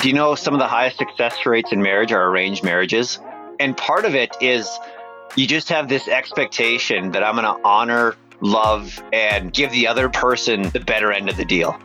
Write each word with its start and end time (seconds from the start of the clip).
Do 0.00 0.06
you 0.06 0.14
know 0.14 0.36
some 0.36 0.54
of 0.54 0.60
the 0.60 0.68
highest 0.68 0.96
success 0.96 1.44
rates 1.44 1.72
in 1.72 1.82
marriage 1.82 2.12
are 2.12 2.28
arranged 2.28 2.62
marriages? 2.62 3.18
And 3.58 3.76
part 3.76 4.04
of 4.04 4.14
it 4.14 4.30
is 4.40 4.78
you 5.34 5.44
just 5.44 5.68
have 5.70 5.88
this 5.88 6.06
expectation 6.06 7.10
that 7.10 7.24
I'm 7.24 7.34
going 7.34 7.52
to 7.52 7.60
honor, 7.66 8.14
love, 8.40 9.02
and 9.12 9.52
give 9.52 9.72
the 9.72 9.88
other 9.88 10.08
person 10.08 10.70
the 10.70 10.78
better 10.78 11.10
end 11.10 11.28
of 11.28 11.36
the 11.36 11.44
deal. 11.44 11.76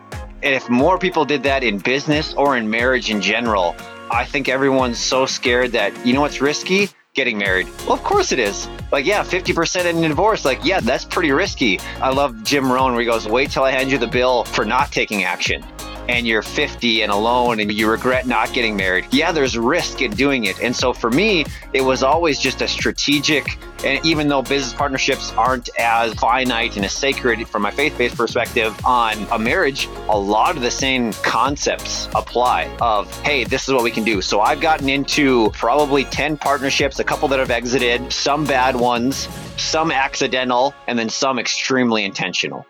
And 0.43 0.53
if 0.53 0.69
more 0.69 0.99
people 0.99 1.25
did 1.25 1.41
that 1.41 1.63
in 1.63 1.79
business 1.79 2.35
or 2.35 2.55
in 2.55 2.69
marriage 2.69 3.09
in 3.09 3.19
general, 3.19 3.75
I 4.11 4.25
think 4.25 4.47
everyone's 4.47 4.99
so 4.99 5.25
scared 5.25 5.71
that, 5.71 6.05
you 6.05 6.13
know 6.13 6.21
what's 6.21 6.39
risky? 6.39 6.89
Getting 7.15 7.39
married. 7.39 7.67
Well, 7.87 7.93
of 7.93 8.03
course 8.03 8.31
it 8.31 8.37
is. 8.37 8.67
Like, 8.91 9.07
yeah, 9.07 9.23
50% 9.23 9.85
in 9.85 10.01
divorce. 10.07 10.45
Like, 10.45 10.63
yeah, 10.63 10.81
that's 10.81 11.03
pretty 11.03 11.31
risky. 11.31 11.79
I 11.99 12.11
love 12.11 12.43
Jim 12.43 12.71
Rohn 12.71 12.91
where 12.91 13.01
he 13.01 13.07
goes, 13.07 13.27
wait 13.27 13.49
till 13.49 13.63
I 13.63 13.71
hand 13.71 13.89
you 13.89 13.97
the 13.97 14.05
bill 14.05 14.43
for 14.43 14.65
not 14.65 14.91
taking 14.91 15.23
action 15.23 15.65
and 16.09 16.27
you're 16.27 16.41
50 16.41 17.01
and 17.01 17.11
alone 17.11 17.59
and 17.59 17.71
you 17.71 17.89
regret 17.89 18.27
not 18.27 18.53
getting 18.53 18.75
married, 18.75 19.05
yeah, 19.11 19.31
there's 19.31 19.57
risk 19.57 20.01
in 20.01 20.11
doing 20.11 20.45
it. 20.45 20.61
And 20.61 20.75
so 20.75 20.93
for 20.93 21.09
me, 21.09 21.45
it 21.73 21.81
was 21.81 22.03
always 22.03 22.39
just 22.39 22.61
a 22.61 22.67
strategic, 22.67 23.57
and 23.83 24.03
even 24.05 24.27
though 24.27 24.41
business 24.41 24.73
partnerships 24.73 25.31
aren't 25.33 25.69
as 25.77 26.13
finite 26.15 26.75
and 26.75 26.85
as 26.85 26.93
sacred 26.93 27.47
from 27.47 27.61
my 27.61 27.71
faith 27.71 27.97
based 27.97 28.15
perspective 28.15 28.73
on 28.85 29.17
a 29.31 29.39
marriage, 29.39 29.87
a 30.09 30.17
lot 30.17 30.55
of 30.55 30.61
the 30.61 30.71
same 30.71 31.11
concepts 31.13 32.07
apply 32.15 32.75
of, 32.81 33.11
hey, 33.21 33.43
this 33.43 33.67
is 33.67 33.73
what 33.73 33.83
we 33.83 33.91
can 33.91 34.03
do. 34.03 34.21
So 34.21 34.41
I've 34.41 34.61
gotten 34.61 34.89
into 34.89 35.49
probably 35.51 36.05
10 36.05 36.37
partnerships, 36.37 36.99
a 36.99 37.03
couple 37.03 37.27
that 37.29 37.39
have 37.39 37.51
exited, 37.51 38.11
some 38.11 38.45
bad 38.45 38.75
ones, 38.75 39.27
some 39.57 39.91
accidental, 39.91 40.73
and 40.87 40.97
then 40.97 41.09
some 41.09 41.39
extremely 41.39 42.03
intentional. 42.03 42.65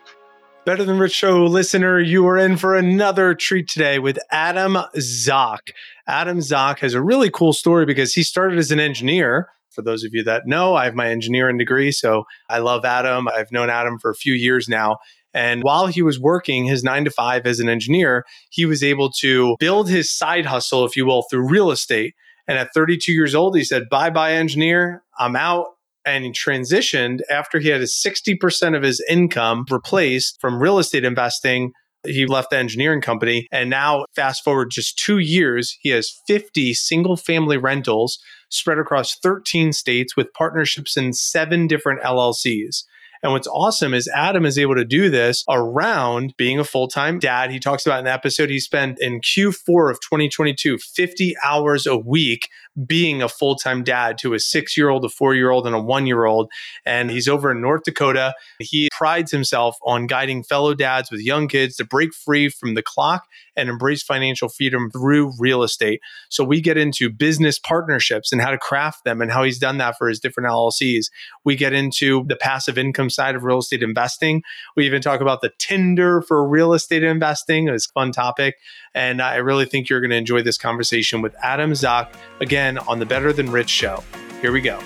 Better 0.64 0.84
Than 0.84 0.98
Rich 0.98 1.12
Show 1.12 1.44
listener, 1.44 2.00
you 2.00 2.26
are 2.26 2.38
in 2.38 2.56
for 2.56 2.74
another 2.74 3.34
treat 3.34 3.68
today 3.68 3.98
with 3.98 4.18
Adam 4.30 4.78
Zach. 4.98 5.74
Adam 6.06 6.40
Zach 6.40 6.78
has 6.78 6.94
a 6.94 7.02
really 7.02 7.28
cool 7.28 7.52
story 7.52 7.84
because 7.84 8.14
he 8.14 8.22
started 8.22 8.58
as 8.58 8.70
an 8.70 8.80
engineer. 8.80 9.50
For 9.68 9.82
those 9.82 10.04
of 10.04 10.14
you 10.14 10.24
that 10.24 10.46
know, 10.46 10.74
I 10.74 10.86
have 10.86 10.94
my 10.94 11.10
engineering 11.10 11.58
degree, 11.58 11.92
so 11.92 12.24
I 12.48 12.60
love 12.60 12.86
Adam. 12.86 13.28
I've 13.28 13.52
known 13.52 13.68
Adam 13.68 13.98
for 13.98 14.10
a 14.10 14.14
few 14.14 14.32
years 14.32 14.66
now. 14.66 14.96
And 15.34 15.62
while 15.62 15.86
he 15.86 16.00
was 16.00 16.18
working 16.18 16.64
his 16.64 16.82
nine 16.82 17.04
to 17.04 17.10
five 17.10 17.44
as 17.44 17.60
an 17.60 17.68
engineer, 17.68 18.24
he 18.48 18.64
was 18.64 18.82
able 18.82 19.10
to 19.20 19.56
build 19.60 19.90
his 19.90 20.16
side 20.16 20.46
hustle, 20.46 20.86
if 20.86 20.96
you 20.96 21.04
will, 21.04 21.26
through 21.30 21.46
real 21.46 21.72
estate. 21.72 22.14
And 22.48 22.56
at 22.56 22.72
32 22.72 23.12
years 23.12 23.34
old, 23.34 23.54
he 23.54 23.64
said, 23.64 23.90
Bye 23.90 24.08
bye, 24.08 24.32
engineer. 24.32 25.02
I'm 25.18 25.36
out 25.36 25.73
and 26.06 26.34
transitioned 26.34 27.20
after 27.30 27.58
he 27.58 27.68
had 27.68 27.80
a 27.80 27.84
60% 27.84 28.76
of 28.76 28.82
his 28.82 29.04
income 29.08 29.64
replaced 29.70 30.40
from 30.40 30.60
real 30.60 30.78
estate 30.78 31.04
investing. 31.04 31.72
He 32.06 32.26
left 32.26 32.50
the 32.50 32.58
engineering 32.58 33.00
company. 33.00 33.48
And 33.50 33.70
now, 33.70 34.04
fast 34.14 34.44
forward 34.44 34.70
just 34.70 34.98
two 34.98 35.18
years, 35.18 35.76
he 35.80 35.90
has 35.90 36.20
50 36.26 36.74
single 36.74 37.16
family 37.16 37.56
rentals 37.56 38.18
spread 38.50 38.78
across 38.78 39.18
13 39.18 39.72
states 39.72 40.16
with 40.16 40.32
partnerships 40.34 40.96
in 40.96 41.12
seven 41.12 41.66
different 41.66 42.02
LLCs. 42.02 42.84
And 43.24 43.32
what's 43.32 43.48
awesome 43.48 43.94
is 43.94 44.06
Adam 44.14 44.44
is 44.44 44.58
able 44.58 44.74
to 44.74 44.84
do 44.84 45.08
this 45.08 45.44
around 45.48 46.34
being 46.36 46.58
a 46.58 46.64
full 46.64 46.88
time 46.88 47.18
dad. 47.18 47.50
He 47.50 47.58
talks 47.58 47.86
about 47.86 48.00
in 48.00 48.04
the 48.04 48.12
episode 48.12 48.50
he 48.50 48.60
spent 48.60 48.98
in 49.00 49.22
Q4 49.22 49.90
of 49.90 49.98
2022, 50.00 50.76
50 50.76 51.34
hours 51.42 51.86
a 51.86 51.96
week 51.96 52.50
being 52.86 53.22
a 53.22 53.28
full 53.28 53.56
time 53.56 53.82
dad 53.84 54.18
to 54.18 54.34
a 54.34 54.40
six 54.40 54.76
year 54.76 54.88
old, 54.88 55.04
a 55.04 55.08
four 55.08 55.34
year 55.34 55.50
old, 55.50 55.66
and 55.66 55.74
a 55.74 55.80
one 55.80 56.06
year 56.06 56.24
old. 56.24 56.50
And 56.84 57.10
he's 57.10 57.28
over 57.28 57.50
in 57.50 57.60
North 57.60 57.82
Dakota. 57.84 58.34
He 58.58 58.88
prides 58.92 59.30
himself 59.30 59.76
on 59.84 60.06
guiding 60.06 60.42
fellow 60.42 60.74
dads 60.74 61.10
with 61.10 61.20
young 61.20 61.48
kids 61.48 61.76
to 61.76 61.84
break 61.84 62.14
free 62.14 62.48
from 62.48 62.74
the 62.74 62.82
clock 62.82 63.24
and 63.56 63.68
embrace 63.68 64.02
financial 64.02 64.48
freedom 64.48 64.90
through 64.90 65.32
real 65.38 65.62
estate. 65.62 66.00
So 66.28 66.44
we 66.44 66.60
get 66.60 66.76
into 66.76 67.10
business 67.10 67.58
partnerships 67.58 68.32
and 68.32 68.40
how 68.40 68.50
to 68.50 68.58
craft 68.58 69.04
them 69.04 69.20
and 69.20 69.30
how 69.30 69.44
he's 69.44 69.58
done 69.58 69.78
that 69.78 69.96
for 69.96 70.08
his 70.08 70.20
different 70.20 70.48
LLCs. 70.48 71.06
We 71.44 71.56
get 71.56 71.72
into 71.72 72.24
the 72.26 72.36
passive 72.36 72.78
income 72.78 73.10
side 73.10 73.36
of 73.36 73.44
real 73.44 73.58
estate 73.58 73.82
investing. 73.82 74.42
We 74.76 74.86
even 74.86 75.02
talk 75.02 75.20
about 75.20 75.40
the 75.40 75.52
Tinder 75.58 76.22
for 76.22 76.46
real 76.46 76.72
estate 76.72 77.04
investing. 77.04 77.68
It's 77.68 77.86
a 77.86 77.92
fun 77.92 78.12
topic. 78.12 78.56
And 78.96 79.20
I 79.20 79.36
really 79.36 79.64
think 79.64 79.88
you're 79.88 80.00
going 80.00 80.10
to 80.10 80.16
enjoy 80.16 80.42
this 80.42 80.56
conversation 80.56 81.20
with 81.20 81.34
Adam 81.42 81.74
Zach 81.74 82.14
again 82.40 82.78
on 82.78 83.00
the 83.00 83.06
Better 83.06 83.32
Than 83.32 83.50
Rich 83.50 83.68
show. 83.68 84.04
Here 84.40 84.52
we 84.52 84.60
go. 84.60 84.78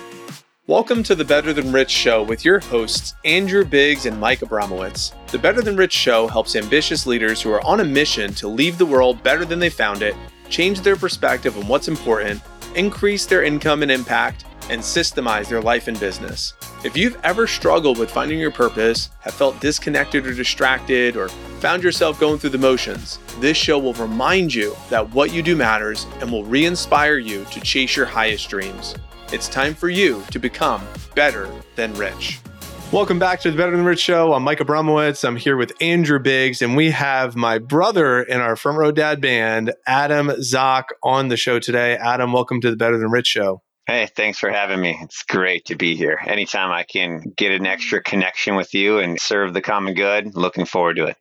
Welcome 0.65 1.03
to 1.03 1.13
the 1.13 1.23
Better 1.23 1.53
Than 1.53 1.71
Rich 1.71 1.91
show 1.91 2.23
with 2.23 2.43
your 2.43 2.59
hosts, 2.59 3.13
Andrew 3.23 3.63
Biggs 3.63 4.07
and 4.07 4.19
Mike 4.19 4.39
Abramowitz. 4.39 5.13
The 5.27 5.37
Better 5.37 5.61
Than 5.61 5.77
Rich 5.77 5.93
show 5.93 6.27
helps 6.27 6.55
ambitious 6.55 7.05
leaders 7.05 7.39
who 7.39 7.51
are 7.51 7.63
on 7.63 7.81
a 7.81 7.85
mission 7.85 8.33
to 8.33 8.47
leave 8.47 8.79
the 8.79 8.85
world 8.85 9.21
better 9.21 9.45
than 9.45 9.59
they 9.59 9.69
found 9.69 10.01
it, 10.01 10.15
change 10.49 10.81
their 10.81 10.95
perspective 10.95 11.55
on 11.55 11.67
what's 11.67 11.87
important, 11.87 12.41
increase 12.73 13.27
their 13.27 13.43
income 13.43 13.83
and 13.83 13.91
impact, 13.91 14.45
and 14.71 14.81
systemize 14.81 15.49
their 15.49 15.61
life 15.61 15.87
and 15.87 15.99
business. 15.99 16.55
If 16.81 16.95
you've 16.95 17.19
ever 17.25 17.45
struggled 17.45 17.97
with 17.97 18.09
finding 18.09 18.39
your 18.39 18.51
purpose, 18.51 19.09
have 19.19 19.33
felt 19.33 19.59
disconnected 19.59 20.25
or 20.25 20.33
distracted, 20.33 21.17
or 21.17 21.27
found 21.59 21.83
yourself 21.83 22.17
going 22.21 22.39
through 22.39 22.51
the 22.51 22.57
motions, 22.57 23.19
this 23.39 23.57
show 23.57 23.77
will 23.77 23.95
remind 23.95 24.53
you 24.53 24.73
that 24.89 25.13
what 25.13 25.33
you 25.33 25.43
do 25.43 25.57
matters 25.57 26.07
and 26.21 26.31
will 26.31 26.45
re 26.45 26.65
inspire 26.65 27.17
you 27.17 27.43
to 27.51 27.59
chase 27.59 27.97
your 27.97 28.05
highest 28.05 28.49
dreams. 28.49 28.95
It's 29.33 29.49
time 29.49 29.73
for 29.73 29.89
you 29.89 30.23
to 30.31 30.39
become 30.39 30.81
better 31.15 31.49
than 31.75 31.93
rich. 31.95 32.39
Welcome 32.93 33.19
back 33.19 33.41
to 33.41 33.51
the 33.51 33.57
Better 33.57 33.75
Than 33.75 33.83
Rich 33.83 33.99
Show. 33.99 34.31
I'm 34.31 34.43
Mike 34.43 34.59
Abramowitz. 34.59 35.27
I'm 35.27 35.35
here 35.35 35.57
with 35.57 35.73
Andrew 35.81 36.17
Biggs, 36.17 36.61
and 36.61 36.77
we 36.77 36.91
have 36.91 37.35
my 37.35 37.59
brother 37.59 38.21
in 38.21 38.39
our 38.39 38.55
Front 38.55 38.77
Row 38.77 38.93
Dad 38.93 39.19
band, 39.19 39.73
Adam 39.85 40.31
Zach, 40.41 40.85
on 41.03 41.27
the 41.27 41.35
show 41.35 41.59
today. 41.59 41.97
Adam, 41.97 42.31
welcome 42.31 42.61
to 42.61 42.69
the 42.69 42.77
Better 42.77 42.97
Than 42.97 43.11
Rich 43.11 43.27
Show. 43.27 43.61
Hey, 43.89 44.07
thanks 44.15 44.37
for 44.37 44.51
having 44.51 44.79
me. 44.79 44.99
It's 45.01 45.23
great 45.23 45.65
to 45.65 45.75
be 45.75 45.95
here. 45.95 46.19
Anytime 46.23 46.71
I 46.71 46.83
can 46.83 47.33
get 47.35 47.51
an 47.51 47.65
extra 47.65 48.03
connection 48.03 48.55
with 48.55 48.75
you 48.75 48.99
and 48.99 49.19
serve 49.19 49.55
the 49.55 49.61
common 49.61 49.95
good, 49.95 50.35
looking 50.35 50.65
forward 50.65 50.97
to 50.97 51.05
it. 51.05 51.17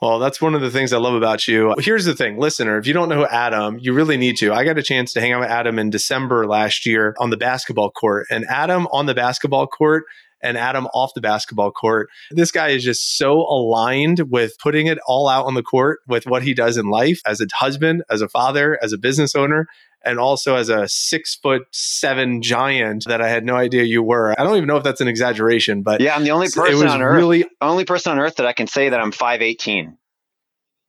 Well, 0.00 0.18
that's 0.18 0.40
one 0.40 0.54
of 0.54 0.62
the 0.62 0.70
things 0.70 0.94
I 0.94 0.96
love 0.96 1.12
about 1.12 1.46
you. 1.46 1.74
Here's 1.80 2.06
the 2.06 2.14
thing, 2.14 2.38
listener, 2.38 2.78
if 2.78 2.86
you 2.86 2.94
don't 2.94 3.10
know 3.10 3.26
Adam, 3.26 3.76
you 3.78 3.92
really 3.92 4.16
need 4.16 4.38
to. 4.38 4.54
I 4.54 4.64
got 4.64 4.78
a 4.78 4.82
chance 4.82 5.12
to 5.12 5.20
hang 5.20 5.32
out 5.32 5.40
with 5.40 5.50
Adam 5.50 5.78
in 5.78 5.90
December 5.90 6.46
last 6.46 6.86
year 6.86 7.14
on 7.18 7.28
the 7.28 7.36
basketball 7.36 7.90
court, 7.90 8.26
and 8.30 8.46
Adam 8.46 8.86
on 8.90 9.04
the 9.04 9.14
basketball 9.14 9.66
court 9.66 10.04
and 10.42 10.56
Adam 10.56 10.86
off 10.94 11.12
the 11.14 11.20
basketball 11.20 11.70
court. 11.70 12.08
This 12.30 12.50
guy 12.50 12.68
is 12.68 12.82
just 12.82 13.18
so 13.18 13.34
aligned 13.34 14.30
with 14.30 14.58
putting 14.58 14.86
it 14.86 14.98
all 15.06 15.28
out 15.28 15.44
on 15.44 15.54
the 15.54 15.62
court 15.62 16.00
with 16.08 16.26
what 16.26 16.42
he 16.42 16.54
does 16.54 16.78
in 16.78 16.86
life 16.86 17.20
as 17.26 17.42
a 17.42 17.46
husband, 17.52 18.02
as 18.10 18.22
a 18.22 18.28
father, 18.28 18.78
as 18.82 18.94
a 18.94 18.98
business 18.98 19.34
owner 19.34 19.68
and 20.04 20.18
also 20.18 20.56
as 20.56 20.68
a 20.68 20.88
six 20.88 21.36
foot 21.36 21.62
seven 21.72 22.42
giant 22.42 23.04
that 23.06 23.20
I 23.20 23.28
had 23.28 23.44
no 23.44 23.54
idea 23.54 23.82
you 23.84 24.02
were. 24.02 24.34
I 24.38 24.44
don't 24.44 24.56
even 24.56 24.66
know 24.66 24.76
if 24.76 24.84
that's 24.84 25.00
an 25.00 25.08
exaggeration, 25.08 25.82
but 25.82 26.00
yeah, 26.00 26.14
I'm 26.14 26.24
the 26.24 26.30
only 26.30 26.48
person 26.48 26.88
on 26.88 27.02
earth. 27.02 27.16
Really, 27.16 27.44
only 27.60 27.84
person 27.84 28.12
on 28.12 28.18
earth 28.18 28.36
that 28.36 28.46
I 28.46 28.52
can 28.52 28.66
say 28.66 28.88
that 28.88 29.00
I'm 29.00 29.12
five 29.12 29.42
eighteen 29.42 29.98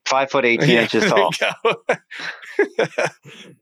five 0.05 0.29
foot 0.29 0.45
18 0.45 0.69
yeah, 0.69 0.81
inches 0.81 1.05
tall. 1.09 1.31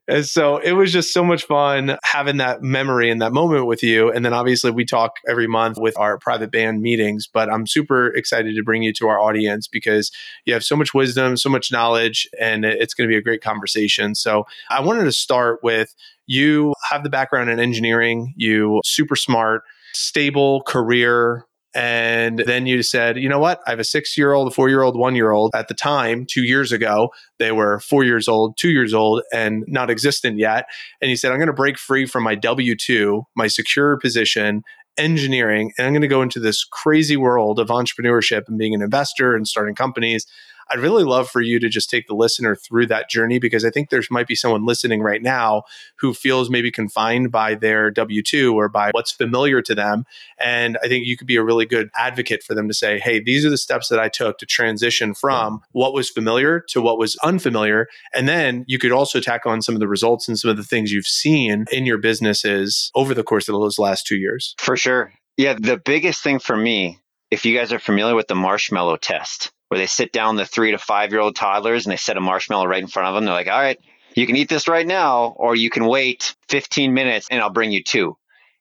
and 0.07 0.25
so 0.25 0.57
it 0.57 0.73
was 0.73 0.91
just 0.91 1.13
so 1.13 1.23
much 1.23 1.43
fun 1.43 1.97
having 2.03 2.37
that 2.37 2.61
memory 2.61 3.09
and 3.09 3.21
that 3.21 3.31
moment 3.31 3.65
with 3.65 3.83
you. 3.83 4.11
And 4.11 4.25
then 4.25 4.33
obviously 4.33 4.71
we 4.71 4.85
talk 4.85 5.17
every 5.29 5.47
month 5.47 5.77
with 5.77 5.97
our 5.97 6.17
private 6.17 6.51
band 6.51 6.81
meetings, 6.81 7.27
but 7.31 7.51
I'm 7.51 7.67
super 7.67 8.07
excited 8.07 8.55
to 8.55 8.63
bring 8.63 8.83
you 8.83 8.93
to 8.93 9.07
our 9.07 9.19
audience 9.19 9.67
because 9.67 10.11
you 10.45 10.53
have 10.53 10.63
so 10.63 10.75
much 10.75 10.93
wisdom, 10.93 11.37
so 11.37 11.49
much 11.49 11.71
knowledge, 11.71 12.27
and 12.39 12.65
it's 12.65 12.93
going 12.93 13.07
to 13.07 13.11
be 13.11 13.17
a 13.17 13.21
great 13.21 13.41
conversation. 13.41 14.15
So 14.15 14.45
I 14.69 14.81
wanted 14.81 15.03
to 15.05 15.11
start 15.11 15.59
with 15.63 15.93
you 16.27 16.73
have 16.89 17.03
the 17.03 17.09
background 17.09 17.49
in 17.49 17.59
engineering, 17.59 18.33
you 18.37 18.81
super 18.85 19.15
smart, 19.15 19.63
stable 19.93 20.61
career, 20.63 21.45
and 21.73 22.39
then 22.39 22.65
you 22.65 22.83
said, 22.83 23.17
you 23.17 23.29
know 23.29 23.39
what? 23.39 23.61
I 23.65 23.69
have 23.69 23.79
a 23.79 23.85
six 23.85 24.17
year 24.17 24.33
old, 24.33 24.47
a 24.49 24.51
four 24.51 24.67
year 24.69 24.81
old, 24.81 24.97
one 24.97 25.15
year 25.15 25.31
old. 25.31 25.51
At 25.55 25.67
the 25.67 25.73
time, 25.73 26.25
two 26.25 26.43
years 26.43 26.71
ago, 26.71 27.09
they 27.39 27.51
were 27.51 27.79
four 27.79 28.03
years 28.03 28.27
old, 28.27 28.57
two 28.57 28.69
years 28.69 28.93
old, 28.93 29.21
and 29.33 29.63
not 29.67 29.89
existent 29.89 30.37
yet. 30.37 30.65
And 31.01 31.09
you 31.09 31.15
said, 31.15 31.31
I'm 31.31 31.37
going 31.37 31.47
to 31.47 31.53
break 31.53 31.77
free 31.77 32.05
from 32.05 32.23
my 32.23 32.35
W 32.35 32.75
2, 32.75 33.23
my 33.35 33.47
secure 33.47 33.97
position, 33.97 34.63
engineering, 34.97 35.71
and 35.77 35.87
I'm 35.87 35.93
going 35.93 36.01
to 36.01 36.07
go 36.07 36.21
into 36.21 36.39
this 36.39 36.65
crazy 36.65 37.15
world 37.15 37.59
of 37.59 37.67
entrepreneurship 37.67 38.43
and 38.47 38.57
being 38.57 38.75
an 38.75 38.81
investor 38.81 39.35
and 39.35 39.47
starting 39.47 39.75
companies. 39.75 40.27
I'd 40.69 40.79
really 40.79 41.03
love 41.03 41.29
for 41.29 41.41
you 41.41 41.59
to 41.59 41.69
just 41.69 41.89
take 41.89 42.07
the 42.07 42.15
listener 42.15 42.55
through 42.55 42.87
that 42.87 43.09
journey 43.09 43.39
because 43.39 43.65
I 43.65 43.69
think 43.69 43.89
there 43.89 44.01
might 44.09 44.27
be 44.27 44.35
someone 44.35 44.65
listening 44.65 45.01
right 45.01 45.21
now 45.21 45.63
who 45.97 46.13
feels 46.13 46.49
maybe 46.49 46.71
confined 46.71 47.31
by 47.31 47.55
their 47.55 47.91
W 47.91 48.21
2 48.21 48.53
or 48.53 48.69
by 48.69 48.91
what's 48.91 49.11
familiar 49.11 49.61
to 49.61 49.75
them. 49.75 50.05
And 50.39 50.77
I 50.83 50.87
think 50.87 51.05
you 51.05 51.17
could 51.17 51.27
be 51.27 51.35
a 51.35 51.43
really 51.43 51.65
good 51.65 51.89
advocate 51.97 52.43
for 52.43 52.53
them 52.53 52.67
to 52.67 52.73
say, 52.73 52.99
hey, 52.99 53.19
these 53.19 53.45
are 53.45 53.49
the 53.49 53.57
steps 53.57 53.89
that 53.89 53.99
I 53.99 54.09
took 54.09 54.37
to 54.39 54.45
transition 54.45 55.13
from 55.13 55.61
what 55.71 55.93
was 55.93 56.09
familiar 56.09 56.61
to 56.69 56.81
what 56.81 56.97
was 56.97 57.15
unfamiliar. 57.23 57.87
And 58.13 58.27
then 58.27 58.65
you 58.67 58.79
could 58.79 58.91
also 58.91 59.19
tack 59.19 59.45
on 59.45 59.61
some 59.61 59.75
of 59.75 59.79
the 59.79 59.87
results 59.87 60.27
and 60.27 60.37
some 60.37 60.51
of 60.51 60.57
the 60.57 60.63
things 60.63 60.91
you've 60.91 61.05
seen 61.05 61.65
in 61.71 61.85
your 61.85 61.97
businesses 61.97 62.91
over 62.95 63.13
the 63.13 63.23
course 63.23 63.47
of 63.47 63.53
those 63.53 63.79
last 63.79 64.05
two 64.07 64.17
years. 64.17 64.55
For 64.57 64.77
sure. 64.77 65.13
Yeah. 65.37 65.55
The 65.59 65.77
biggest 65.77 66.23
thing 66.23 66.39
for 66.39 66.55
me, 66.55 66.99
if 67.29 67.45
you 67.45 67.57
guys 67.57 67.71
are 67.71 67.79
familiar 67.79 68.15
with 68.15 68.27
the 68.27 68.35
marshmallow 68.35 68.97
test, 68.97 69.51
where 69.71 69.79
they 69.79 69.87
sit 69.87 70.11
down 70.11 70.35
the 70.35 70.45
three 70.45 70.71
to 70.71 70.77
five 70.77 71.11
year 71.13 71.21
old 71.21 71.33
toddlers 71.33 71.85
and 71.85 71.93
they 71.93 71.97
set 71.97 72.17
a 72.17 72.19
marshmallow 72.21 72.65
right 72.65 72.81
in 72.81 72.89
front 72.89 73.07
of 73.07 73.15
them. 73.15 73.23
They're 73.23 73.33
like, 73.33 73.47
all 73.47 73.57
right, 73.57 73.79
You 74.15 74.27
can 74.27 74.35
eat 74.35 74.49
this 74.49 74.67
right 74.67 74.85
now, 74.85 75.27
or 75.37 75.55
you 75.55 75.69
can 75.69 75.85
wait 75.85 76.35
15 76.49 76.93
minutes 76.93 77.27
and 77.31 77.39
I'll 77.39 77.51
bring 77.51 77.71
you 77.71 77.81
two. 77.81 78.17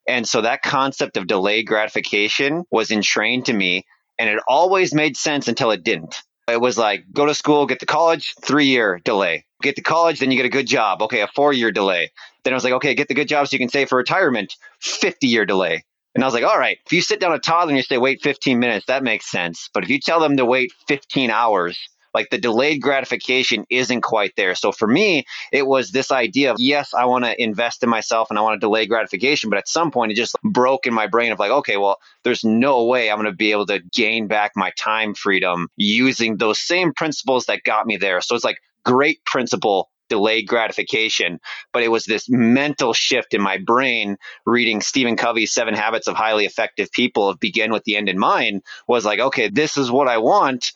And 0.06 0.28
so 0.28 0.42
that 0.42 0.62
concept 0.62 1.16
of 1.16 1.26
delayed 1.26 1.66
gratification 1.66 2.62
was 2.70 2.92
entrained 2.92 3.46
to 3.46 3.52
me, 3.52 3.86
and 4.20 4.30
it 4.30 4.38
always 4.46 4.94
made 4.94 5.16
sense 5.16 5.48
until 5.48 5.72
it 5.72 5.82
didn't. 5.82 6.14
It 6.46 6.60
was 6.60 6.78
like 6.78 7.02
go 7.12 7.26
to 7.26 7.34
school, 7.34 7.66
get 7.66 7.80
to 7.80 7.86
college, 7.86 8.36
three 8.40 8.66
year 8.66 9.00
delay. 9.04 9.46
Get 9.62 9.74
to 9.76 9.82
college, 9.82 10.20
then 10.20 10.30
you 10.30 10.36
get 10.36 10.46
a 10.46 10.48
good 10.48 10.68
job. 10.68 11.02
Okay, 11.02 11.22
a 11.22 11.26
four 11.26 11.52
year 11.52 11.72
delay. 11.72 12.12
Then 12.44 12.52
I 12.52 12.56
was 12.56 12.62
like, 12.62 12.74
okay, 12.74 12.94
get 12.94 13.08
the 13.08 13.14
good 13.14 13.28
job 13.28 13.48
so 13.48 13.54
you 13.54 13.58
can 13.58 13.68
save 13.68 13.88
for 13.88 13.98
retirement, 13.98 14.54
50 14.78 15.26
year 15.26 15.44
delay. 15.44 15.82
And 16.14 16.24
I 16.24 16.26
was 16.26 16.34
like, 16.34 16.44
all 16.44 16.58
right, 16.58 16.78
if 16.84 16.92
you 16.92 17.02
sit 17.02 17.20
down 17.20 17.32
a 17.32 17.38
toddler 17.38 17.70
and 17.70 17.76
you 17.76 17.82
say, 17.82 17.98
wait 17.98 18.22
15 18.22 18.58
minutes, 18.58 18.86
that 18.86 19.02
makes 19.02 19.30
sense. 19.30 19.70
But 19.72 19.84
if 19.84 19.90
you 19.90 20.00
tell 20.00 20.20
them 20.20 20.36
to 20.36 20.44
wait 20.44 20.72
15 20.88 21.30
hours, 21.30 21.78
like 22.12 22.30
the 22.30 22.38
delayed 22.38 22.82
gratification 22.82 23.64
isn't 23.70 24.00
quite 24.00 24.34
there. 24.36 24.54
So 24.54 24.72
for 24.72 24.88
me, 24.88 25.24
it 25.52 25.66
was 25.66 25.90
this 25.90 26.10
idea 26.10 26.50
of 26.50 26.56
yes, 26.58 26.92
I 26.94 27.04
want 27.04 27.24
to 27.24 27.40
invest 27.40 27.82
in 27.82 27.88
myself 27.88 28.30
and 28.30 28.38
I 28.38 28.42
want 28.42 28.60
to 28.60 28.66
delay 28.66 28.86
gratification, 28.86 29.50
but 29.50 29.58
at 29.58 29.68
some 29.68 29.90
point 29.90 30.12
it 30.12 30.16
just 30.16 30.36
broke 30.42 30.86
in 30.86 30.94
my 30.94 31.06
brain 31.06 31.32
of 31.32 31.38
like, 31.38 31.50
okay, 31.50 31.76
well, 31.76 31.98
there's 32.24 32.44
no 32.44 32.84
way 32.84 33.10
I'm 33.10 33.18
going 33.18 33.30
to 33.30 33.36
be 33.36 33.52
able 33.52 33.66
to 33.66 33.80
gain 33.92 34.26
back 34.26 34.52
my 34.56 34.72
time 34.76 35.14
freedom 35.14 35.68
using 35.76 36.36
those 36.36 36.58
same 36.58 36.92
principles 36.92 37.46
that 37.46 37.62
got 37.64 37.86
me 37.86 37.96
there. 37.96 38.20
So 38.20 38.34
it's 38.34 38.44
like 38.44 38.58
great 38.84 39.24
principle 39.24 39.88
delayed 40.10 40.46
gratification. 40.46 41.40
But 41.72 41.82
it 41.82 41.90
was 41.90 42.04
this 42.04 42.28
mental 42.28 42.92
shift 42.92 43.32
in 43.32 43.40
my 43.40 43.56
brain 43.56 44.18
reading 44.44 44.82
Stephen 44.82 45.16
Covey's 45.16 45.52
Seven 45.52 45.74
Habits 45.74 46.08
of 46.08 46.16
Highly 46.16 46.44
Effective 46.44 46.92
People 46.92 47.30
of 47.30 47.40
begin 47.40 47.72
with 47.72 47.84
the 47.84 47.96
end 47.96 48.10
in 48.10 48.18
mind 48.18 48.62
was 48.86 49.06
like, 49.06 49.20
okay, 49.20 49.48
this 49.48 49.78
is 49.78 49.90
what 49.90 50.08
I 50.08 50.18
want 50.18 50.72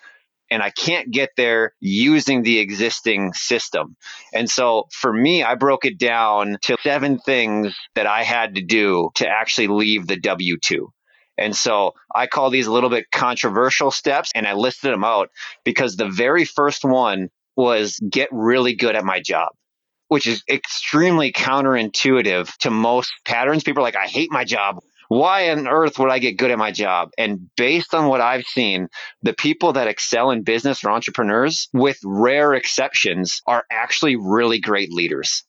and 0.51 0.63
I 0.63 0.71
can't 0.71 1.11
get 1.11 1.31
there 1.37 1.75
using 1.81 2.43
the 2.43 2.59
existing 2.59 3.33
system. 3.33 3.97
And 4.33 4.49
so 4.49 4.89
for 4.93 5.13
me, 5.13 5.43
I 5.43 5.55
broke 5.55 5.85
it 5.85 5.99
down 5.99 6.59
to 6.63 6.77
seven 6.83 7.19
things 7.19 7.75
that 7.95 8.07
I 8.07 8.23
had 8.23 8.55
to 8.57 8.63
do 8.63 9.11
to 9.17 9.27
actually 9.29 9.69
leave 9.69 10.07
the 10.07 10.17
W 10.17 10.59
2. 10.59 10.93
And 11.37 11.57
so 11.57 11.95
I 12.15 12.27
call 12.27 12.51
these 12.51 12.67
a 12.67 12.73
little 12.73 12.91
bit 12.91 13.11
controversial 13.11 13.91
steps 13.91 14.31
and 14.35 14.47
I 14.47 14.53
listed 14.55 14.93
them 14.93 15.05
out 15.05 15.31
because 15.65 15.97
the 15.97 16.09
very 16.09 16.45
first 16.45 16.85
one 16.85 17.31
was 17.57 17.99
get 18.11 18.29
really 18.33 18.75
good 18.75 18.97
at 18.97 19.05
my 19.05 19.21
job 19.21 19.51
which 20.09 20.27
is 20.27 20.45
extremely 20.49 21.33
counterintuitive 21.33 22.55
to 22.59 22.71
most 22.71 23.11
patterns. 23.25 23.65
People 23.65 23.81
are 23.81 23.87
like, 23.87 23.97
I 23.97 24.07
hate 24.07 24.31
my 24.31 24.45
job 24.45 24.79
why 25.09 25.51
on 25.51 25.69
earth 25.69 25.99
would 25.99 26.11
I 26.11 26.19
get 26.19 26.39
good 26.39 26.51
at 26.51 26.59
my 26.59 26.73
job? 26.73 27.11
And 27.19 27.51
based 27.57 27.95
on 27.95 28.09
what 28.09 28.21
I've 28.21 28.45
seen, 28.45 28.89
the 29.23 29.35
people 29.35 29.73
that 29.75 29.89
excel 29.89 30.31
in 30.31 30.43
business 30.43 30.85
or 30.85 30.91
entrepreneurs, 30.91 31.69
with 31.73 31.99
rare 32.05 32.55
exceptions, 32.55 33.41
are 33.47 33.65
actually 33.71 34.17
really 34.17 34.59
great 34.59 34.93
leaders 34.93 35.45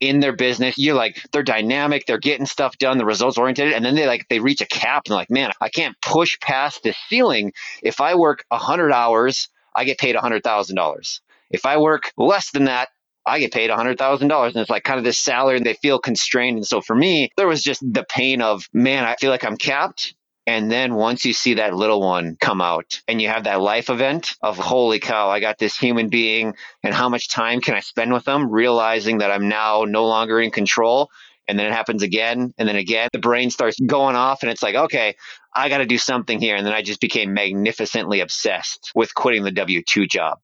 in 0.00 0.20
their 0.20 0.34
business. 0.36 0.76
You're 0.78 0.94
like, 0.94 1.20
they're 1.32 1.42
dynamic, 1.42 2.06
they're 2.06 2.18
getting 2.18 2.46
stuff 2.46 2.78
done, 2.78 2.98
the 2.98 3.04
results 3.04 3.38
oriented, 3.38 3.72
and 3.72 3.84
then 3.84 3.94
they 3.94 4.06
like 4.06 4.26
they 4.28 4.40
reach 4.40 4.60
a 4.60 4.66
cap 4.66 5.04
and 5.06 5.14
like, 5.14 5.30
man, 5.30 5.50
I 5.60 5.68
can't 5.68 6.00
push 6.00 6.38
past 6.40 6.82
this 6.84 6.96
ceiling. 7.08 7.52
If 7.82 8.00
I 8.00 8.14
work 8.14 8.44
hundred 8.52 8.92
hours, 8.92 9.48
I 9.74 9.84
get 9.84 9.98
paid 9.98 10.16
hundred 10.16 10.44
thousand 10.44 10.76
dollars. 10.76 11.20
If 11.50 11.66
I 11.66 11.78
work 11.78 12.12
less 12.16 12.50
than 12.50 12.64
that, 12.64 12.88
I 13.26 13.40
get 13.40 13.52
paid 13.52 13.70
$100,000 13.70 14.46
and 14.46 14.56
it's 14.56 14.70
like 14.70 14.84
kind 14.84 14.98
of 14.98 15.04
this 15.04 15.18
salary 15.18 15.58
and 15.58 15.66
they 15.66 15.74
feel 15.74 15.98
constrained. 15.98 16.56
And 16.56 16.66
so 16.66 16.80
for 16.80 16.96
me, 16.96 17.30
there 17.36 17.46
was 17.46 17.62
just 17.62 17.80
the 17.82 18.04
pain 18.08 18.40
of, 18.40 18.64
man, 18.72 19.04
I 19.04 19.16
feel 19.16 19.30
like 19.30 19.44
I'm 19.44 19.56
capped. 19.56 20.14
And 20.46 20.70
then 20.72 20.94
once 20.94 21.26
you 21.26 21.34
see 21.34 21.54
that 21.54 21.74
little 21.74 22.00
one 22.00 22.38
come 22.40 22.62
out 22.62 23.02
and 23.06 23.20
you 23.20 23.28
have 23.28 23.44
that 23.44 23.60
life 23.60 23.90
event 23.90 24.34
of, 24.40 24.56
holy 24.56 24.98
cow, 24.98 25.28
I 25.28 25.40
got 25.40 25.58
this 25.58 25.76
human 25.76 26.08
being 26.08 26.54
and 26.82 26.94
how 26.94 27.10
much 27.10 27.28
time 27.28 27.60
can 27.60 27.74
I 27.74 27.80
spend 27.80 28.14
with 28.14 28.24
them, 28.24 28.50
realizing 28.50 29.18
that 29.18 29.30
I'm 29.30 29.48
now 29.48 29.84
no 29.84 30.06
longer 30.06 30.40
in 30.40 30.50
control. 30.50 31.10
And 31.46 31.58
then 31.58 31.66
it 31.66 31.74
happens 31.74 32.02
again 32.02 32.54
and 32.56 32.66
then 32.66 32.76
again. 32.76 33.10
The 33.12 33.18
brain 33.18 33.50
starts 33.50 33.78
going 33.78 34.16
off 34.16 34.42
and 34.42 34.50
it's 34.50 34.62
like, 34.62 34.74
okay, 34.74 35.16
I 35.54 35.68
got 35.68 35.78
to 35.78 35.86
do 35.86 35.98
something 35.98 36.40
here. 36.40 36.56
And 36.56 36.66
then 36.66 36.72
I 36.72 36.80
just 36.80 37.00
became 37.00 37.34
magnificently 37.34 38.20
obsessed 38.20 38.90
with 38.94 39.14
quitting 39.14 39.44
the 39.44 39.50
W 39.50 39.82
2 39.82 40.06
job 40.06 40.38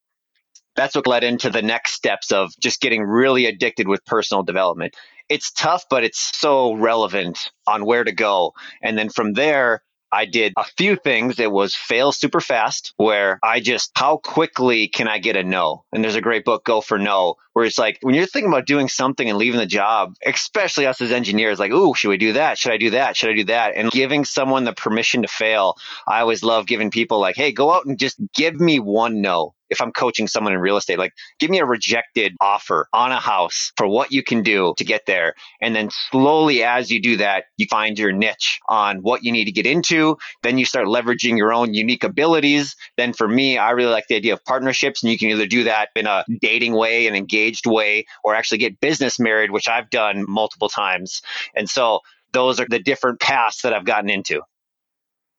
that's 0.76 0.94
what 0.94 1.06
led 1.06 1.24
into 1.24 1.50
the 1.50 1.62
next 1.62 1.92
steps 1.92 2.32
of 2.32 2.52
just 2.60 2.80
getting 2.80 3.02
really 3.02 3.46
addicted 3.46 3.88
with 3.88 4.04
personal 4.04 4.42
development. 4.42 4.94
It's 5.28 5.52
tough, 5.52 5.84
but 5.88 6.04
it's 6.04 6.38
so 6.38 6.74
relevant 6.74 7.50
on 7.66 7.84
where 7.84 8.04
to 8.04 8.12
go. 8.12 8.52
And 8.82 8.98
then 8.98 9.08
from 9.08 9.32
there, 9.32 9.82
I 10.14 10.26
did 10.26 10.52
a 10.56 10.64
few 10.76 10.94
things. 10.94 11.40
It 11.40 11.50
was 11.50 11.74
fail 11.74 12.12
super 12.12 12.40
fast, 12.40 12.94
where 12.96 13.40
I 13.42 13.58
just, 13.58 13.90
how 13.96 14.18
quickly 14.18 14.86
can 14.86 15.08
I 15.08 15.18
get 15.18 15.34
a 15.34 15.42
no? 15.42 15.84
And 15.92 16.04
there's 16.04 16.14
a 16.14 16.20
great 16.20 16.44
book, 16.44 16.64
Go 16.64 16.80
for 16.80 16.98
No, 16.98 17.34
where 17.52 17.64
it's 17.64 17.78
like 17.78 17.98
when 18.00 18.14
you're 18.14 18.26
thinking 18.26 18.52
about 18.52 18.66
doing 18.66 18.88
something 18.88 19.28
and 19.28 19.36
leaving 19.36 19.58
the 19.58 19.66
job, 19.66 20.14
especially 20.24 20.86
us 20.86 21.00
as 21.00 21.10
engineers, 21.10 21.58
like, 21.58 21.72
ooh, 21.72 21.94
should 21.94 22.10
we 22.10 22.16
do 22.16 22.34
that? 22.34 22.58
Should 22.58 22.72
I 22.72 22.76
do 22.76 22.90
that? 22.90 23.16
Should 23.16 23.30
I 23.30 23.34
do 23.34 23.44
that? 23.44 23.72
And 23.74 23.90
giving 23.90 24.24
someone 24.24 24.62
the 24.62 24.72
permission 24.72 25.22
to 25.22 25.28
fail. 25.28 25.76
I 26.06 26.20
always 26.20 26.44
love 26.44 26.66
giving 26.66 26.92
people 26.92 27.18
like, 27.18 27.34
hey, 27.34 27.50
go 27.50 27.72
out 27.72 27.86
and 27.86 27.98
just 27.98 28.16
give 28.34 28.54
me 28.54 28.78
one 28.78 29.20
no 29.20 29.54
if 29.74 29.82
I'm 29.82 29.92
coaching 29.92 30.28
someone 30.28 30.52
in 30.52 30.60
real 30.60 30.76
estate, 30.76 30.98
like 30.98 31.12
give 31.38 31.50
me 31.50 31.58
a 31.58 31.66
rejected 31.66 32.34
offer 32.40 32.86
on 32.92 33.12
a 33.12 33.20
house 33.20 33.72
for 33.76 33.86
what 33.86 34.12
you 34.12 34.22
can 34.22 34.42
do 34.42 34.74
to 34.78 34.84
get 34.84 35.02
there. 35.06 35.34
And 35.60 35.74
then 35.74 35.90
slowly 36.10 36.62
as 36.62 36.90
you 36.90 37.02
do 37.02 37.16
that, 37.18 37.44
you 37.56 37.66
find 37.68 37.98
your 37.98 38.12
niche 38.12 38.60
on 38.68 38.98
what 38.98 39.24
you 39.24 39.32
need 39.32 39.46
to 39.46 39.52
get 39.52 39.66
into. 39.66 40.16
Then 40.42 40.58
you 40.58 40.64
start 40.64 40.86
leveraging 40.86 41.36
your 41.36 41.52
own 41.52 41.74
unique 41.74 42.04
abilities. 42.04 42.76
Then 42.96 43.12
for 43.12 43.26
me, 43.26 43.58
I 43.58 43.70
really 43.72 43.92
like 43.92 44.06
the 44.08 44.16
idea 44.16 44.34
of 44.34 44.44
partnerships 44.44 45.02
and 45.02 45.10
you 45.10 45.18
can 45.18 45.30
either 45.30 45.46
do 45.46 45.64
that 45.64 45.88
in 45.96 46.06
a 46.06 46.24
dating 46.40 46.74
way, 46.74 47.06
an 47.06 47.14
engaged 47.14 47.66
way, 47.66 48.06
or 48.22 48.34
actually 48.34 48.58
get 48.58 48.80
business 48.80 49.18
married, 49.18 49.50
which 49.50 49.68
I've 49.68 49.90
done 49.90 50.24
multiple 50.28 50.68
times. 50.68 51.22
And 51.54 51.68
so 51.68 52.00
those 52.32 52.60
are 52.60 52.66
the 52.68 52.78
different 52.78 53.20
paths 53.20 53.62
that 53.62 53.72
I've 53.72 53.84
gotten 53.84 54.10
into. 54.10 54.42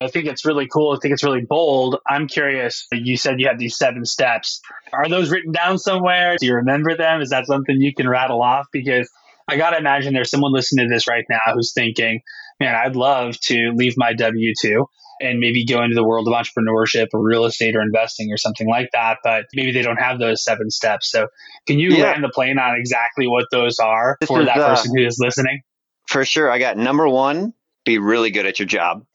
I 0.00 0.08
think 0.08 0.26
it's 0.26 0.44
really 0.44 0.66
cool. 0.66 0.94
I 0.94 0.98
think 1.00 1.14
it's 1.14 1.24
really 1.24 1.40
bold. 1.40 1.96
I'm 2.06 2.28
curious. 2.28 2.86
You 2.92 3.16
said 3.16 3.40
you 3.40 3.48
had 3.48 3.58
these 3.58 3.78
seven 3.78 4.04
steps. 4.04 4.60
Are 4.92 5.08
those 5.08 5.30
written 5.30 5.52
down 5.52 5.78
somewhere? 5.78 6.36
Do 6.38 6.46
you 6.46 6.54
remember 6.54 6.96
them? 6.96 7.22
Is 7.22 7.30
that 7.30 7.46
something 7.46 7.80
you 7.80 7.94
can 7.94 8.08
rattle 8.08 8.42
off? 8.42 8.66
Because 8.72 9.10
I 9.48 9.56
got 9.56 9.70
to 9.70 9.78
imagine 9.78 10.12
there's 10.12 10.30
someone 10.30 10.52
listening 10.52 10.88
to 10.88 10.94
this 10.94 11.08
right 11.08 11.24
now 11.30 11.54
who's 11.54 11.72
thinking, 11.72 12.20
man, 12.60 12.74
I'd 12.74 12.94
love 12.94 13.40
to 13.44 13.72
leave 13.74 13.94
my 13.96 14.12
W 14.12 14.52
2 14.60 14.84
and 15.20 15.38
maybe 15.38 15.64
go 15.64 15.82
into 15.82 15.94
the 15.94 16.04
world 16.04 16.28
of 16.28 16.34
entrepreneurship 16.34 17.06
or 17.14 17.22
real 17.22 17.46
estate 17.46 17.74
or 17.74 17.80
investing 17.80 18.30
or 18.30 18.36
something 18.36 18.68
like 18.68 18.90
that. 18.92 19.18
But 19.24 19.46
maybe 19.54 19.72
they 19.72 19.80
don't 19.80 19.96
have 19.96 20.18
those 20.18 20.44
seven 20.44 20.70
steps. 20.70 21.10
So 21.10 21.28
can 21.66 21.78
you 21.78 21.92
yeah. 21.92 22.04
land 22.04 22.22
the 22.22 22.28
plane 22.28 22.58
on 22.58 22.76
exactly 22.76 23.26
what 23.26 23.46
those 23.50 23.78
are 23.78 24.18
this 24.20 24.28
for 24.28 24.44
that 24.44 24.58
uh, 24.58 24.68
person 24.68 24.94
who 24.94 25.06
is 25.06 25.18
listening? 25.18 25.62
For 26.06 26.26
sure. 26.26 26.50
I 26.50 26.58
got 26.58 26.76
number 26.76 27.08
one, 27.08 27.54
be 27.86 27.96
really 27.96 28.30
good 28.30 28.44
at 28.44 28.58
your 28.58 28.66
job. 28.66 29.06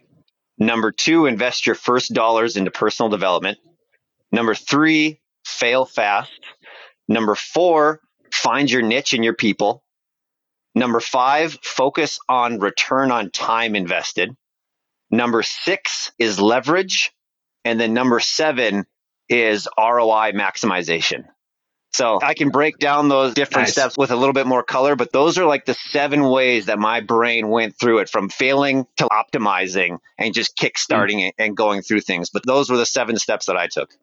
Number 0.61 0.91
two, 0.91 1.25
invest 1.25 1.65
your 1.65 1.73
first 1.73 2.13
dollars 2.13 2.55
into 2.55 2.69
personal 2.69 3.09
development. 3.09 3.57
Number 4.31 4.53
three, 4.53 5.19
fail 5.43 5.85
fast. 5.85 6.39
Number 7.07 7.33
four, 7.33 7.99
find 8.31 8.69
your 8.69 8.83
niche 8.83 9.13
and 9.13 9.23
your 9.23 9.33
people. 9.33 9.83
Number 10.75 10.99
five, 10.99 11.57
focus 11.63 12.19
on 12.29 12.59
return 12.59 13.09
on 13.09 13.31
time 13.31 13.75
invested. 13.75 14.37
Number 15.09 15.41
six 15.41 16.11
is 16.19 16.39
leverage. 16.39 17.11
And 17.65 17.79
then 17.79 17.95
number 17.95 18.19
seven 18.19 18.85
is 19.27 19.67
ROI 19.79 20.33
maximization. 20.33 21.23
So 21.93 22.19
I 22.21 22.33
can 22.33 22.49
break 22.49 22.77
down 22.77 23.09
those 23.09 23.33
different 23.33 23.67
nice. 23.67 23.73
steps 23.73 23.97
with 23.97 24.11
a 24.11 24.15
little 24.15 24.33
bit 24.33 24.47
more 24.47 24.63
color, 24.63 24.95
but 24.95 25.11
those 25.11 25.37
are 25.37 25.45
like 25.45 25.65
the 25.65 25.73
seven 25.73 26.23
ways 26.23 26.67
that 26.67 26.79
my 26.79 27.01
brain 27.01 27.49
went 27.49 27.77
through 27.77 27.99
it 27.99 28.09
from 28.09 28.29
failing 28.29 28.87
to 28.97 29.05
optimizing 29.05 29.99
and 30.17 30.33
just 30.33 30.57
kickstarting 30.57 31.17
mm. 31.17 31.29
it 31.29 31.35
and 31.37 31.57
going 31.57 31.81
through 31.81 32.01
things. 32.01 32.29
But 32.29 32.45
those 32.45 32.69
were 32.69 32.77
the 32.77 32.85
seven 32.85 33.17
steps 33.17 33.47
that 33.47 33.57
I 33.57 33.67
took. 33.67 33.93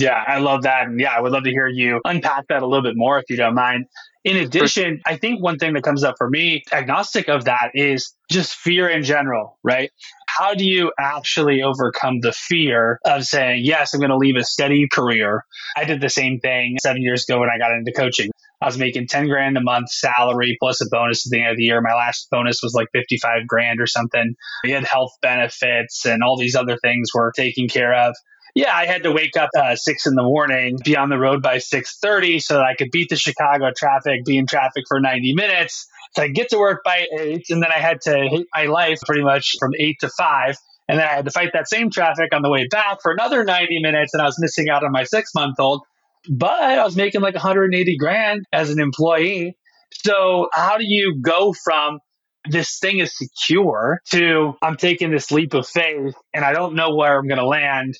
Yeah, 0.00 0.22
I 0.26 0.38
love 0.38 0.62
that. 0.62 0.86
And 0.86 0.98
yeah, 0.98 1.12
I 1.12 1.20
would 1.20 1.32
love 1.32 1.44
to 1.44 1.50
hear 1.50 1.68
you 1.68 2.00
unpack 2.04 2.48
that 2.48 2.62
a 2.62 2.66
little 2.66 2.82
bit 2.82 2.96
more 2.96 3.18
if 3.18 3.24
you 3.28 3.36
don't 3.36 3.54
mind. 3.54 3.86
In 4.24 4.36
addition, 4.36 5.00
I 5.06 5.16
think 5.16 5.42
one 5.42 5.58
thing 5.58 5.72
that 5.74 5.82
comes 5.82 6.04
up 6.04 6.16
for 6.18 6.28
me, 6.28 6.62
agnostic 6.72 7.28
of 7.28 7.44
that, 7.44 7.70
is 7.74 8.14
just 8.30 8.54
fear 8.54 8.88
in 8.88 9.02
general, 9.02 9.58
right? 9.62 9.90
How 10.28 10.54
do 10.54 10.64
you 10.64 10.92
actually 10.98 11.62
overcome 11.62 12.20
the 12.20 12.32
fear 12.32 12.98
of 13.04 13.24
saying, 13.24 13.62
yes, 13.64 13.94
I'm 13.94 14.00
going 14.00 14.10
to 14.10 14.18
leave 14.18 14.36
a 14.36 14.44
steady 14.44 14.88
career? 14.92 15.44
I 15.76 15.84
did 15.84 16.00
the 16.00 16.10
same 16.10 16.38
thing 16.40 16.76
seven 16.82 17.02
years 17.02 17.24
ago 17.26 17.40
when 17.40 17.48
I 17.48 17.58
got 17.58 17.72
into 17.72 17.92
coaching. 17.92 18.30
I 18.62 18.66
was 18.66 18.76
making 18.76 19.06
10 19.06 19.26
grand 19.28 19.56
a 19.56 19.62
month 19.62 19.90
salary 19.90 20.56
plus 20.60 20.82
a 20.82 20.86
bonus 20.90 21.26
at 21.26 21.30
the 21.30 21.40
end 21.40 21.52
of 21.52 21.56
the 21.56 21.64
year. 21.64 21.80
My 21.80 21.94
last 21.94 22.28
bonus 22.30 22.60
was 22.62 22.74
like 22.74 22.88
55 22.92 23.46
grand 23.46 23.80
or 23.80 23.86
something. 23.86 24.34
We 24.64 24.70
had 24.72 24.84
health 24.84 25.12
benefits 25.22 26.04
and 26.04 26.22
all 26.22 26.36
these 26.38 26.56
other 26.56 26.76
things 26.82 27.08
were 27.14 27.32
taken 27.34 27.68
care 27.68 27.94
of. 27.94 28.14
Yeah, 28.54 28.74
I 28.74 28.86
had 28.86 29.04
to 29.04 29.12
wake 29.12 29.36
up 29.36 29.50
uh, 29.56 29.76
six 29.76 30.06
in 30.06 30.14
the 30.14 30.22
morning, 30.22 30.78
be 30.84 30.96
on 30.96 31.08
the 31.08 31.18
road 31.18 31.42
by 31.42 31.58
six 31.58 31.98
thirty, 31.98 32.40
so 32.40 32.54
that 32.54 32.64
I 32.64 32.74
could 32.74 32.90
beat 32.90 33.08
the 33.10 33.16
Chicago 33.16 33.70
traffic, 33.76 34.24
be 34.24 34.38
in 34.38 34.46
traffic 34.46 34.84
for 34.88 35.00
ninety 35.00 35.34
minutes. 35.34 35.86
So 36.16 36.22
I 36.22 36.28
get 36.28 36.48
to 36.50 36.58
work 36.58 36.82
by 36.84 37.06
eight, 37.18 37.44
and 37.50 37.62
then 37.62 37.70
I 37.72 37.78
had 37.78 38.00
to 38.02 38.12
hate 38.28 38.46
my 38.54 38.64
life 38.66 38.98
pretty 39.06 39.22
much 39.22 39.52
from 39.60 39.70
eight 39.78 39.96
to 40.00 40.10
five. 40.18 40.56
And 40.88 40.98
then 40.98 41.06
I 41.06 41.12
had 41.12 41.24
to 41.26 41.30
fight 41.30 41.50
that 41.52 41.68
same 41.68 41.90
traffic 41.90 42.34
on 42.34 42.42
the 42.42 42.50
way 42.50 42.66
back 42.68 42.98
for 43.02 43.12
another 43.12 43.44
90 43.44 43.80
minutes, 43.80 44.12
and 44.12 44.20
I 44.20 44.26
was 44.26 44.36
missing 44.40 44.68
out 44.68 44.82
on 44.84 44.90
my 44.90 45.04
six 45.04 45.30
month 45.34 45.60
old. 45.60 45.82
but 46.28 46.50
I 46.52 46.82
was 46.84 46.96
making 46.96 47.20
like 47.20 47.34
180 47.34 47.96
grand 47.98 48.44
as 48.52 48.70
an 48.70 48.80
employee. 48.80 49.56
So 49.92 50.48
how 50.52 50.78
do 50.78 50.84
you 50.86 51.20
go 51.22 51.52
from 51.64 52.00
this 52.48 52.78
thing 52.80 52.98
is 52.98 53.16
secure 53.16 54.00
to 54.12 54.54
I'm 54.62 54.76
taking 54.76 55.10
this 55.10 55.30
leap 55.30 55.54
of 55.54 55.66
faith 55.68 56.14
and 56.34 56.44
I 56.44 56.52
don't 56.52 56.74
know 56.74 56.94
where 56.96 57.18
I'm 57.18 57.28
going 57.28 57.38
to 57.40 57.46
land? 57.46 57.94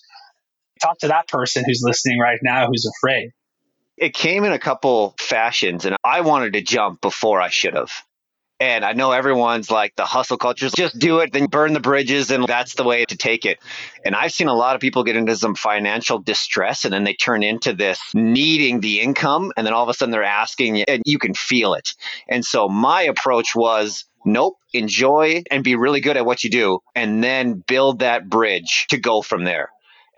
Talk 0.80 0.99
to 0.99 1.08
that 1.08 1.28
person 1.28 1.64
who's 1.66 1.82
listening 1.84 2.18
right 2.18 2.38
now 2.42 2.66
who's 2.66 2.87
afraid. 2.87 3.30
It 3.96 4.14
came 4.14 4.44
in 4.44 4.52
a 4.52 4.58
couple 4.58 5.14
fashions, 5.18 5.84
and 5.84 5.96
I 6.02 6.22
wanted 6.22 6.54
to 6.54 6.62
jump 6.62 7.02
before 7.02 7.40
I 7.40 7.50
should 7.50 7.75
have. 7.75 7.92
And 8.60 8.84
I 8.84 8.92
know 8.92 9.12
everyone's 9.12 9.70
like 9.70 9.96
the 9.96 10.04
hustle 10.04 10.37
culture, 10.37 10.68
just 10.68 10.99
do 10.99 11.20
it, 11.20 11.32
then 11.32 11.46
burn 11.46 11.72
the 11.72 11.80
bridges, 11.80 12.30
and 12.30 12.46
that's 12.46 12.75
the 12.75 12.84
way 12.84 13.06
to 13.06 13.16
take 13.16 13.46
it. 13.46 13.58
And 14.04 14.14
I've 14.14 14.32
seen 14.32 14.49
a 14.49 14.54
lot 14.54 14.75
of 14.75 14.82
people 14.82 15.02
get 15.02 15.16
into 15.16 15.34
some 15.34 15.54
financial 15.54 16.18
distress 16.18 16.84
and 16.84 16.92
then 16.92 17.04
they 17.04 17.14
turn 17.14 17.42
into 17.42 17.72
this 17.72 17.99
needing 18.12 18.80
the 18.80 19.00
income. 19.00 19.50
And 19.56 19.66
then 19.66 19.72
all 19.72 19.82
of 19.82 19.88
a 19.88 19.94
sudden 19.94 20.12
they're 20.12 20.22
asking, 20.22 20.82
and 20.82 21.02
you 21.06 21.18
can 21.18 21.32
feel 21.32 21.72
it. 21.72 21.94
And 22.28 22.44
so 22.44 22.68
my 22.68 23.02
approach 23.02 23.54
was, 23.56 24.04
nope, 24.26 24.58
enjoy 24.75 25.42
and 25.50 25.64
be 25.64 25.75
really 25.76 26.02
good 26.02 26.18
at 26.18 26.26
what 26.26 26.44
you 26.44 26.50
do, 26.50 26.80
and 26.94 27.25
then 27.25 27.64
build 27.66 28.00
that 28.00 28.28
bridge 28.28 28.87
to 28.90 28.99
go 28.99 29.22
from 29.22 29.44
there. 29.44 29.70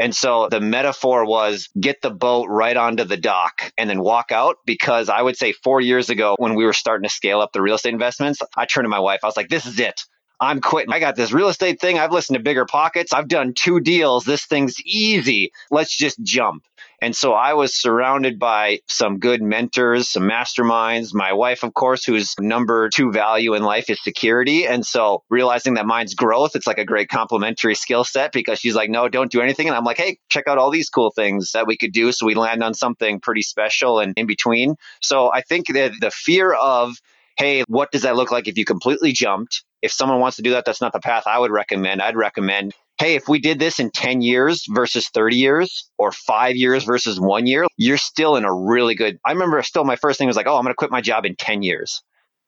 And 0.03 0.17
so 0.17 0.49
the 0.51 0.61
metaphor 0.61 1.25
was 1.25 1.69
get 1.79 2.03
the 2.03 2.11
boat 2.11 2.49
right 2.49 2.77
onto 2.77 3.05
the 3.05 3.17
dock 3.17 3.73
and 3.79 3.89
then 3.89 4.01
walk 4.03 4.33
out. 4.33 4.57
Because 4.67 5.09
I 5.09 5.23
would 5.23 5.37
say 5.37 5.53
four 5.53 5.81
years 5.81 6.11
ago, 6.11 6.35
when 6.41 6.57
we 6.57 6.65
were 6.65 6.73
starting 6.73 7.09
to 7.09 7.15
scale 7.15 7.41
up 7.41 7.53
the 7.53 7.63
real 7.63 7.77
estate 7.77 7.93
investments, 7.93 8.41
I 8.57 8.67
turned 8.67 8.85
to 8.85 8.89
my 8.89 8.99
wife. 8.99 9.21
I 9.23 9.29
was 9.29 9.37
like, 9.37 9.49
this 9.49 9.65
is 9.65 9.79
it. 9.79 10.01
I'm 10.41 10.61
quitting. 10.61 10.93
I 10.93 10.99
got 10.99 11.15
this 11.15 11.31
real 11.33 11.49
estate 11.49 11.81
thing. 11.81 12.01
I've 12.01 12.11
listened 12.11 12.37
to 12.37 12.43
Bigger 12.43 12.67
Pockets. 12.67 13.13
I've 13.13 13.29
done 13.29 13.55
two 13.55 13.79
deals. 13.79 14.25
This 14.25 14.45
thing's 14.45 14.81
easy. 14.85 15.53
Let's 15.71 15.97
just 15.97 16.21
jump. 16.25 16.65
And 17.03 17.17
so 17.17 17.33
I 17.33 17.55
was 17.55 17.75
surrounded 17.75 18.39
by 18.39 18.79
some 18.87 19.19
good 19.19 19.43
mentors, 19.43 20.09
some 20.09 20.23
masterminds. 20.23 21.13
My 21.13 21.33
wife, 21.33 21.65
of 21.65 21.75
course, 21.75 22.05
whose 22.05 22.35
number 22.39 22.91
two 22.91 23.11
value 23.11 23.55
in 23.55 23.65
life 23.65 23.91
is 23.91 24.01
security. 24.05 24.69
And 24.69 24.87
so 24.87 25.25
realizing 25.29 25.75
that 25.75 25.85
mine's 25.85 26.15
growth, 26.15 26.55
it's 26.55 26.67
like 26.67 26.79
a 26.79 26.85
great 26.85 27.09
complementary 27.09 27.75
skill 27.75 28.05
set 28.05 28.31
because 28.31 28.61
she's 28.61 28.77
like, 28.77 28.89
no, 28.89 29.09
don't 29.09 29.33
do 29.33 29.41
anything. 29.41 29.67
And 29.67 29.77
I'm 29.77 29.83
like, 29.83 29.97
hey, 29.97 30.19
check 30.29 30.47
out 30.47 30.59
all 30.59 30.71
these 30.71 30.91
cool 30.91 31.11
things 31.11 31.51
that 31.53 31.67
we 31.67 31.77
could 31.77 31.91
do. 31.93 32.13
So 32.13 32.25
we 32.25 32.37
land 32.37 32.63
on 32.63 32.73
something 32.73 33.19
pretty 33.19 33.43
special 33.43 33.99
and 33.99 34.15
in 34.17 34.29
between. 34.29 34.77
So 35.01 35.33
I 35.33 35.41
think 35.41 35.67
that 35.75 35.95
the 36.01 36.13
fear 36.13 36.53
of, 36.53 36.95
hey, 37.37 37.65
what 37.67 37.91
does 37.91 38.03
that 38.03 38.15
look 38.15 38.31
like 38.31 38.47
if 38.47 38.57
you 38.57 38.65
completely 38.65 39.11
jumped? 39.11 39.65
If 39.83 39.91
someone 39.91 40.21
wants 40.21 40.37
to 40.37 40.43
do 40.43 40.51
that, 40.53 40.65
that's 40.65 40.81
not 40.81 40.93
the 40.93 41.01
path 41.01 41.25
I 41.27 41.41
would 41.41 41.51
recommend. 41.51 42.01
I'd 42.01 42.15
recommend 42.15 42.75
hey, 43.03 43.17
if 43.17 43.27
we 43.27 43.41
did 43.41 43.59
this 43.59 43.81
in 43.81 43.91
10 43.91 44.23
years 44.23 44.65
versus 44.69 45.09
30 45.09 45.35
years 45.35 45.91
or 45.99 46.13
five 46.13 46.55
years 46.55 46.85
versus 46.85 47.19
one 47.19 47.47
year, 47.47 47.67
you're 47.77 47.97
still 47.97 48.37
in 48.37 48.45
a 48.45 48.55
really 48.55 48.95
good. 48.95 49.19
I 49.27 49.33
remember 49.33 49.61
still 49.63 49.83
my 49.83 49.97
first 49.97 50.19
thing 50.19 50.29
was 50.29 50.37
like, 50.37 50.47
oh, 50.47 50.57
I'm 50.57 50.63
going 50.63 50.71
to 50.71 50.77
quit 50.77 50.93
my 50.93 51.01
job 51.01 51.27
in 51.27 51.35
10 51.35 51.63
years. 51.63 52.01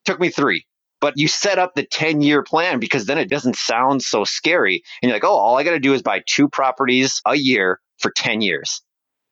Took 0.04 0.20
me 0.20 0.30
three. 0.30 0.64
But 1.00 1.14
you 1.16 1.26
set 1.26 1.58
up 1.58 1.74
the 1.74 1.82
10 1.82 2.20
year 2.20 2.44
plan 2.44 2.78
because 2.78 3.06
then 3.06 3.18
it 3.18 3.28
doesn't 3.28 3.56
sound 3.56 4.02
so 4.02 4.22
scary. 4.22 4.84
And 5.02 5.08
you're 5.08 5.16
like, 5.16 5.24
oh, 5.24 5.36
all 5.36 5.58
I 5.58 5.64
got 5.64 5.72
to 5.72 5.80
do 5.80 5.92
is 5.92 6.02
buy 6.02 6.22
two 6.24 6.48
properties 6.48 7.20
a 7.26 7.34
year 7.34 7.80
for 7.98 8.12
10 8.12 8.40
years. 8.40 8.80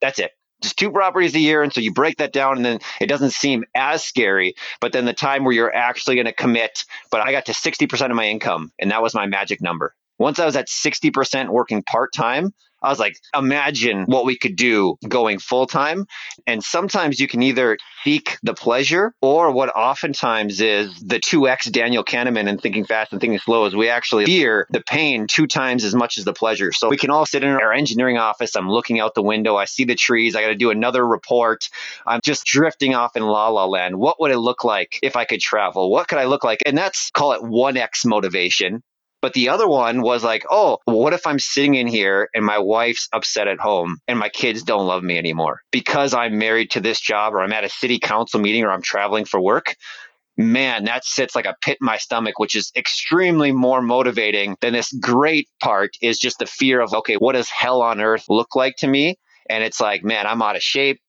That's 0.01 0.19
it 0.19 0.31
just 0.61 0.77
two 0.77 0.91
properties 0.91 1.35
a 1.35 1.39
year. 1.39 1.61
And 1.61 1.73
so 1.73 1.81
you 1.81 1.91
break 1.93 2.17
that 2.17 2.31
down 2.31 2.55
and 2.55 2.65
then 2.65 2.79
it 3.01 3.07
doesn't 3.07 3.31
seem 3.31 3.65
as 3.75 4.01
scary. 4.01 4.55
But 4.79 4.93
then 4.93 5.03
the 5.03 5.13
time 5.13 5.43
where 5.43 5.53
you're 5.53 5.75
actually 5.75 6.15
going 6.15 6.25
to 6.25 6.33
commit, 6.33 6.85
but 7.11 7.19
I 7.19 7.33
got 7.33 7.47
to 7.47 7.51
60% 7.51 8.09
of 8.09 8.15
my 8.15 8.27
income 8.27 8.71
and 8.79 8.89
that 8.91 9.01
was 9.01 9.13
my 9.13 9.25
magic 9.25 9.61
number. 9.61 9.93
Once 10.23 10.39
I 10.39 10.45
was 10.45 10.55
at 10.55 10.69
60% 10.69 11.49
working 11.49 11.83
part 11.83 12.13
time, 12.13 12.53
I 12.81 12.87
was 12.87 12.97
like, 12.97 13.17
imagine 13.35 14.05
what 14.05 14.23
we 14.23 14.37
could 14.37 14.55
do 14.55 14.95
going 15.05 15.37
full 15.37 15.65
time. 15.65 16.05
And 16.47 16.63
sometimes 16.63 17.19
you 17.19 17.27
can 17.27 17.41
either 17.43 17.77
seek 18.05 18.37
the 18.41 18.53
pleasure 18.53 19.13
or 19.21 19.51
what 19.51 19.67
oftentimes 19.75 20.61
is 20.61 20.97
the 20.99 21.19
2x 21.19 21.73
Daniel 21.73 22.05
Kahneman 22.05 22.47
and 22.47 22.61
thinking 22.61 22.85
fast 22.85 23.11
and 23.11 23.19
thinking 23.19 23.39
slow 23.39 23.65
is 23.65 23.75
we 23.75 23.89
actually 23.89 24.23
fear 24.25 24.65
the 24.69 24.79
pain 24.79 25.27
two 25.27 25.45
times 25.45 25.83
as 25.83 25.93
much 25.93 26.17
as 26.17 26.23
the 26.23 26.33
pleasure. 26.33 26.71
So 26.71 26.87
we 26.87 26.97
can 26.97 27.09
all 27.09 27.25
sit 27.25 27.43
in 27.43 27.49
our 27.49 27.73
engineering 27.73 28.17
office. 28.17 28.55
I'm 28.55 28.69
looking 28.69 29.01
out 29.01 29.15
the 29.15 29.21
window. 29.21 29.57
I 29.57 29.65
see 29.65 29.83
the 29.83 29.95
trees. 29.95 30.37
I 30.37 30.41
got 30.41 30.47
to 30.47 30.55
do 30.55 30.69
another 30.69 31.05
report. 31.05 31.67
I'm 32.07 32.21
just 32.23 32.45
drifting 32.45 32.95
off 32.95 33.17
in 33.17 33.23
la 33.23 33.49
la 33.49 33.65
land. 33.65 33.97
What 33.97 34.21
would 34.21 34.31
it 34.31 34.39
look 34.39 34.63
like 34.63 34.99
if 35.03 35.17
I 35.17 35.25
could 35.25 35.41
travel? 35.41 35.91
What 35.91 36.07
could 36.07 36.17
I 36.17 36.25
look 36.25 36.45
like? 36.45 36.61
And 36.65 36.77
that's 36.77 37.11
call 37.11 37.33
it 37.33 37.41
1x 37.41 38.05
motivation 38.05 38.83
but 39.23 39.31
the 39.31 39.47
other 39.47 39.69
one 39.69 40.01
was 40.01 40.21
like, 40.21 40.43
oh, 40.51 40.79
what 40.83 41.13
if 41.13 41.25
I'm 41.25 41.39
sitting 41.39 41.75
in 41.75 41.87
here 41.87 42.27
and 42.35 42.43
my 42.43 42.59
wife's 42.59 43.07
upset 43.13 43.47
at 43.47 43.57
home 43.57 43.99
and 44.05 44.19
my 44.19 44.27
kids 44.27 44.63
don't 44.63 44.85
love 44.85 45.01
me 45.01 45.17
anymore 45.17 45.61
because 45.71 46.13
I'm 46.13 46.37
married 46.37 46.71
to 46.71 46.81
this 46.81 46.99
job 46.99 47.33
or 47.33 47.39
I'm 47.39 47.53
at 47.53 47.63
a 47.63 47.69
city 47.69 47.99
council 47.99 48.41
meeting 48.41 48.65
or 48.65 48.71
I'm 48.71 48.81
traveling 48.81 49.23
for 49.23 49.39
work? 49.39 49.75
man, 50.35 50.85
that 50.85 51.05
sits 51.05 51.35
like 51.35 51.45
a 51.45 51.55
pit 51.61 51.77
in 51.79 51.85
my 51.85 51.97
stomach, 51.97 52.39
which 52.39 52.55
is 52.55 52.71
extremely 52.75 53.51
more 53.51 53.81
motivating 53.81 54.57
than 54.61 54.73
this 54.73 54.91
great 54.91 55.47
part 55.61 55.91
is 56.01 56.17
just 56.17 56.39
the 56.39 56.45
fear 56.47 56.81
of, 56.81 56.91
okay, 56.91 57.15
what 57.15 57.33
does 57.33 57.47
hell 57.49 57.83
on 57.83 58.01
earth 58.01 58.25
look 58.29 58.55
like 58.55 58.75
to 58.77 58.87
me? 58.87 59.15
And 59.47 59.63
it's 59.63 59.79
like, 59.79 60.03
man, 60.03 60.25
I'm 60.25 60.41
out 60.41 60.55
of 60.55 60.63
shape. 60.63 60.99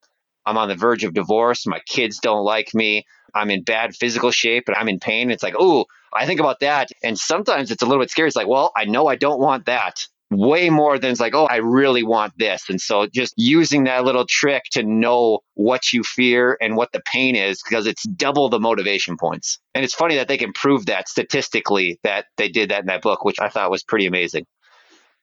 I'm 0.47 0.59
on 0.59 0.68
the 0.68 0.76
verge 0.76 1.04
of 1.04 1.14
divorce. 1.14 1.66
My 1.66 1.80
kids 1.88 2.18
don't 2.18 2.44
like 2.44 2.75
me. 2.75 3.06
I'm 3.35 3.50
in 3.50 3.64
bad 3.64 3.97
physical 3.97 4.30
shape 4.30 4.64
and 4.68 4.76
I'm 4.76 4.88
in 4.88 5.00
pain. 5.00 5.30
It's 5.30 5.42
like, 5.42 5.56
oh, 5.59 5.87
I 6.14 6.26
think 6.26 6.40
about 6.40 6.61
that. 6.61 6.88
And 7.02 7.18
sometimes 7.18 7.71
it's 7.71 7.83
a 7.83 7.87
little 7.87 8.02
bit 8.02 8.11
scary. 8.11 8.28
It's 8.28 8.37
like, 8.37 8.49
well, 8.49 8.73
I 8.76 8.85
know 8.85 9.06
I 9.06 9.16
don't 9.16 9.40
want 9.40 9.66
that 9.66 10.06
way 10.30 10.71
more 10.71 10.99
than 10.99 11.11
it's 11.12 11.21
like, 11.21 11.35
oh, 11.35 11.47
I 11.47 11.56
really 11.56 12.02
want 12.02 12.33
this. 12.38 12.64
And 12.68 12.80
so 12.80 13.06
just 13.06 13.35
using 13.37 13.85
that 13.85 14.04
little 14.04 14.26
trick 14.28 14.64
to 14.73 14.83
know 14.83 15.40
what 15.54 15.92
you 15.92 16.02
fear 16.02 16.56
and 16.61 16.76
what 16.76 16.92
the 16.92 17.02
pain 17.04 17.37
is, 17.37 17.62
because 17.62 17.87
it's 17.87 18.02
double 18.04 18.49
the 18.49 18.59
motivation 18.59 19.16
points. 19.16 19.59
And 19.75 19.85
it's 19.85 19.94
funny 19.94 20.16
that 20.16 20.28
they 20.28 20.38
can 20.38 20.52
prove 20.52 20.87
that 20.87 21.09
statistically 21.09 22.00
that 22.02 22.26
they 22.37 22.49
did 22.49 22.71
that 22.71 22.80
in 22.80 22.87
that 22.87 23.02
book, 23.02 23.25
which 23.25 23.37
I 23.40 23.49
thought 23.49 23.71
was 23.71 23.85
pretty 23.85 24.06
amazing. 24.06 24.47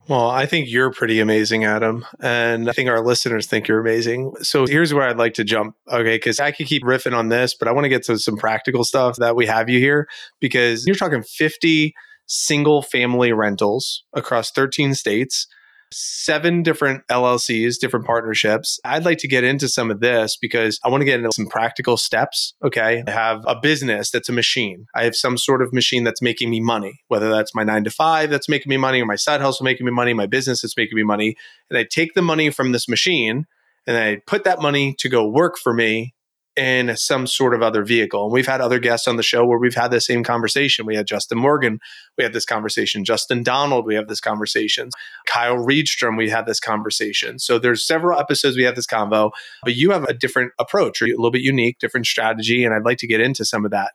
Well, 0.07 0.29
I 0.29 0.45
think 0.45 0.69
you're 0.69 0.91
pretty 0.91 1.19
amazing, 1.19 1.63
Adam. 1.63 2.05
And 2.19 2.69
I 2.69 2.73
think 2.73 2.89
our 2.89 3.05
listeners 3.05 3.47
think 3.47 3.67
you're 3.67 3.79
amazing. 3.79 4.33
So 4.41 4.65
here's 4.65 4.93
where 4.93 5.07
I'd 5.07 5.17
like 5.17 5.35
to 5.35 5.43
jump. 5.43 5.75
Okay. 5.89 6.17
Cause 6.19 6.39
I 6.39 6.51
could 6.51 6.67
keep 6.67 6.83
riffing 6.83 7.15
on 7.15 7.29
this, 7.29 7.55
but 7.55 7.67
I 7.67 7.71
want 7.71 7.85
to 7.85 7.89
get 7.89 8.03
to 8.05 8.17
some 8.17 8.35
practical 8.35 8.83
stuff 8.83 9.17
that 9.17 9.35
we 9.35 9.45
have 9.45 9.69
you 9.69 9.79
here 9.79 10.07
because 10.39 10.85
you're 10.85 10.95
talking 10.95 11.23
50 11.23 11.93
single 12.25 12.81
family 12.81 13.31
rentals 13.31 14.03
across 14.13 14.51
13 14.51 14.95
states 14.95 15.47
seven 15.93 16.63
different 16.63 17.05
LLCs, 17.07 17.79
different 17.79 18.05
partnerships. 18.05 18.79
I'd 18.83 19.05
like 19.05 19.17
to 19.19 19.27
get 19.27 19.43
into 19.43 19.67
some 19.67 19.91
of 19.91 19.99
this 19.99 20.37
because 20.37 20.79
I 20.83 20.89
want 20.89 21.01
to 21.01 21.05
get 21.05 21.19
into 21.19 21.31
some 21.33 21.47
practical 21.47 21.97
steps. 21.97 22.53
Okay. 22.63 23.03
I 23.05 23.11
have 23.11 23.43
a 23.47 23.55
business 23.59 24.11
that's 24.11 24.29
a 24.29 24.33
machine. 24.33 24.87
I 24.95 25.03
have 25.03 25.15
some 25.15 25.37
sort 25.37 25.61
of 25.61 25.73
machine 25.73 26.03
that's 26.03 26.21
making 26.21 26.49
me 26.49 26.59
money, 26.59 27.01
whether 27.07 27.29
that's 27.29 27.53
my 27.55 27.63
nine 27.63 27.83
to 27.83 27.91
five 27.91 28.29
that's 28.29 28.49
making 28.49 28.69
me 28.69 28.77
money 28.77 29.01
or 29.01 29.05
my 29.05 29.15
side 29.15 29.41
hustle 29.41 29.63
making 29.63 29.85
me 29.85 29.91
money, 29.91 30.13
my 30.13 30.27
business 30.27 30.61
that's 30.61 30.77
making 30.77 30.95
me 30.95 31.03
money. 31.03 31.35
And 31.69 31.77
I 31.77 31.83
take 31.83 32.13
the 32.13 32.21
money 32.21 32.49
from 32.49 32.71
this 32.71 32.87
machine 32.87 33.45
and 33.87 33.97
I 33.97 34.21
put 34.27 34.43
that 34.43 34.61
money 34.61 34.95
to 34.99 35.09
go 35.09 35.27
work 35.27 35.57
for 35.57 35.73
me 35.73 36.13
in 36.57 36.95
some 36.97 37.25
sort 37.27 37.53
of 37.53 37.61
other 37.61 37.83
vehicle. 37.83 38.25
And 38.25 38.33
we've 38.33 38.47
had 38.47 38.59
other 38.59 38.79
guests 38.79 39.07
on 39.07 39.15
the 39.15 39.23
show 39.23 39.45
where 39.45 39.57
we've 39.57 39.75
had 39.75 39.91
the 39.91 40.01
same 40.01 40.23
conversation. 40.23 40.85
We 40.85 40.95
had 40.95 41.07
Justin 41.07 41.37
Morgan, 41.37 41.79
we 42.17 42.23
had 42.23 42.33
this 42.33 42.45
conversation. 42.45 43.05
Justin 43.05 43.41
Donald, 43.41 43.85
we 43.85 43.95
have 43.95 44.07
this 44.07 44.19
conversation. 44.19 44.89
Kyle 45.27 45.55
Reedstrom, 45.55 46.17
we 46.17 46.29
had 46.29 46.45
this 46.45 46.59
conversation. 46.59 47.39
So 47.39 47.57
there's 47.57 47.87
several 47.87 48.19
episodes 48.19 48.57
we 48.57 48.63
have 48.63 48.75
this 48.75 48.87
convo, 48.87 49.31
but 49.63 49.75
you 49.75 49.91
have 49.91 50.03
a 50.03 50.13
different 50.13 50.51
approach, 50.59 51.01
or 51.01 51.05
a 51.05 51.09
little 51.09 51.31
bit 51.31 51.41
unique, 51.41 51.79
different 51.79 52.05
strategy, 52.05 52.65
and 52.65 52.73
I'd 52.73 52.85
like 52.85 52.97
to 52.97 53.07
get 53.07 53.21
into 53.21 53.45
some 53.45 53.63
of 53.63 53.71
that. 53.71 53.91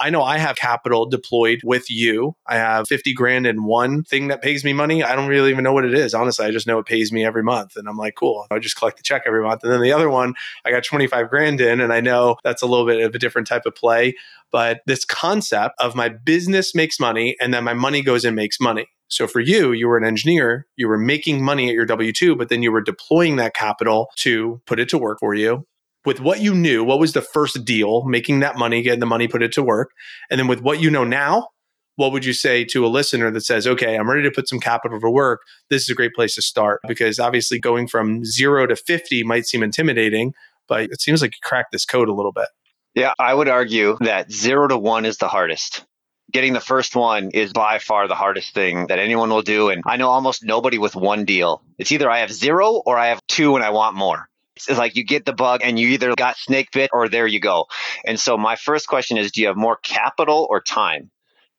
I 0.00 0.10
know 0.10 0.22
I 0.22 0.38
have 0.38 0.56
capital 0.56 1.06
deployed 1.06 1.60
with 1.62 1.90
you. 1.90 2.34
I 2.46 2.56
have 2.56 2.88
50 2.88 3.14
grand 3.14 3.46
in 3.46 3.64
one 3.64 4.02
thing 4.02 4.28
that 4.28 4.42
pays 4.42 4.64
me 4.64 4.72
money. 4.72 5.04
I 5.04 5.14
don't 5.14 5.28
really 5.28 5.50
even 5.50 5.62
know 5.62 5.72
what 5.72 5.84
it 5.84 5.94
is. 5.94 6.14
Honestly, 6.14 6.44
I 6.44 6.50
just 6.50 6.66
know 6.66 6.78
it 6.78 6.86
pays 6.86 7.12
me 7.12 7.24
every 7.24 7.42
month. 7.42 7.76
And 7.76 7.88
I'm 7.88 7.96
like, 7.96 8.16
cool. 8.16 8.46
I 8.50 8.58
just 8.58 8.76
collect 8.76 8.96
the 8.96 9.04
check 9.04 9.22
every 9.26 9.42
month. 9.42 9.62
And 9.62 9.72
then 9.72 9.80
the 9.80 9.92
other 9.92 10.10
one, 10.10 10.34
I 10.64 10.70
got 10.70 10.84
25 10.84 11.30
grand 11.30 11.60
in. 11.60 11.80
And 11.80 11.92
I 11.92 12.00
know 12.00 12.36
that's 12.42 12.62
a 12.62 12.66
little 12.66 12.86
bit 12.86 13.00
of 13.02 13.14
a 13.14 13.18
different 13.18 13.46
type 13.46 13.66
of 13.66 13.74
play. 13.74 14.16
But 14.50 14.80
this 14.86 15.04
concept 15.04 15.74
of 15.78 15.94
my 15.94 16.08
business 16.08 16.74
makes 16.74 16.98
money 16.98 17.36
and 17.40 17.54
then 17.54 17.64
my 17.64 17.74
money 17.74 18.02
goes 18.02 18.24
and 18.24 18.34
makes 18.34 18.60
money. 18.60 18.86
So 19.08 19.28
for 19.28 19.40
you, 19.40 19.72
you 19.72 19.86
were 19.86 19.98
an 19.98 20.04
engineer, 20.04 20.66
you 20.76 20.88
were 20.88 20.98
making 20.98 21.44
money 21.44 21.68
at 21.68 21.74
your 21.74 21.86
W 21.86 22.12
2, 22.12 22.34
but 22.34 22.48
then 22.48 22.62
you 22.62 22.72
were 22.72 22.80
deploying 22.80 23.36
that 23.36 23.54
capital 23.54 24.08
to 24.16 24.60
put 24.66 24.80
it 24.80 24.88
to 24.88 24.98
work 24.98 25.18
for 25.20 25.34
you 25.34 25.66
with 26.04 26.20
what 26.20 26.40
you 26.40 26.54
knew, 26.54 26.84
what 26.84 26.98
was 26.98 27.12
the 27.12 27.22
first 27.22 27.64
deal, 27.64 28.04
making 28.04 28.40
that 28.40 28.56
money, 28.56 28.82
getting 28.82 29.00
the 29.00 29.06
money, 29.06 29.28
put 29.28 29.42
it 29.42 29.52
to 29.52 29.62
work? 29.62 29.90
And 30.30 30.38
then 30.38 30.46
with 30.46 30.60
what 30.60 30.80
you 30.80 30.90
know 30.90 31.04
now, 31.04 31.48
what 31.96 32.12
would 32.12 32.24
you 32.24 32.32
say 32.32 32.64
to 32.64 32.84
a 32.84 32.88
listener 32.88 33.30
that 33.30 33.42
says, 33.42 33.66
okay, 33.66 33.96
I'm 33.96 34.10
ready 34.10 34.22
to 34.24 34.30
put 34.30 34.48
some 34.48 34.60
capital 34.60 35.00
to 35.00 35.10
work? 35.10 35.42
This 35.70 35.82
is 35.82 35.90
a 35.90 35.94
great 35.94 36.14
place 36.14 36.34
to 36.34 36.42
start 36.42 36.80
because 36.88 37.18
obviously 37.18 37.58
going 37.58 37.86
from 37.88 38.24
zero 38.24 38.66
to 38.66 38.76
50 38.76 39.22
might 39.22 39.46
seem 39.46 39.62
intimidating, 39.62 40.34
but 40.68 40.84
it 40.84 41.00
seems 41.00 41.22
like 41.22 41.32
you 41.32 41.38
cracked 41.42 41.72
this 41.72 41.84
code 41.84 42.08
a 42.08 42.14
little 42.14 42.32
bit. 42.32 42.48
Yeah, 42.94 43.12
I 43.18 43.32
would 43.32 43.48
argue 43.48 43.96
that 44.00 44.30
zero 44.30 44.68
to 44.68 44.78
one 44.78 45.04
is 45.04 45.18
the 45.18 45.28
hardest. 45.28 45.84
Getting 46.32 46.52
the 46.52 46.60
first 46.60 46.96
one 46.96 47.30
is 47.30 47.52
by 47.52 47.78
far 47.78 48.08
the 48.08 48.14
hardest 48.14 48.54
thing 48.54 48.86
that 48.88 48.98
anyone 48.98 49.30
will 49.30 49.42
do. 49.42 49.68
And 49.68 49.82
I 49.86 49.96
know 49.96 50.08
almost 50.08 50.44
nobody 50.44 50.78
with 50.78 50.96
one 50.96 51.24
deal. 51.24 51.62
It's 51.78 51.92
either 51.92 52.10
I 52.10 52.20
have 52.20 52.32
zero 52.32 52.82
or 52.84 52.98
I 52.98 53.08
have 53.08 53.20
two 53.28 53.56
and 53.56 53.64
I 53.64 53.70
want 53.70 53.94
more 53.94 54.28
It's 54.56 54.78
like 54.78 54.96
you 54.96 55.04
get 55.04 55.24
the 55.24 55.32
bug 55.32 55.60
and 55.64 55.78
you 55.78 55.88
either 55.88 56.14
got 56.14 56.36
snake 56.36 56.70
bit 56.72 56.90
or 56.92 57.08
there 57.08 57.26
you 57.26 57.40
go. 57.40 57.66
And 58.04 58.18
so 58.18 58.36
my 58.36 58.56
first 58.56 58.86
question 58.86 59.18
is 59.18 59.32
do 59.32 59.40
you 59.40 59.48
have 59.48 59.56
more 59.56 59.76
capital 59.76 60.46
or 60.48 60.60
time? 60.60 61.10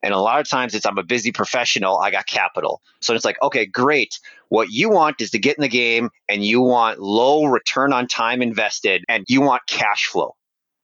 And 0.02 0.14
a 0.14 0.20
lot 0.20 0.40
of 0.40 0.48
times 0.48 0.76
it's 0.76 0.86
I'm 0.86 0.98
a 0.98 1.04
busy 1.04 1.32
professional, 1.32 1.98
I 1.98 2.12
got 2.12 2.28
capital. 2.28 2.82
So 3.02 3.16
it's 3.16 3.26
like, 3.26 3.42
okay, 3.42 3.66
great. 3.66 4.20
What 4.50 4.70
you 4.70 4.90
want 4.90 5.20
is 5.20 5.32
to 5.32 5.40
get 5.40 5.58
in 5.58 5.64
the 5.64 5.68
game 5.68 6.10
and 6.30 6.46
you 6.46 6.62
want 6.62 7.00
low 7.00 7.46
return 7.46 7.92
on 7.92 8.08
time 8.08 8.42
invested 8.42 9.04
and 9.10 9.26
you 9.28 9.42
want 9.42 9.64
cash 9.68 10.06
flow. 10.06 10.36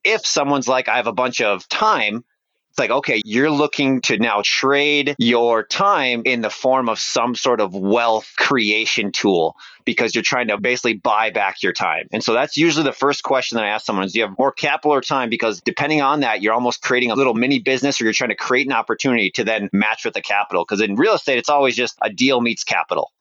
If 0.04 0.26
someone's 0.26 0.68
like, 0.68 0.90
I 0.90 0.96
have 0.96 1.08
a 1.08 1.14
bunch 1.14 1.40
of 1.40 1.70
time, 1.70 2.26
it's 2.72 2.80
like, 2.80 2.90
okay, 2.90 3.22
you're 3.26 3.52
looking 3.52 4.00
to 4.04 4.18
now 4.18 4.42
trade 4.46 5.16
your 5.20 5.62
time 5.62 6.22
in 6.24 6.40
the 6.40 6.50
form 6.50 6.88
of 6.88 7.00
some 7.00 7.36
sort 7.36 7.60
of 7.60 7.76
wealth 7.76 8.32
creation 8.38 9.12
tool 9.12 9.58
because 9.84 10.16
you're 10.16 10.24
trying 10.24 10.48
to 10.48 10.58
basically 10.58 10.94
buy 10.94 11.32
back 11.32 11.64
your 11.64 11.74
time. 11.74 12.08
And 12.14 12.24
so 12.24 12.34
that's 12.34 12.56
usually 12.56 12.86
the 12.86 12.94
first 12.94 13.24
question 13.24 13.58
that 13.58 13.66
I 13.66 13.70
ask 13.72 13.86
someone 13.86 14.06
is 14.06 14.14
do 14.14 14.20
you 14.20 14.26
have 14.26 14.38
more 14.40 14.54
capital 14.54 14.94
or 14.94 15.02
time? 15.02 15.30
Because 15.30 15.60
depending 15.60 16.02
on 16.02 16.22
that, 16.22 16.42
you're 16.42 16.54
almost 16.54 16.82
creating 16.82 17.12
a 17.12 17.16
little 17.16 17.34
mini 17.34 17.60
business 17.60 18.00
or 18.00 18.06
you're 18.06 18.14
trying 18.14 18.30
to 18.30 18.38
create 18.38 18.68
an 18.68 18.74
opportunity 18.74 19.32
to 19.32 19.44
then 19.44 19.70
match 19.74 20.06
with 20.06 20.14
the 20.14 20.22
capital. 20.22 20.64
Because 20.64 20.80
in 20.80 20.96
real 20.96 21.16
estate, 21.16 21.40
it's 21.40 21.50
always 21.50 21.76
just 21.76 21.98
a 22.02 22.10
deal 22.10 22.40
meets 22.40 22.64
capital. 22.64 23.12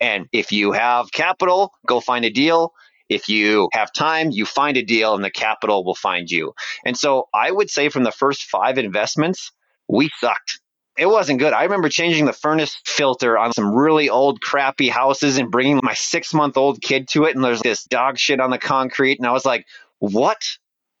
And 0.00 0.28
if 0.30 0.52
you 0.52 0.70
have 0.70 1.10
capital, 1.10 1.72
go 1.88 1.98
find 1.98 2.24
a 2.24 2.30
deal. 2.30 2.72
If 3.12 3.28
you 3.28 3.68
have 3.72 3.92
time, 3.92 4.30
you 4.30 4.46
find 4.46 4.76
a 4.76 4.82
deal 4.82 5.14
and 5.14 5.22
the 5.22 5.30
capital 5.30 5.84
will 5.84 5.94
find 5.94 6.30
you. 6.30 6.54
And 6.84 6.96
so 6.96 7.28
I 7.34 7.50
would 7.50 7.70
say 7.70 7.88
from 7.88 8.04
the 8.04 8.12
first 8.12 8.44
five 8.44 8.78
investments, 8.78 9.52
we 9.88 10.10
sucked. 10.18 10.60
It 10.96 11.06
wasn't 11.06 11.38
good. 11.38 11.52
I 11.52 11.64
remember 11.64 11.88
changing 11.88 12.26
the 12.26 12.32
furnace 12.32 12.80
filter 12.84 13.38
on 13.38 13.52
some 13.52 13.74
really 13.74 14.08
old, 14.10 14.40
crappy 14.40 14.88
houses 14.88 15.38
and 15.38 15.50
bringing 15.50 15.80
my 15.82 15.94
six 15.94 16.34
month 16.34 16.56
old 16.56 16.82
kid 16.82 17.08
to 17.08 17.24
it. 17.24 17.34
And 17.34 17.44
there's 17.44 17.62
this 17.62 17.84
dog 17.84 18.18
shit 18.18 18.40
on 18.40 18.50
the 18.50 18.58
concrete. 18.58 19.18
And 19.18 19.26
I 19.26 19.32
was 19.32 19.46
like, 19.46 19.66
what 19.98 20.42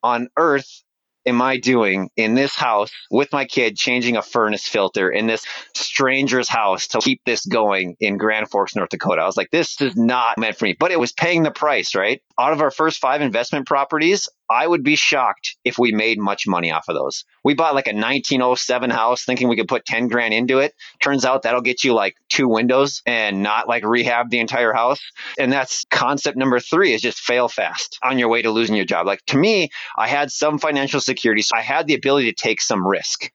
on 0.02 0.28
earth 0.36 0.82
am 1.26 1.42
I 1.42 1.56
doing 1.58 2.10
in 2.16 2.34
this 2.34 2.54
house 2.54 2.90
with 3.10 3.32
my 3.32 3.44
kid 3.44 3.76
changing 3.76 4.16
a 4.16 4.22
furnace 4.22 4.66
filter 4.66 5.10
in 5.10 5.26
this 5.26 5.44
stranger's 5.74 6.48
house 6.48 6.88
to 6.88 6.98
keep 7.00 7.20
this 7.24 7.46
going 7.46 7.96
in 8.00 8.16
Grand 8.16 8.50
Forks, 8.50 8.76
North 8.76 8.90
Dakota? 8.90 9.22
I 9.22 9.26
was 9.26 9.36
like, 9.36 9.50
this 9.50 9.80
is 9.80 9.96
not 9.96 10.38
meant 10.38 10.56
for 10.56 10.64
me, 10.64 10.76
but 10.78 10.90
it 10.90 11.00
was 11.00 11.12
paying 11.12 11.42
the 11.42 11.50
price, 11.50 11.94
right? 11.94 12.20
Out 12.38 12.52
of 12.52 12.60
our 12.60 12.70
first 12.70 12.98
five 12.98 13.20
investment 13.20 13.66
properties, 13.66 14.28
I 14.50 14.66
would 14.66 14.82
be 14.82 14.96
shocked 14.96 15.56
if 15.64 15.78
we 15.78 15.92
made 15.92 16.18
much 16.18 16.46
money 16.46 16.70
off 16.72 16.88
of 16.88 16.94
those. 16.94 17.24
We 17.44 17.54
bought 17.54 17.74
like 17.74 17.86
a 17.86 17.94
1907 17.94 18.90
house 18.90 19.24
thinking 19.24 19.48
we 19.48 19.56
could 19.56 19.68
put 19.68 19.84
10 19.84 20.08
grand 20.08 20.34
into 20.34 20.58
it. 20.58 20.74
Turns 21.00 21.24
out 21.24 21.42
that'll 21.42 21.60
get 21.60 21.84
you 21.84 21.94
like 21.94 22.16
two 22.28 22.48
windows 22.48 23.02
and 23.06 23.42
not 23.42 23.68
like 23.68 23.84
rehab 23.84 24.30
the 24.30 24.40
entire 24.40 24.72
house. 24.72 25.00
And 25.38 25.52
that's 25.52 25.84
concept 25.90 26.36
number 26.36 26.60
three 26.60 26.92
is 26.94 27.02
just 27.02 27.20
fail 27.20 27.48
fast 27.48 27.98
on 28.02 28.18
your 28.18 28.28
way 28.28 28.42
to 28.42 28.50
losing 28.50 28.76
your 28.76 28.84
job. 28.84 29.06
Like 29.06 29.24
to 29.26 29.38
me, 29.38 29.70
I 29.96 30.08
had 30.08 30.30
some 30.30 30.58
financial 30.58 31.00
security. 31.00 31.42
So 31.42 31.56
I 31.56 31.62
had 31.62 31.86
the 31.86 31.94
ability 31.94 32.32
to 32.32 32.36
take 32.36 32.60
some 32.60 32.86
risk. 32.86 33.30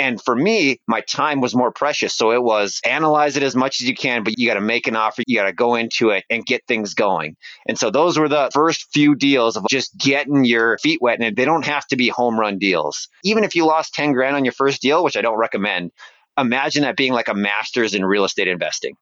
And 0.00 0.18
for 0.20 0.34
me, 0.34 0.80
my 0.88 1.02
time 1.02 1.42
was 1.42 1.54
more 1.54 1.70
precious. 1.70 2.16
So 2.16 2.32
it 2.32 2.42
was 2.42 2.80
analyze 2.86 3.36
it 3.36 3.42
as 3.42 3.54
much 3.54 3.82
as 3.82 3.86
you 3.86 3.94
can, 3.94 4.24
but 4.24 4.38
you 4.38 4.48
got 4.48 4.54
to 4.54 4.62
make 4.62 4.86
an 4.86 4.96
offer. 4.96 5.22
You 5.26 5.36
got 5.36 5.44
to 5.44 5.52
go 5.52 5.74
into 5.74 6.08
it 6.08 6.24
and 6.30 6.44
get 6.44 6.66
things 6.66 6.94
going. 6.94 7.36
And 7.68 7.78
so 7.78 7.90
those 7.90 8.18
were 8.18 8.28
the 8.28 8.50
first 8.54 8.88
few 8.94 9.14
deals 9.14 9.58
of 9.58 9.66
just 9.68 9.94
getting 9.98 10.46
your 10.46 10.78
feet 10.78 11.02
wet. 11.02 11.20
And 11.20 11.36
they 11.36 11.44
don't 11.44 11.66
have 11.66 11.86
to 11.88 11.96
be 11.96 12.08
home 12.08 12.40
run 12.40 12.58
deals. 12.58 13.08
Even 13.24 13.44
if 13.44 13.54
you 13.54 13.66
lost 13.66 13.92
10 13.92 14.14
grand 14.14 14.36
on 14.36 14.46
your 14.46 14.52
first 14.52 14.80
deal, 14.80 15.04
which 15.04 15.18
I 15.18 15.20
don't 15.20 15.38
recommend, 15.38 15.90
imagine 16.38 16.82
that 16.84 16.96
being 16.96 17.12
like 17.12 17.28
a 17.28 17.34
master's 17.34 17.92
in 17.92 18.02
real 18.02 18.24
estate 18.24 18.48
investing. 18.48 18.94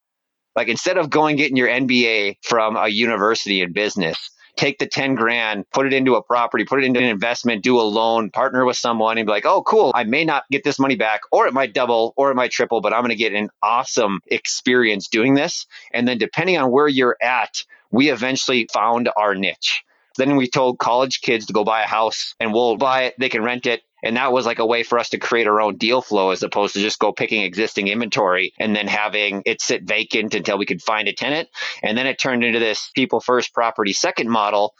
Like 0.56 0.66
instead 0.66 0.98
of 0.98 1.10
going 1.10 1.36
getting 1.36 1.56
your 1.56 1.68
MBA 1.68 2.38
from 2.42 2.76
a 2.76 2.88
university 2.88 3.60
in 3.60 3.72
business, 3.72 4.18
take 4.58 4.78
the 4.78 4.86
10 4.86 5.14
grand, 5.14 5.64
put 5.70 5.86
it 5.86 5.92
into 5.92 6.16
a 6.16 6.22
property, 6.22 6.64
put 6.64 6.82
it 6.82 6.84
into 6.84 6.98
an 6.98 7.06
investment, 7.06 7.62
do 7.62 7.80
a 7.80 7.82
loan, 7.82 8.30
partner 8.30 8.64
with 8.64 8.76
someone 8.76 9.16
and 9.16 9.26
be 9.26 9.30
like, 9.30 9.46
oh, 9.46 9.62
cool, 9.62 9.92
I 9.94 10.04
may 10.04 10.24
not 10.24 10.44
get 10.50 10.64
this 10.64 10.78
money 10.78 10.96
back, 10.96 11.20
or 11.30 11.46
it 11.46 11.54
might 11.54 11.72
double, 11.72 12.12
or 12.16 12.30
it 12.30 12.34
might 12.34 12.50
triple, 12.50 12.80
but 12.80 12.92
I'm 12.92 13.00
going 13.00 13.10
to 13.10 13.16
get 13.16 13.32
an 13.32 13.48
awesome 13.62 14.20
experience 14.26 15.08
doing 15.08 15.34
this. 15.34 15.66
And 15.92 16.06
then 16.06 16.18
depending 16.18 16.58
on 16.58 16.70
where 16.70 16.88
you're 16.88 17.16
at, 17.22 17.64
we 17.90 18.10
eventually 18.10 18.68
found 18.72 19.08
our 19.16 19.34
niche. 19.34 19.84
Then 20.16 20.34
we 20.34 20.48
told 20.48 20.78
college 20.78 21.20
kids 21.20 21.46
to 21.46 21.52
go 21.52 21.64
buy 21.64 21.82
a 21.82 21.86
house 21.86 22.34
and 22.40 22.52
we'll 22.52 22.76
buy 22.76 23.04
it, 23.04 23.14
they 23.18 23.28
can 23.28 23.44
rent 23.44 23.66
it, 23.66 23.82
and 24.02 24.16
that 24.16 24.32
was 24.32 24.46
like 24.46 24.58
a 24.58 24.66
way 24.66 24.82
for 24.82 24.98
us 24.98 25.10
to 25.10 25.18
create 25.18 25.46
our 25.46 25.60
own 25.60 25.76
deal 25.76 26.00
flow 26.00 26.30
as 26.30 26.42
opposed 26.42 26.74
to 26.74 26.80
just 26.80 26.98
go 26.98 27.12
picking 27.12 27.42
existing 27.42 27.88
inventory 27.88 28.52
and 28.58 28.74
then 28.74 28.86
having 28.86 29.42
it 29.46 29.60
sit 29.60 29.82
vacant 29.82 30.34
until 30.34 30.58
we 30.58 30.66
could 30.66 30.82
find 30.82 31.08
a 31.08 31.12
tenant. 31.12 31.48
And 31.82 31.96
then 31.96 32.06
it 32.06 32.18
turned 32.18 32.44
into 32.44 32.58
this 32.58 32.90
people 32.94 33.20
first 33.20 33.52
property 33.52 33.92
second 33.92 34.28
model. 34.30 34.74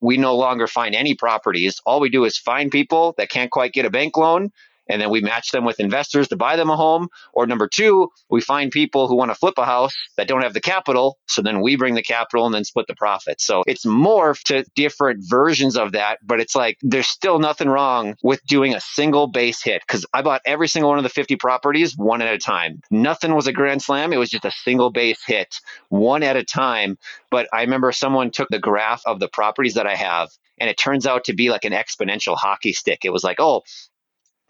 We 0.00 0.16
no 0.16 0.36
longer 0.36 0.66
find 0.66 0.94
any 0.94 1.14
properties. 1.14 1.80
All 1.86 2.00
we 2.00 2.10
do 2.10 2.24
is 2.24 2.36
find 2.36 2.70
people 2.70 3.14
that 3.18 3.30
can't 3.30 3.50
quite 3.50 3.72
get 3.72 3.86
a 3.86 3.90
bank 3.90 4.16
loan 4.16 4.50
and 4.88 5.00
then 5.00 5.10
we 5.10 5.20
match 5.20 5.50
them 5.50 5.64
with 5.64 5.80
investors 5.80 6.28
to 6.28 6.36
buy 6.36 6.56
them 6.56 6.70
a 6.70 6.76
home. 6.76 7.08
Or 7.32 7.46
number 7.46 7.68
two, 7.68 8.10
we 8.30 8.40
find 8.40 8.70
people 8.70 9.08
who 9.08 9.16
want 9.16 9.30
to 9.30 9.34
flip 9.34 9.54
a 9.58 9.64
house 9.64 9.94
that 10.16 10.28
don't 10.28 10.42
have 10.42 10.54
the 10.54 10.60
capital. 10.60 11.18
So 11.26 11.42
then 11.42 11.60
we 11.60 11.76
bring 11.76 11.94
the 11.94 12.02
capital 12.02 12.46
and 12.46 12.54
then 12.54 12.64
split 12.64 12.86
the 12.86 12.94
profits. 12.94 13.44
So 13.46 13.62
it's 13.66 13.86
morphed 13.86 14.44
to 14.44 14.64
different 14.74 15.20
versions 15.28 15.76
of 15.76 15.92
that, 15.92 16.18
but 16.22 16.40
it's 16.40 16.54
like 16.54 16.78
there's 16.82 17.08
still 17.08 17.38
nothing 17.38 17.68
wrong 17.68 18.16
with 18.22 18.44
doing 18.46 18.74
a 18.74 18.80
single 18.80 19.26
base 19.26 19.62
hit 19.62 19.82
because 19.86 20.04
I 20.12 20.22
bought 20.22 20.42
every 20.44 20.68
single 20.68 20.90
one 20.90 20.98
of 20.98 21.04
the 21.04 21.10
50 21.10 21.36
properties 21.36 21.96
one 21.96 22.22
at 22.22 22.32
a 22.32 22.38
time. 22.38 22.80
Nothing 22.90 23.34
was 23.34 23.46
a 23.46 23.52
grand 23.52 23.82
slam. 23.82 24.12
It 24.12 24.18
was 24.18 24.30
just 24.30 24.44
a 24.44 24.50
single 24.50 24.90
base 24.90 25.22
hit 25.26 25.56
one 25.88 26.22
at 26.22 26.36
a 26.36 26.44
time. 26.44 26.98
But 27.30 27.48
I 27.52 27.62
remember 27.62 27.92
someone 27.92 28.30
took 28.30 28.48
the 28.48 28.58
graph 28.58 29.02
of 29.06 29.20
the 29.20 29.28
properties 29.28 29.74
that 29.74 29.86
I 29.86 29.94
have 29.94 30.30
and 30.58 30.70
it 30.70 30.76
turns 30.76 31.06
out 31.06 31.24
to 31.24 31.34
be 31.34 31.50
like 31.50 31.64
an 31.64 31.72
exponential 31.72 32.36
hockey 32.36 32.72
stick. 32.72 33.04
It 33.04 33.12
was 33.12 33.24
like, 33.24 33.40
oh, 33.40 33.62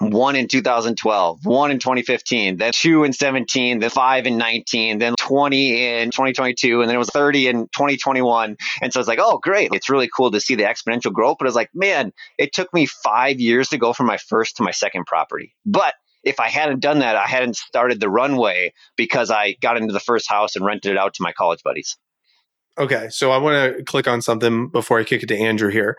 one 0.01 0.37
in 0.37 0.49
2012, 0.49 1.47
one 1.47 1.71
in 1.71 1.79
2015, 1.79 2.57
then 2.57 2.73
two 2.73 3.05
in 3.05 3.13
17, 3.13 3.79
then 3.79 3.91
five 3.91 4.27
in 4.27 4.37
19, 4.37 4.99
then 4.99 5.15
20 5.17 5.87
in 5.87 6.11
2022, 6.11 6.81
and 6.81 6.89
then 6.89 6.97
it 6.97 6.99
was 6.99 7.11
30 7.11 7.49
in 7.49 7.57
2021. 7.69 8.57
And 8.81 8.93
so 8.93 9.01
it's 9.01 9.09
like, 9.09 9.21
oh, 9.21 9.39
great. 9.39 9.71
It's 9.73 9.89
really 9.89 10.09
cool 10.15 10.31
to 10.31 10.41
see 10.41 10.55
the 10.55 10.65
exponential 10.65 11.13
growth. 11.13 11.37
But 11.39 11.47
it's 11.47 11.57
like, 11.57 11.71
man, 11.75 12.13
it 12.39 12.53
took 12.53 12.73
me 12.75 12.87
five 12.87 13.41
years 13.41 13.69
to 13.69 13.79
go 13.79 13.93
from 13.93 14.07
my 14.07 14.17
first 14.17 14.57
to 14.57 14.63
my 14.63 14.73
second 14.73 15.07
property. 15.07 15.55
But 15.65 15.95
if 16.25 16.41
I 16.41 16.49
hadn't 16.49 16.81
done 16.81 17.01
that, 17.01 17.17
I 17.17 17.27
hadn't 17.27 17.57
started 17.57 18.01
the 18.01 18.11
runway 18.11 18.73
because 18.97 19.31
I 19.31 19.57
got 19.61 19.77
into 19.77 19.93
the 19.93 20.01
first 20.01 20.29
house 20.29 20.57
and 20.57 20.65
rented 20.65 20.93
it 20.93 20.99
out 20.99 21.15
to 21.15 21.23
my 21.23 21.33
college 21.33 21.63
buddies. 21.63 21.97
Okay, 22.79 23.09
so 23.11 23.31
I 23.31 23.39
want 23.39 23.77
to 23.77 23.85
click 23.85 24.09
on 24.09 24.23
something 24.23 24.69
before 24.69 24.99
I 24.99 25.05
kick 25.05 25.23
it 25.23 25.27
to 25.27 25.37
Andrew 25.37 25.69
here 25.69 25.99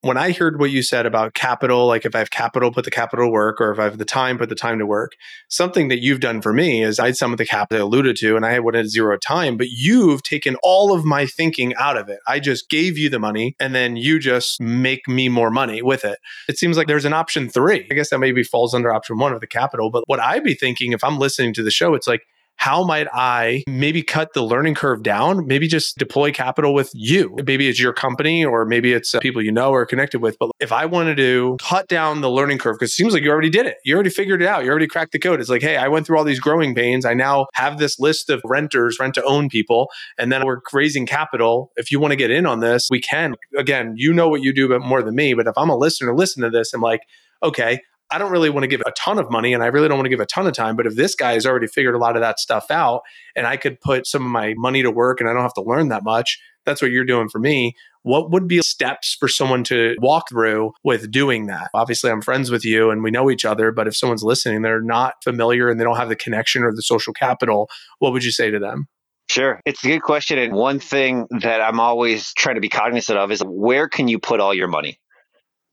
when 0.00 0.16
I 0.16 0.30
heard 0.30 0.60
what 0.60 0.70
you 0.70 0.82
said 0.82 1.06
about 1.06 1.34
capital, 1.34 1.86
like 1.86 2.04
if 2.04 2.14
I 2.14 2.18
have 2.18 2.30
capital, 2.30 2.70
put 2.72 2.84
the 2.84 2.90
capital 2.90 3.26
to 3.26 3.30
work, 3.30 3.60
or 3.60 3.72
if 3.72 3.80
I 3.80 3.84
have 3.84 3.98
the 3.98 4.04
time, 4.04 4.38
put 4.38 4.48
the 4.48 4.54
time 4.54 4.78
to 4.78 4.86
work, 4.86 5.12
something 5.48 5.88
that 5.88 6.00
you've 6.00 6.20
done 6.20 6.40
for 6.40 6.52
me 6.52 6.84
is 6.84 7.00
I 7.00 7.06
had 7.06 7.16
some 7.16 7.32
of 7.32 7.38
the 7.38 7.44
capital 7.44 7.82
I 7.82 7.86
alluded 7.86 8.16
to, 8.16 8.36
and 8.36 8.46
I 8.46 8.52
had 8.52 8.88
zero 8.88 9.16
time, 9.18 9.56
but 9.56 9.68
you've 9.70 10.22
taken 10.22 10.56
all 10.62 10.92
of 10.92 11.04
my 11.04 11.26
thinking 11.26 11.74
out 11.74 11.96
of 11.96 12.08
it. 12.08 12.20
I 12.28 12.38
just 12.38 12.70
gave 12.70 12.96
you 12.96 13.08
the 13.08 13.18
money, 13.18 13.56
and 13.58 13.74
then 13.74 13.96
you 13.96 14.20
just 14.20 14.60
make 14.60 15.08
me 15.08 15.28
more 15.28 15.50
money 15.50 15.82
with 15.82 16.04
it. 16.04 16.18
It 16.48 16.58
seems 16.58 16.76
like 16.76 16.86
there's 16.86 17.04
an 17.04 17.12
option 17.12 17.48
three. 17.48 17.86
I 17.90 17.94
guess 17.94 18.10
that 18.10 18.18
maybe 18.18 18.44
falls 18.44 18.74
under 18.74 18.92
option 18.94 19.18
one 19.18 19.32
of 19.32 19.40
the 19.40 19.46
capital, 19.48 19.90
but 19.90 20.04
what 20.06 20.20
I'd 20.20 20.44
be 20.44 20.54
thinking 20.54 20.92
if 20.92 21.02
I'm 21.02 21.18
listening 21.18 21.54
to 21.54 21.62
the 21.64 21.70
show, 21.72 21.94
it's 21.94 22.06
like, 22.06 22.22
how 22.58 22.84
might 22.84 23.06
I 23.12 23.62
maybe 23.66 24.02
cut 24.02 24.34
the 24.34 24.42
learning 24.42 24.74
curve 24.74 25.02
down? 25.02 25.46
Maybe 25.46 25.68
just 25.68 25.96
deploy 25.96 26.32
capital 26.32 26.74
with 26.74 26.90
you. 26.92 27.36
Maybe 27.46 27.68
it's 27.68 27.80
your 27.80 27.92
company 27.92 28.44
or 28.44 28.64
maybe 28.64 28.92
it's 28.92 29.14
uh, 29.14 29.20
people 29.20 29.42
you 29.42 29.52
know 29.52 29.70
or 29.70 29.86
connected 29.86 30.20
with. 30.20 30.36
But 30.38 30.50
if 30.58 30.72
I 30.72 30.84
wanted 30.84 31.16
to 31.18 31.56
cut 31.62 31.86
down 31.88 32.20
the 32.20 32.30
learning 32.30 32.58
curve, 32.58 32.76
because 32.78 32.90
it 32.90 32.94
seems 32.94 33.14
like 33.14 33.22
you 33.22 33.30
already 33.30 33.48
did 33.48 33.66
it, 33.66 33.76
you 33.84 33.94
already 33.94 34.10
figured 34.10 34.42
it 34.42 34.48
out, 34.48 34.64
you 34.64 34.70
already 34.70 34.88
cracked 34.88 35.12
the 35.12 35.20
code. 35.20 35.40
It's 35.40 35.48
like, 35.48 35.62
hey, 35.62 35.76
I 35.76 35.86
went 35.86 36.04
through 36.04 36.18
all 36.18 36.24
these 36.24 36.40
growing 36.40 36.74
pains. 36.74 37.04
I 37.04 37.14
now 37.14 37.46
have 37.54 37.78
this 37.78 37.98
list 38.00 38.28
of 38.28 38.42
renters, 38.44 38.98
rent 38.98 39.14
to 39.14 39.24
own 39.24 39.48
people, 39.48 39.88
and 40.18 40.32
then 40.32 40.44
we're 40.44 40.60
raising 40.72 41.06
capital. 41.06 41.70
If 41.76 41.92
you 41.92 42.00
want 42.00 42.10
to 42.12 42.16
get 42.16 42.30
in 42.32 42.44
on 42.44 42.58
this, 42.58 42.88
we 42.90 43.00
can. 43.00 43.36
Again, 43.56 43.94
you 43.96 44.12
know 44.12 44.28
what 44.28 44.42
you 44.42 44.52
do, 44.52 44.68
but 44.68 44.82
more 44.82 45.02
than 45.02 45.14
me. 45.14 45.32
But 45.34 45.46
if 45.46 45.54
I'm 45.56 45.70
a 45.70 45.76
listener, 45.76 46.14
listen 46.14 46.42
to 46.42 46.50
this, 46.50 46.74
I'm 46.74 46.80
like, 46.80 47.00
okay, 47.42 47.80
I 48.10 48.18
don't 48.18 48.30
really 48.30 48.50
want 48.50 48.64
to 48.64 48.68
give 48.68 48.82
a 48.86 48.92
ton 48.92 49.18
of 49.18 49.30
money 49.30 49.52
and 49.52 49.62
I 49.62 49.66
really 49.66 49.88
don't 49.88 49.98
want 49.98 50.06
to 50.06 50.10
give 50.10 50.20
a 50.20 50.26
ton 50.26 50.46
of 50.46 50.54
time. 50.54 50.76
But 50.76 50.86
if 50.86 50.96
this 50.96 51.14
guy 51.14 51.32
has 51.32 51.44
already 51.44 51.66
figured 51.66 51.94
a 51.94 51.98
lot 51.98 52.16
of 52.16 52.22
that 52.22 52.38
stuff 52.38 52.70
out 52.70 53.02
and 53.36 53.46
I 53.46 53.56
could 53.56 53.80
put 53.80 54.06
some 54.06 54.24
of 54.24 54.30
my 54.30 54.54
money 54.56 54.82
to 54.82 54.90
work 54.90 55.20
and 55.20 55.28
I 55.28 55.32
don't 55.32 55.42
have 55.42 55.54
to 55.54 55.62
learn 55.62 55.88
that 55.88 56.04
much, 56.04 56.38
that's 56.64 56.80
what 56.82 56.90
you're 56.90 57.04
doing 57.04 57.28
for 57.28 57.38
me. 57.38 57.74
What 58.02 58.30
would 58.30 58.48
be 58.48 58.60
steps 58.62 59.16
for 59.18 59.28
someone 59.28 59.64
to 59.64 59.96
walk 60.00 60.30
through 60.30 60.72
with 60.84 61.10
doing 61.10 61.46
that? 61.46 61.70
Obviously, 61.74 62.10
I'm 62.10 62.22
friends 62.22 62.50
with 62.50 62.64
you 62.64 62.90
and 62.90 63.02
we 63.02 63.10
know 63.10 63.30
each 63.30 63.44
other, 63.44 63.72
but 63.72 63.86
if 63.86 63.96
someone's 63.96 64.22
listening, 64.22 64.62
they're 64.62 64.80
not 64.80 65.14
familiar 65.22 65.68
and 65.68 65.78
they 65.78 65.84
don't 65.84 65.96
have 65.96 66.08
the 66.08 66.16
connection 66.16 66.62
or 66.62 66.72
the 66.72 66.82
social 66.82 67.12
capital, 67.12 67.68
what 67.98 68.12
would 68.12 68.24
you 68.24 68.30
say 68.30 68.50
to 68.50 68.58
them? 68.58 68.88
Sure. 69.28 69.60
It's 69.66 69.84
a 69.84 69.88
good 69.88 70.02
question. 70.02 70.38
And 70.38 70.54
one 70.54 70.80
thing 70.80 71.26
that 71.40 71.60
I'm 71.60 71.80
always 71.80 72.32
trying 72.32 72.54
to 72.54 72.62
be 72.62 72.70
cognizant 72.70 73.18
of 73.18 73.30
is 73.30 73.40
where 73.40 73.86
can 73.86 74.08
you 74.08 74.18
put 74.18 74.40
all 74.40 74.54
your 74.54 74.68
money? 74.68 74.98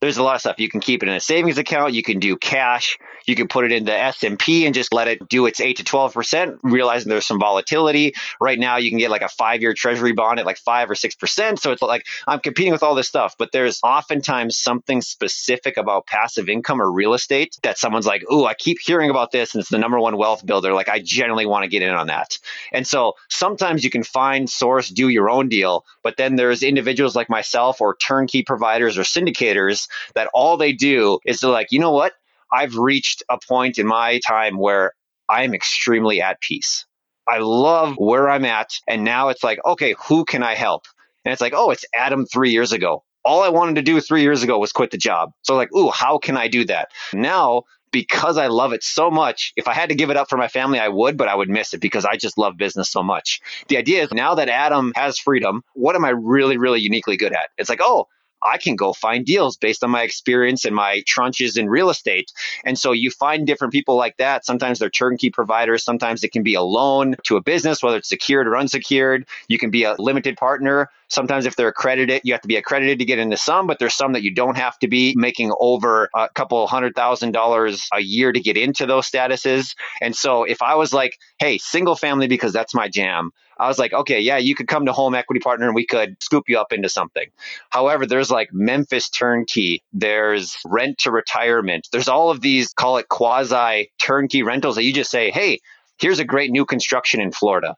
There's 0.00 0.18
a 0.18 0.22
lot 0.22 0.34
of 0.34 0.40
stuff. 0.40 0.58
You 0.58 0.68
can 0.68 0.80
keep 0.80 1.02
it 1.02 1.08
in 1.08 1.14
a 1.14 1.20
savings 1.20 1.58
account. 1.58 1.94
You 1.94 2.02
can 2.02 2.18
do 2.18 2.36
cash 2.36 2.98
you 3.26 3.34
can 3.34 3.48
put 3.48 3.64
it 3.64 3.72
in 3.72 3.84
the 3.84 3.94
s&p 3.94 4.66
and 4.66 4.74
just 4.74 4.92
let 4.92 5.08
it 5.08 5.28
do 5.28 5.46
its 5.46 5.60
8 5.60 5.76
to 5.78 5.84
12% 5.84 6.58
realizing 6.62 7.08
there's 7.08 7.26
some 7.26 7.40
volatility. 7.40 8.14
Right 8.40 8.58
now 8.58 8.76
you 8.76 8.90
can 8.90 8.98
get 8.98 9.10
like 9.10 9.22
a 9.22 9.28
five 9.28 9.60
year 9.60 9.74
treasury 9.74 10.12
bond 10.12 10.40
at 10.40 10.46
like 10.46 10.58
5 10.58 10.90
or 10.90 10.94
6% 10.94 11.58
so 11.58 11.72
it's 11.72 11.82
like 11.82 12.06
i'm 12.26 12.40
competing 12.40 12.72
with 12.72 12.82
all 12.82 12.94
this 12.94 13.08
stuff 13.08 13.36
but 13.38 13.52
there's 13.52 13.80
oftentimes 13.82 14.56
something 14.56 15.00
specific 15.00 15.76
about 15.76 16.06
passive 16.06 16.48
income 16.48 16.80
or 16.80 16.90
real 16.90 17.14
estate 17.14 17.56
that 17.62 17.78
someone's 17.78 18.06
like 18.06 18.24
oh 18.30 18.44
i 18.44 18.54
keep 18.54 18.78
hearing 18.80 19.10
about 19.10 19.30
this 19.32 19.54
and 19.54 19.60
it's 19.60 19.70
the 19.70 19.78
number 19.78 19.98
one 19.98 20.16
wealth 20.16 20.44
builder. 20.44 20.72
Like 20.72 20.88
i 20.88 21.00
generally 21.00 21.46
want 21.46 21.64
to 21.64 21.68
get 21.68 21.82
in 21.82 21.90
on 21.90 22.08
that. 22.08 22.38
And 22.72 22.86
so 22.86 23.14
sometimes 23.28 23.84
you 23.84 23.90
can 23.90 24.02
find 24.02 24.48
source 24.48 24.88
do 24.88 25.08
your 25.08 25.30
own 25.30 25.48
deal 25.48 25.84
but 26.02 26.16
then 26.16 26.36
there's 26.36 26.62
individuals 26.62 27.16
like 27.16 27.28
myself 27.28 27.80
or 27.80 27.96
turnkey 27.96 28.42
providers 28.42 28.98
or 28.98 29.02
syndicators 29.02 29.88
that 30.14 30.30
all 30.32 30.56
they 30.56 30.72
do 30.72 31.18
is 31.24 31.40
they're 31.40 31.50
like, 31.50 31.72
you 31.72 31.80
know 31.80 31.92
what? 31.92 32.12
I've 32.52 32.76
reached 32.76 33.22
a 33.30 33.38
point 33.48 33.78
in 33.78 33.86
my 33.86 34.20
time 34.26 34.58
where 34.58 34.92
I'm 35.28 35.54
extremely 35.54 36.20
at 36.22 36.40
peace. 36.40 36.86
I 37.28 37.38
love 37.38 37.94
where 37.96 38.28
I'm 38.28 38.44
at. 38.44 38.78
And 38.86 39.04
now 39.04 39.28
it's 39.28 39.42
like, 39.42 39.58
okay, 39.64 39.94
who 40.08 40.24
can 40.24 40.42
I 40.42 40.54
help? 40.54 40.84
And 41.24 41.32
it's 41.32 41.40
like, 41.40 41.54
oh, 41.56 41.70
it's 41.70 41.84
Adam 41.94 42.24
three 42.26 42.50
years 42.50 42.72
ago. 42.72 43.02
All 43.24 43.42
I 43.42 43.48
wanted 43.48 43.74
to 43.76 43.82
do 43.82 44.00
three 44.00 44.22
years 44.22 44.44
ago 44.44 44.58
was 44.58 44.70
quit 44.70 44.92
the 44.92 44.98
job. 44.98 45.30
So, 45.42 45.56
like, 45.56 45.74
ooh, 45.74 45.90
how 45.90 46.18
can 46.18 46.36
I 46.36 46.46
do 46.46 46.64
that? 46.66 46.90
Now, 47.12 47.64
because 47.90 48.36
I 48.36 48.46
love 48.46 48.72
it 48.72 48.84
so 48.84 49.10
much, 49.10 49.52
if 49.56 49.66
I 49.66 49.72
had 49.72 49.88
to 49.88 49.94
give 49.94 50.10
it 50.10 50.16
up 50.16 50.28
for 50.28 50.36
my 50.36 50.48
family, 50.48 50.78
I 50.78 50.88
would, 50.88 51.16
but 51.16 51.28
I 51.28 51.34
would 51.34 51.48
miss 51.48 51.74
it 51.74 51.80
because 51.80 52.04
I 52.04 52.16
just 52.16 52.38
love 52.38 52.56
business 52.56 52.90
so 52.90 53.02
much. 53.02 53.40
The 53.68 53.78
idea 53.78 54.04
is 54.04 54.12
now 54.12 54.36
that 54.36 54.48
Adam 54.48 54.92
has 54.94 55.18
freedom, 55.18 55.62
what 55.74 55.96
am 55.96 56.04
I 56.04 56.10
really, 56.10 56.58
really 56.58 56.80
uniquely 56.80 57.16
good 57.16 57.32
at? 57.32 57.48
It's 57.58 57.68
like, 57.68 57.80
oh, 57.82 58.06
I 58.42 58.58
can 58.58 58.76
go 58.76 58.92
find 58.92 59.24
deals 59.24 59.56
based 59.56 59.82
on 59.82 59.90
my 59.90 60.02
experience 60.02 60.64
and 60.64 60.74
my 60.74 61.02
tranches 61.02 61.58
in 61.58 61.68
real 61.68 61.90
estate. 61.90 62.32
And 62.64 62.78
so 62.78 62.92
you 62.92 63.10
find 63.10 63.46
different 63.46 63.72
people 63.72 63.96
like 63.96 64.16
that. 64.18 64.44
Sometimes 64.44 64.78
they're 64.78 64.90
turnkey 64.90 65.30
providers. 65.30 65.84
Sometimes 65.84 66.22
it 66.22 66.32
can 66.32 66.42
be 66.42 66.54
a 66.54 66.62
loan 66.62 67.16
to 67.24 67.36
a 67.36 67.42
business, 67.42 67.82
whether 67.82 67.96
it's 67.96 68.08
secured 68.08 68.46
or 68.46 68.56
unsecured. 68.56 69.26
You 69.48 69.58
can 69.58 69.70
be 69.70 69.84
a 69.84 69.94
limited 69.98 70.36
partner. 70.36 70.90
Sometimes 71.08 71.46
if 71.46 71.56
they're 71.56 71.68
accredited, 71.68 72.22
you 72.24 72.32
have 72.32 72.42
to 72.42 72.48
be 72.48 72.56
accredited 72.56 72.98
to 72.98 73.04
get 73.04 73.18
into 73.18 73.36
some, 73.36 73.66
but 73.66 73.78
there's 73.78 73.94
some 73.94 74.12
that 74.12 74.22
you 74.22 74.32
don't 74.32 74.56
have 74.56 74.78
to 74.80 74.88
be 74.88 75.14
making 75.16 75.52
over 75.60 76.08
a 76.14 76.28
couple 76.34 76.66
hundred 76.66 76.94
thousand 76.94 77.32
dollars 77.32 77.88
a 77.92 78.00
year 78.00 78.32
to 78.32 78.40
get 78.40 78.56
into 78.56 78.86
those 78.86 79.08
statuses. 79.08 79.74
And 80.00 80.16
so 80.16 80.44
if 80.44 80.62
I 80.62 80.74
was 80.74 80.92
like, 80.92 81.16
hey, 81.38 81.58
single 81.58 81.94
family 81.94 82.26
because 82.26 82.52
that's 82.52 82.74
my 82.74 82.88
jam, 82.88 83.30
I 83.58 83.68
was 83.68 83.78
like, 83.78 83.92
okay, 83.92 84.20
yeah, 84.20 84.36
you 84.36 84.54
could 84.54 84.68
come 84.68 84.86
to 84.86 84.92
Home 84.92 85.14
Equity 85.14 85.40
Partner 85.40 85.66
and 85.66 85.74
we 85.74 85.86
could 85.86 86.22
scoop 86.22 86.44
you 86.48 86.58
up 86.58 86.72
into 86.72 86.88
something. 86.88 87.26
However, 87.70 88.06
there's 88.06 88.30
like 88.30 88.50
Memphis 88.52 89.08
Turnkey, 89.08 89.82
there's 89.92 90.56
rent 90.66 90.98
to 90.98 91.10
retirement, 91.10 91.88
there's 91.92 92.08
all 92.08 92.30
of 92.30 92.40
these, 92.40 92.72
call 92.74 92.98
it 92.98 93.08
quasi 93.08 93.90
turnkey 93.98 94.42
rentals 94.42 94.76
that 94.76 94.84
you 94.84 94.92
just 94.92 95.10
say, 95.10 95.30
hey, 95.30 95.60
here's 95.98 96.18
a 96.18 96.24
great 96.24 96.50
new 96.50 96.66
construction 96.66 97.20
in 97.20 97.32
Florida. 97.32 97.76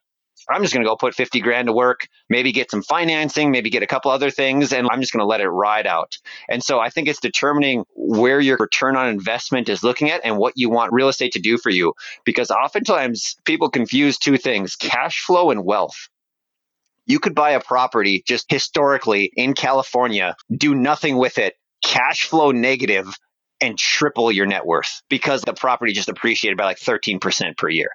I'm 0.50 0.62
just 0.62 0.72
going 0.72 0.84
to 0.84 0.88
go 0.88 0.96
put 0.96 1.14
50 1.14 1.40
grand 1.40 1.66
to 1.66 1.72
work, 1.72 2.08
maybe 2.28 2.52
get 2.52 2.70
some 2.70 2.82
financing, 2.82 3.50
maybe 3.50 3.70
get 3.70 3.82
a 3.82 3.86
couple 3.86 4.10
other 4.10 4.30
things, 4.30 4.72
and 4.72 4.88
I'm 4.90 5.00
just 5.00 5.12
going 5.12 5.20
to 5.20 5.26
let 5.26 5.40
it 5.40 5.48
ride 5.48 5.86
out. 5.86 6.16
And 6.48 6.62
so 6.62 6.80
I 6.80 6.90
think 6.90 7.08
it's 7.08 7.20
determining 7.20 7.84
where 7.94 8.40
your 8.40 8.56
return 8.58 8.96
on 8.96 9.08
investment 9.08 9.68
is 9.68 9.82
looking 9.82 10.10
at 10.10 10.22
and 10.24 10.38
what 10.38 10.54
you 10.56 10.70
want 10.70 10.92
real 10.92 11.08
estate 11.08 11.32
to 11.32 11.40
do 11.40 11.58
for 11.58 11.70
you. 11.70 11.92
Because 12.24 12.50
oftentimes 12.50 13.36
people 13.44 13.70
confuse 13.70 14.18
two 14.18 14.38
things 14.38 14.76
cash 14.76 15.22
flow 15.24 15.50
and 15.50 15.64
wealth. 15.64 16.08
You 17.06 17.18
could 17.18 17.34
buy 17.34 17.50
a 17.50 17.60
property 17.60 18.22
just 18.26 18.50
historically 18.50 19.30
in 19.34 19.54
California, 19.54 20.36
do 20.54 20.74
nothing 20.74 21.16
with 21.16 21.38
it, 21.38 21.54
cash 21.82 22.24
flow 22.24 22.50
negative, 22.50 23.06
and 23.60 23.78
triple 23.78 24.30
your 24.30 24.46
net 24.46 24.66
worth 24.66 25.02
because 25.08 25.42
the 25.42 25.52
property 25.52 25.92
just 25.92 26.08
appreciated 26.08 26.56
by 26.56 26.64
like 26.64 26.78
13% 26.78 27.56
per 27.56 27.68
year 27.68 27.90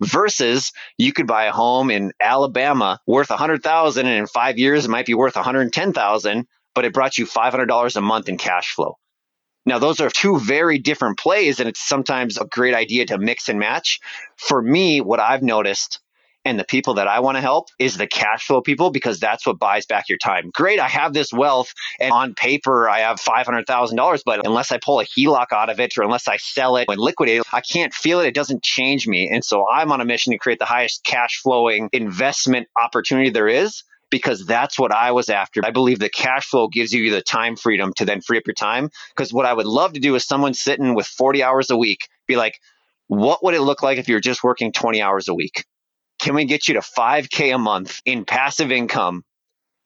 versus 0.00 0.72
you 0.98 1.12
could 1.12 1.26
buy 1.26 1.44
a 1.44 1.52
home 1.52 1.90
in 1.90 2.12
Alabama 2.20 3.00
worth 3.06 3.30
100,000 3.30 4.06
and 4.06 4.18
in 4.18 4.26
5 4.26 4.58
years 4.58 4.84
it 4.84 4.90
might 4.90 5.06
be 5.06 5.14
worth 5.14 5.36
110,000 5.36 6.46
but 6.74 6.84
it 6.84 6.92
brought 6.92 7.16
you 7.16 7.26
$500 7.26 7.96
a 7.96 8.00
month 8.00 8.28
in 8.28 8.36
cash 8.36 8.72
flow. 8.72 8.98
Now 9.64 9.78
those 9.78 10.00
are 10.00 10.10
two 10.10 10.38
very 10.38 10.78
different 10.78 11.18
plays 11.18 11.58
and 11.58 11.68
it's 11.68 11.80
sometimes 11.80 12.38
a 12.38 12.44
great 12.44 12.74
idea 12.74 13.06
to 13.06 13.18
mix 13.18 13.48
and 13.48 13.58
match. 13.58 14.00
For 14.36 14.60
me 14.60 15.00
what 15.00 15.20
I've 15.20 15.42
noticed 15.42 16.00
and 16.46 16.60
the 16.60 16.64
people 16.64 16.94
that 16.94 17.08
I 17.08 17.20
want 17.20 17.36
to 17.36 17.40
help 17.40 17.68
is 17.78 17.96
the 17.96 18.06
cash 18.06 18.46
flow 18.46 18.60
people 18.60 18.90
because 18.90 19.18
that's 19.18 19.44
what 19.44 19.58
buys 19.58 19.84
back 19.84 20.08
your 20.08 20.18
time. 20.18 20.50
Great, 20.54 20.78
I 20.78 20.86
have 20.86 21.12
this 21.12 21.32
wealth 21.32 21.74
and 21.98 22.12
on 22.12 22.34
paper 22.34 22.88
I 22.88 23.00
have 23.00 23.20
$500,000, 23.20 24.22
but 24.24 24.46
unless 24.46 24.70
I 24.70 24.78
pull 24.78 25.00
a 25.00 25.04
HELOC 25.04 25.46
out 25.52 25.70
of 25.70 25.80
it 25.80 25.98
or 25.98 26.04
unless 26.04 26.28
I 26.28 26.36
sell 26.36 26.76
it 26.76 26.86
and 26.88 27.00
liquidate 27.00 27.40
it, 27.40 27.46
I 27.52 27.60
can't 27.60 27.92
feel 27.92 28.20
it. 28.20 28.28
It 28.28 28.34
doesn't 28.34 28.62
change 28.62 29.08
me. 29.08 29.28
And 29.28 29.44
so 29.44 29.66
I'm 29.68 29.90
on 29.90 30.00
a 30.00 30.04
mission 30.04 30.32
to 30.32 30.38
create 30.38 30.60
the 30.60 30.64
highest 30.64 31.02
cash 31.02 31.40
flowing 31.42 31.88
investment 31.92 32.68
opportunity 32.80 33.30
there 33.30 33.48
is 33.48 33.82
because 34.08 34.46
that's 34.46 34.78
what 34.78 34.94
I 34.94 35.10
was 35.10 35.28
after. 35.28 35.62
I 35.64 35.72
believe 35.72 35.98
the 35.98 36.08
cash 36.08 36.46
flow 36.46 36.68
gives 36.68 36.92
you 36.92 37.10
the 37.10 37.22
time 37.22 37.56
freedom 37.56 37.92
to 37.96 38.04
then 38.04 38.20
free 38.20 38.38
up 38.38 38.46
your 38.46 38.54
time. 38.54 38.90
Because 39.16 39.32
what 39.32 39.46
I 39.46 39.52
would 39.52 39.66
love 39.66 39.94
to 39.94 40.00
do 40.00 40.14
is 40.14 40.24
someone 40.24 40.54
sitting 40.54 40.94
with 40.94 41.08
40 41.08 41.42
hours 41.42 41.70
a 41.70 41.76
week 41.76 42.06
be 42.28 42.36
like, 42.36 42.60
what 43.08 43.42
would 43.42 43.54
it 43.54 43.62
look 43.62 43.82
like 43.82 43.98
if 43.98 44.08
you're 44.08 44.20
just 44.20 44.44
working 44.44 44.70
20 44.70 45.02
hours 45.02 45.28
a 45.28 45.34
week? 45.34 45.64
Can 46.26 46.34
we 46.34 46.44
get 46.44 46.66
you 46.66 46.74
to 46.74 46.80
5K 46.80 47.54
a 47.54 47.56
month 47.56 48.00
in 48.04 48.24
passive 48.24 48.72
income 48.72 49.22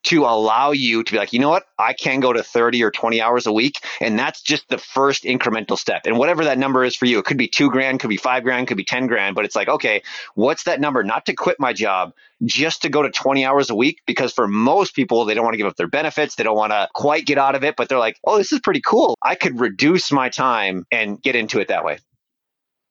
to 0.05 0.23
allow 0.23 0.71
you 0.71 1.03
to 1.03 1.11
be 1.11 1.19
like, 1.19 1.33
you 1.33 1.39
know 1.39 1.49
what? 1.49 1.65
I 1.77 1.93
can 1.93 2.19
go 2.19 2.33
to 2.33 2.41
30 2.41 2.83
or 2.83 2.89
20 2.89 3.21
hours 3.21 3.45
a 3.45 3.53
week. 3.53 3.75
And 3.99 4.17
that's 4.17 4.41
just 4.41 4.67
the 4.67 4.79
first 4.79 5.23
incremental 5.23 5.77
step. 5.77 6.07
And 6.07 6.17
whatever 6.17 6.45
that 6.45 6.57
number 6.57 6.83
is 6.83 6.95
for 6.95 7.05
you, 7.05 7.19
it 7.19 7.25
could 7.25 7.37
be 7.37 7.47
two 7.47 7.69
grand, 7.69 7.99
could 7.99 8.09
be 8.09 8.17
five 8.17 8.41
grand, 8.41 8.67
could 8.67 8.77
be 8.77 8.83
10 8.83 9.05
grand. 9.05 9.35
But 9.35 9.45
it's 9.45 9.55
like, 9.55 9.67
okay, 9.67 10.01
what's 10.33 10.63
that 10.63 10.81
number? 10.81 11.03
Not 11.03 11.27
to 11.27 11.35
quit 11.35 11.57
my 11.59 11.73
job, 11.73 12.11
just 12.43 12.81
to 12.81 12.89
go 12.89 13.03
to 13.03 13.11
20 13.11 13.45
hours 13.45 13.69
a 13.69 13.75
week. 13.75 13.99
Because 14.07 14.33
for 14.33 14.47
most 14.47 14.95
people, 14.95 15.25
they 15.25 15.35
don't 15.35 15.43
want 15.43 15.53
to 15.53 15.59
give 15.59 15.67
up 15.67 15.75
their 15.75 15.85
benefits. 15.85 16.33
They 16.33 16.43
don't 16.43 16.57
want 16.57 16.71
to 16.71 16.89
quite 16.95 17.27
get 17.27 17.37
out 17.37 17.53
of 17.53 17.63
it, 17.63 17.75
but 17.75 17.87
they're 17.87 17.99
like, 17.99 18.17
oh, 18.25 18.39
this 18.39 18.51
is 18.51 18.61
pretty 18.61 18.81
cool. 18.81 19.13
I 19.21 19.35
could 19.35 19.59
reduce 19.59 20.11
my 20.11 20.29
time 20.29 20.87
and 20.91 21.21
get 21.21 21.35
into 21.35 21.59
it 21.59 21.67
that 21.67 21.85
way. 21.85 21.99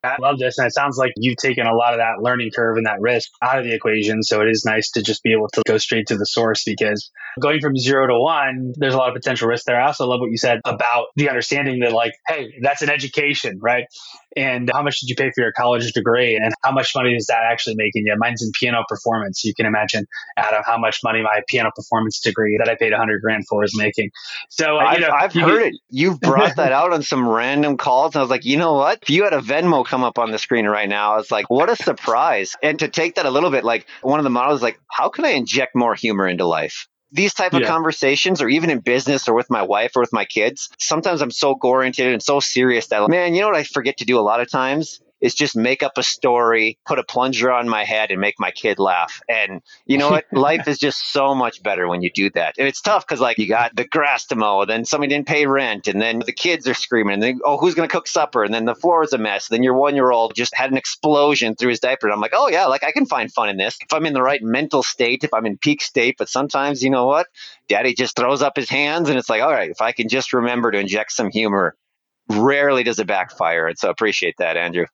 I 0.03 0.17
love 0.21 0.39
this. 0.39 0.57
And 0.59 0.67
it 0.67 0.73
sounds 0.73 0.97
like 0.97 1.13
you've 1.17 1.37
taken 1.37 1.67
a 1.67 1.75
lot 1.75 1.93
of 1.93 1.99
that 1.99 2.23
learning 2.23 2.51
curve 2.55 2.77
and 2.77 2.87
that 2.87 3.01
risk 3.01 3.31
out 3.43 3.59
of 3.59 3.65
the 3.65 3.75
equation. 3.75 4.23
So 4.23 4.41
it 4.41 4.49
is 4.49 4.65
nice 4.65 4.91
to 4.93 5.03
just 5.03 5.23
be 5.23 5.33
able 5.33 5.49
to 5.49 5.63
go 5.67 5.77
straight 5.79 6.07
to 6.07 6.17
the 6.17 6.25
source 6.25 6.63
because 6.65 7.11
going 7.41 7.61
from 7.61 7.77
zero 7.77 8.07
to 8.07 8.19
one, 8.19 8.73
there's 8.77 8.95
a 8.95 8.97
lot 8.97 9.09
of 9.09 9.15
potential 9.15 9.49
risk 9.49 9.65
there. 9.67 9.81
I 9.81 9.87
also 9.87 10.07
love 10.07 10.21
what 10.21 10.31
you 10.31 10.39
said 10.39 10.61
about 10.65 11.07
the 11.17 11.29
understanding 11.29 11.81
that, 11.81 11.93
like, 11.93 12.13
hey, 12.27 12.55
that's 12.63 12.83
an 12.83 12.91
education, 12.91 13.59
right? 13.61 13.85
And 14.37 14.71
how 14.73 14.83
much 14.83 15.01
did 15.01 15.09
you 15.09 15.17
pay 15.17 15.31
for 15.35 15.43
your 15.43 15.53
college 15.53 15.93
degree? 15.93 16.37
And 16.37 16.55
how 16.63 16.73
much 16.73 16.93
money 16.95 17.15
is 17.15 17.27
that 17.27 17.43
actually 17.51 17.75
making 17.77 18.05
you? 18.07 18.15
Mine's 18.19 18.43
in 18.43 18.51
piano 18.59 18.85
performance. 18.89 19.45
You 19.45 19.55
can 19.55 19.67
imagine, 19.67 20.07
Adam, 20.37 20.63
how 20.65 20.79
much 20.79 21.01
money 21.03 21.23
my 21.23 21.41
piano 21.49 21.71
performance 21.75 22.21
degree 22.21 22.59
that 22.59 22.71
I 22.71 22.77
paid 22.77 22.93
100 22.93 23.21
grand 23.21 23.47
for 23.49 23.65
is 23.65 23.77
making. 23.77 24.11
So, 24.49 24.77
uh, 24.77 24.81
I've, 24.81 25.01
know, 25.01 25.11
I've 25.11 25.33
heard 25.33 25.63
it. 25.69 25.75
You've 25.89 26.21
brought 26.21 26.57
that 26.57 26.73
out 26.73 26.93
on 26.93 27.03
some 27.03 27.29
random 27.29 27.77
calls. 27.77 28.15
And 28.15 28.21
I 28.21 28.23
was 28.23 28.31
like, 28.31 28.45
you 28.45 28.57
know 28.57 28.75
what? 28.75 29.01
If 29.03 29.11
you 29.11 29.25
had 29.25 29.33
a 29.33 29.41
Venmo 29.41 29.85
come 29.85 30.05
up 30.05 30.19
on 30.19 30.31
the 30.31 30.39
screen 30.39 30.67
right 30.67 30.89
now. 30.89 31.19
It's 31.19 31.31
like, 31.31 31.51
what 31.51 31.71
a 31.71 31.77
surprise. 31.77 32.55
And 32.63 32.79
to 32.79 32.89
take 32.89 33.17
that 33.17 33.27
a 33.27 33.31
little 33.31 33.51
bit, 33.51 33.65
like 33.65 33.87
one 34.03 34.21
of 34.21 34.25
the 34.25 34.31
models, 34.31 34.63
like, 34.63 34.81
how 34.91 35.09
can 35.09 35.25
I 35.25 35.31
inject 35.31 35.75
more 35.75 35.95
humor 35.95 36.29
into 36.29 36.47
life? 36.47 36.87
These 37.13 37.35
type 37.35 37.55
of 37.55 37.63
yeah. 37.63 37.67
conversations, 37.69 38.41
or 38.41 38.49
even 38.49 38.71
in 38.71 38.81
business 38.81 39.29
or 39.29 39.35
with 39.35 39.51
my 39.51 39.63
wife 39.63 39.97
or 39.97 40.01
with 40.01 40.13
my 40.13 40.25
kids, 40.25 40.71
sometimes 40.79 41.23
I'm 41.23 41.31
so 41.31 41.59
oriented 41.61 42.13
and 42.13 42.23
so 42.23 42.41
serious 42.41 42.87
that, 42.89 43.09
man, 43.09 43.35
you 43.35 43.41
know 43.41 43.49
what 43.49 43.57
I 43.57 43.65
forget 43.65 43.97
to 43.99 44.05
do 44.05 44.19
a 44.19 44.23
lot 44.23 44.41
of 44.41 44.51
times? 44.51 45.01
Is 45.21 45.35
just 45.35 45.57
make 45.57 45.83
up 45.83 45.93
a 45.97 46.03
story, 46.03 46.79
put 46.87 46.99
a 46.99 47.05
plunger 47.05 47.51
on 47.51 47.69
my 47.69 47.85
head, 47.85 48.11
and 48.11 48.21
make 48.21 48.39
my 48.39 48.51
kid 48.51 48.79
laugh. 48.79 49.21
And 49.29 49.63
you 49.87 49.99
know 49.99 50.11
what? 50.11 50.27
Life 50.33 50.69
is 50.69 50.79
just 50.79 51.13
so 51.13 51.35
much 51.35 51.63
better 51.63 51.89
when 51.89 52.03
you 52.03 52.11
do 52.11 52.31
that. 52.31 52.57
And 52.59 52.67
it's 52.67 52.81
tough 52.81 53.07
because 53.07 53.21
like 53.21 53.39
you 53.39 53.49
got 53.49 53.75
the 53.75 53.85
grass 53.85 54.27
to 54.27 54.37
mow, 54.37 54.65
then 54.65 54.85
somebody 54.85 55.15
didn't 55.15 55.27
pay 55.27 55.47
rent, 55.47 55.89
and 55.89 56.01
then 56.01 56.21
the 56.21 56.33
kids 56.33 56.67
are 56.69 56.75
screaming, 56.75 57.15
and 57.15 57.23
then 57.23 57.41
oh, 57.45 57.59
who's 57.59 57.75
gonna 57.75 57.89
cook 57.89 58.07
supper? 58.07 58.45
And 58.45 58.53
then 58.53 58.65
the 58.65 58.75
floor 58.75 59.03
is 59.03 59.13
a 59.13 59.19
mess. 59.19 59.49
Then 59.49 59.63
your 59.63 59.75
one 59.75 59.95
year 59.95 60.11
old 60.11 60.35
just 60.35 60.55
had 60.55 60.71
an 60.71 60.77
explosion 60.77 61.55
through 61.55 61.71
his 61.71 61.81
diaper. 61.81 62.07
And 62.07 62.15
I'm 62.15 62.21
like, 62.21 62.35
oh 62.35 62.49
yeah, 62.49 62.67
like 62.67 62.85
I 62.85 62.93
can 62.93 63.07
find 63.07 63.33
fun 63.33 63.49
in 63.49 63.57
this 63.57 63.79
if 63.81 63.93
I'm 63.93 64.07
in 64.07 64.15
the 64.15 64.23
right 64.23 64.43
mental 64.43 64.83
state, 64.83 65.25
if 65.25 65.35
I'm 65.35 65.47
in 65.47 65.59
peak 65.59 65.83
state. 65.83 66.17
But 66.19 66.29
sometimes 66.29 66.83
you 66.83 66.91
know 66.91 67.07
what? 67.07 67.27
Daddy 67.69 67.95
just 67.95 68.17
throws 68.17 68.43
up 68.43 68.57
his 68.57 68.69
hands, 68.69 69.09
and 69.09 69.19
it's 69.19 69.29
like, 69.29 69.43
all 69.43 69.53
right, 69.53 69.71
if 69.71 69.81
I 69.81 69.93
can 69.93 70.09
just 70.09 70.33
remember 70.33 70.71
to 70.71 70.79
inject 70.79 71.13
some 71.13 71.31
humor 71.31 71.77
rarely 72.31 72.83
does 72.83 72.99
it 72.99 73.07
backfire. 73.07 73.67
And 73.67 73.79
so 73.79 73.91
appreciate 73.91 74.37
that, 74.39 74.57
Andrew. 74.57 74.87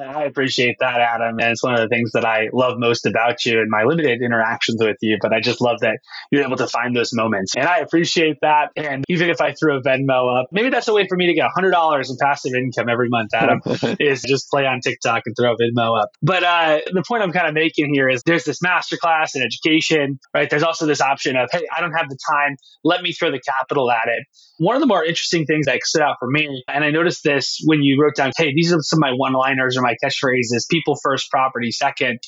I 0.00 0.24
appreciate 0.24 0.76
that, 0.80 1.00
Adam. 1.00 1.38
And 1.38 1.50
it's 1.50 1.62
one 1.62 1.74
of 1.74 1.80
the 1.80 1.88
things 1.88 2.12
that 2.12 2.24
I 2.24 2.48
love 2.52 2.78
most 2.78 3.06
about 3.06 3.44
you 3.44 3.60
and 3.60 3.70
my 3.70 3.84
limited 3.84 4.22
interactions 4.22 4.82
with 4.82 4.96
you. 5.00 5.18
But 5.20 5.32
I 5.32 5.40
just 5.40 5.60
love 5.60 5.80
that 5.80 5.98
you're 6.30 6.42
able 6.42 6.56
to 6.56 6.66
find 6.66 6.96
those 6.96 7.12
moments. 7.12 7.54
And 7.56 7.66
I 7.66 7.78
appreciate 7.78 8.38
that. 8.42 8.70
And 8.76 9.04
even 9.08 9.30
if 9.30 9.40
I 9.40 9.52
threw 9.52 9.78
a 9.78 9.82
Venmo 9.82 10.40
up, 10.40 10.48
maybe 10.52 10.70
that's 10.70 10.88
a 10.88 10.92
way 10.92 11.06
for 11.08 11.16
me 11.16 11.26
to 11.26 11.34
get 11.34 11.48
$100 11.56 12.10
in 12.10 12.16
passive 12.20 12.54
income 12.54 12.88
every 12.88 13.08
month, 13.08 13.34
Adam, 13.34 13.60
is 14.00 14.22
just 14.22 14.50
play 14.50 14.66
on 14.66 14.80
TikTok 14.80 15.22
and 15.26 15.34
throw 15.38 15.52
a 15.52 15.56
Venmo 15.56 16.00
up. 16.00 16.10
But 16.22 16.44
uh, 16.44 16.80
the 16.92 17.04
point 17.06 17.22
I'm 17.22 17.32
kind 17.32 17.46
of 17.46 17.54
making 17.54 17.92
here 17.92 18.08
is 18.08 18.22
there's 18.24 18.44
this 18.44 18.60
masterclass 18.60 19.34
in 19.34 19.42
education, 19.42 20.18
right? 20.34 20.48
There's 20.48 20.62
also 20.62 20.86
this 20.86 21.00
option 21.00 21.36
of, 21.36 21.48
hey, 21.52 21.66
I 21.76 21.80
don't 21.80 21.92
have 21.92 22.08
the 22.08 22.18
time. 22.30 22.56
Let 22.84 23.02
me 23.02 23.12
throw 23.12 23.30
the 23.30 23.40
capital 23.40 23.90
at 23.90 24.06
it. 24.06 24.26
One 24.60 24.76
of 24.76 24.82
the 24.82 24.86
more 24.86 25.02
interesting 25.02 25.46
things 25.46 25.64
that 25.64 25.82
stood 25.82 26.02
out 26.02 26.16
for 26.20 26.28
me, 26.30 26.62
and 26.68 26.84
I 26.84 26.90
noticed 26.90 27.24
this 27.24 27.62
when 27.64 27.82
you 27.82 27.98
wrote 27.98 28.14
down, 28.14 28.30
hey, 28.36 28.52
these 28.54 28.74
are 28.74 28.78
some 28.82 28.98
of 28.98 29.00
my 29.00 29.12
one 29.12 29.32
liners 29.32 29.78
or 29.78 29.80
my 29.80 29.96
catchphrases 30.04 30.68
people 30.70 30.96
first, 31.02 31.30
property 31.30 31.70
second. 31.70 32.18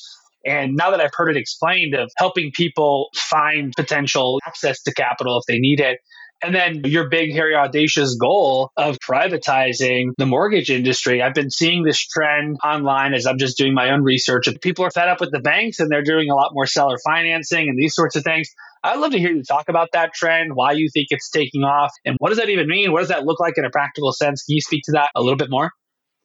And 0.43 0.73
now 0.75 0.89
that 0.89 0.99
I've 0.99 1.13
heard 1.13 1.29
it 1.29 1.37
explained 1.37 1.93
of 1.93 2.09
helping 2.17 2.49
people 2.51 3.09
find 3.15 3.71
potential 3.77 4.39
access 4.47 4.81
to 4.81 4.93
capital 4.95 5.37
if 5.37 5.43
they 5.47 5.59
need 5.59 5.79
it, 5.79 5.99
and 6.43 6.53
then 6.53 6.81
your 6.85 7.09
big, 7.09 7.33
hairy, 7.33 7.55
audacious 7.55 8.15
goal 8.15 8.71
of 8.77 8.97
privatizing 8.99 10.11
the 10.17 10.25
mortgage 10.25 10.69
industry. 10.69 11.21
I've 11.21 11.33
been 11.33 11.49
seeing 11.49 11.83
this 11.83 11.99
trend 12.05 12.57
online 12.63 13.13
as 13.13 13.25
I'm 13.25 13.37
just 13.37 13.57
doing 13.57 13.73
my 13.73 13.91
own 13.91 14.03
research. 14.03 14.47
People 14.61 14.85
are 14.85 14.91
fed 14.91 15.07
up 15.07 15.21
with 15.21 15.31
the 15.31 15.39
banks 15.39 15.79
and 15.79 15.89
they're 15.89 16.03
doing 16.03 16.29
a 16.29 16.35
lot 16.35 16.51
more 16.53 16.65
seller 16.65 16.97
financing 17.03 17.69
and 17.69 17.77
these 17.77 17.95
sorts 17.95 18.15
of 18.15 18.23
things. 18.23 18.49
I'd 18.83 18.99
love 18.99 19.11
to 19.11 19.19
hear 19.19 19.31
you 19.31 19.43
talk 19.43 19.69
about 19.69 19.89
that 19.93 20.13
trend, 20.13 20.51
why 20.53 20.73
you 20.73 20.89
think 20.93 21.07
it's 21.09 21.29
taking 21.29 21.63
off, 21.63 21.91
and 22.03 22.17
what 22.19 22.29
does 22.29 22.37
that 22.37 22.49
even 22.49 22.67
mean? 22.67 22.91
What 22.91 22.99
does 22.99 23.09
that 23.09 23.23
look 23.23 23.39
like 23.39 23.57
in 23.57 23.63
a 23.63 23.69
practical 23.69 24.11
sense? 24.11 24.43
Can 24.43 24.55
you 24.55 24.61
speak 24.61 24.81
to 24.85 24.91
that 24.93 25.09
a 25.15 25.21
little 25.21 25.37
bit 25.37 25.49
more? 25.49 25.71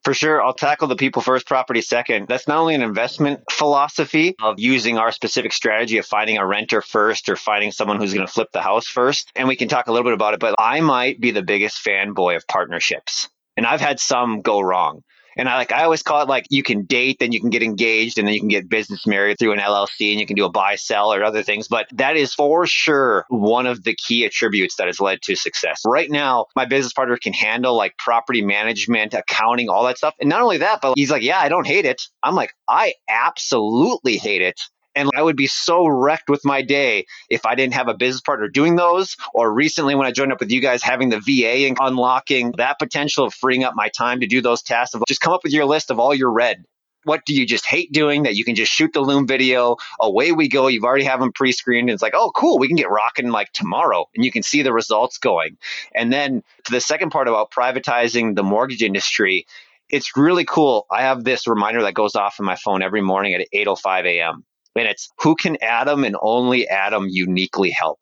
For 0.03 0.13
sure, 0.13 0.41
I'll 0.41 0.53
tackle 0.53 0.87
the 0.87 0.95
people 0.95 1.21
first, 1.21 1.45
property 1.45 1.81
second. 1.81 2.27
That's 2.29 2.47
not 2.47 2.57
only 2.57 2.73
an 2.73 2.81
investment 2.81 3.41
philosophy 3.51 4.35
of 4.41 4.57
using 4.57 4.97
our 4.97 5.11
specific 5.11 5.51
strategy 5.51 5.97
of 5.97 6.05
finding 6.05 6.37
a 6.37 6.45
renter 6.45 6.81
first 6.81 7.27
or 7.27 7.35
finding 7.35 7.71
someone 7.71 7.97
who's 7.97 8.13
going 8.13 8.25
to 8.25 8.31
flip 8.31 8.49
the 8.53 8.61
house 8.61 8.87
first. 8.87 9.29
And 9.35 9.47
we 9.47 9.57
can 9.57 9.67
talk 9.67 9.87
a 9.87 9.91
little 9.91 10.05
bit 10.05 10.13
about 10.13 10.33
it, 10.33 10.39
but 10.39 10.55
I 10.57 10.79
might 10.79 11.19
be 11.19 11.31
the 11.31 11.43
biggest 11.43 11.83
fanboy 11.85 12.37
of 12.37 12.47
partnerships. 12.47 13.27
And 13.57 13.65
I've 13.65 13.81
had 13.81 13.99
some 13.99 14.41
go 14.41 14.61
wrong. 14.61 15.03
And 15.39 15.47
I 15.47 15.55
like 15.55 15.71
I 15.71 15.85
always 15.85 16.03
call 16.03 16.21
it 16.21 16.27
like 16.27 16.47
you 16.49 16.63
can 16.63 16.83
date, 16.83 17.19
then 17.19 17.31
you 17.31 17.39
can 17.39 17.49
get 17.49 17.63
engaged, 17.63 18.17
and 18.17 18.27
then 18.27 18.33
you 18.33 18.41
can 18.41 18.49
get 18.49 18.67
business 18.67 19.07
married 19.07 19.39
through 19.39 19.53
an 19.53 19.59
LLC, 19.59 20.11
and 20.11 20.19
you 20.19 20.25
can 20.25 20.35
do 20.35 20.43
a 20.43 20.51
buy 20.51 20.75
sell 20.75 21.13
or 21.13 21.23
other 21.23 21.43
things. 21.43 21.69
But 21.69 21.87
that 21.93 22.17
is 22.17 22.33
for 22.33 22.67
sure 22.67 23.25
one 23.29 23.65
of 23.65 23.83
the 23.85 23.95
key 23.95 24.25
attributes 24.25 24.75
that 24.75 24.87
has 24.87 24.99
led 24.99 25.21
to 25.21 25.37
success. 25.37 25.83
Right 25.85 26.11
now, 26.11 26.47
my 26.57 26.65
business 26.65 26.91
partner 26.91 27.15
can 27.15 27.31
handle 27.31 27.77
like 27.77 27.97
property 27.97 28.41
management, 28.41 29.13
accounting, 29.13 29.69
all 29.69 29.85
that 29.85 29.97
stuff. 29.97 30.13
And 30.19 30.29
not 30.29 30.41
only 30.41 30.57
that, 30.57 30.81
but 30.81 30.95
he's 30.97 31.09
like, 31.09 31.23
yeah, 31.23 31.39
I 31.39 31.47
don't 31.47 31.65
hate 31.65 31.85
it. 31.85 32.01
I'm 32.21 32.35
like, 32.35 32.53
I 32.67 32.95
absolutely 33.07 34.17
hate 34.17 34.41
it. 34.41 34.59
And 34.95 35.09
I 35.15 35.21
would 35.21 35.35
be 35.35 35.47
so 35.47 35.87
wrecked 35.87 36.29
with 36.29 36.43
my 36.43 36.61
day 36.61 37.05
if 37.29 37.45
I 37.45 37.55
didn't 37.55 37.75
have 37.75 37.87
a 37.87 37.93
business 37.93 38.21
partner 38.21 38.47
doing 38.47 38.75
those. 38.75 39.15
Or 39.33 39.51
recently, 39.53 39.95
when 39.95 40.07
I 40.07 40.11
joined 40.11 40.31
up 40.31 40.39
with 40.39 40.51
you 40.51 40.61
guys, 40.61 40.81
having 40.81 41.09
the 41.09 41.19
VA 41.19 41.67
and 41.67 41.77
unlocking 41.79 42.53
that 42.57 42.79
potential 42.79 43.25
of 43.25 43.33
freeing 43.33 43.63
up 43.63 43.73
my 43.75 43.89
time 43.89 44.19
to 44.21 44.27
do 44.27 44.41
those 44.41 44.61
tasks. 44.61 44.95
Of 44.95 45.03
just 45.07 45.21
come 45.21 45.33
up 45.33 45.43
with 45.43 45.53
your 45.53 45.65
list 45.65 45.91
of 45.91 45.99
all 45.99 46.13
your 46.13 46.31
red. 46.31 46.65
What 47.05 47.25
do 47.25 47.33
you 47.33 47.45
just 47.45 47.65
hate 47.65 47.93
doing 47.93 48.23
that 48.23 48.35
you 48.35 48.43
can 48.43 48.55
just 48.55 48.71
shoot 48.71 48.91
the 48.93 48.99
Loom 48.99 49.25
video? 49.25 49.77
Away 50.01 50.31
we 50.31 50.49
go. 50.49 50.67
You've 50.67 50.83
already 50.83 51.05
have 51.05 51.21
them 51.21 51.31
pre 51.31 51.51
screened. 51.51 51.89
It's 51.89 52.01
like, 52.01 52.13
oh, 52.15 52.31
cool. 52.35 52.59
We 52.59 52.67
can 52.67 52.75
get 52.75 52.89
rocking 52.89 53.29
like 53.29 53.53
tomorrow. 53.53 54.05
And 54.15 54.25
you 54.25 54.31
can 54.31 54.43
see 54.43 54.63
the 54.63 54.73
results 54.73 55.17
going. 55.17 55.57
And 55.95 56.11
then 56.11 56.43
to 56.65 56.71
the 56.71 56.81
second 56.81 57.11
part 57.11 57.27
about 57.27 57.51
privatizing 57.51 58.35
the 58.35 58.43
mortgage 58.43 58.83
industry, 58.83 59.45
it's 59.89 60.17
really 60.17 60.45
cool. 60.45 60.85
I 60.91 61.03
have 61.03 61.23
this 61.23 61.47
reminder 61.47 61.81
that 61.83 61.93
goes 61.93 62.15
off 62.15 62.39
in 62.39 62.45
my 62.45 62.55
phone 62.55 62.83
every 62.83 63.01
morning 63.01 63.33
at 63.33 63.47
8:05 63.53 64.05
a.m. 64.05 64.45
And 64.75 64.87
it's 64.87 65.09
who 65.19 65.35
can 65.35 65.57
Adam 65.61 66.03
and 66.03 66.15
only 66.21 66.67
Adam 66.67 67.07
uniquely 67.09 67.71
help? 67.71 67.99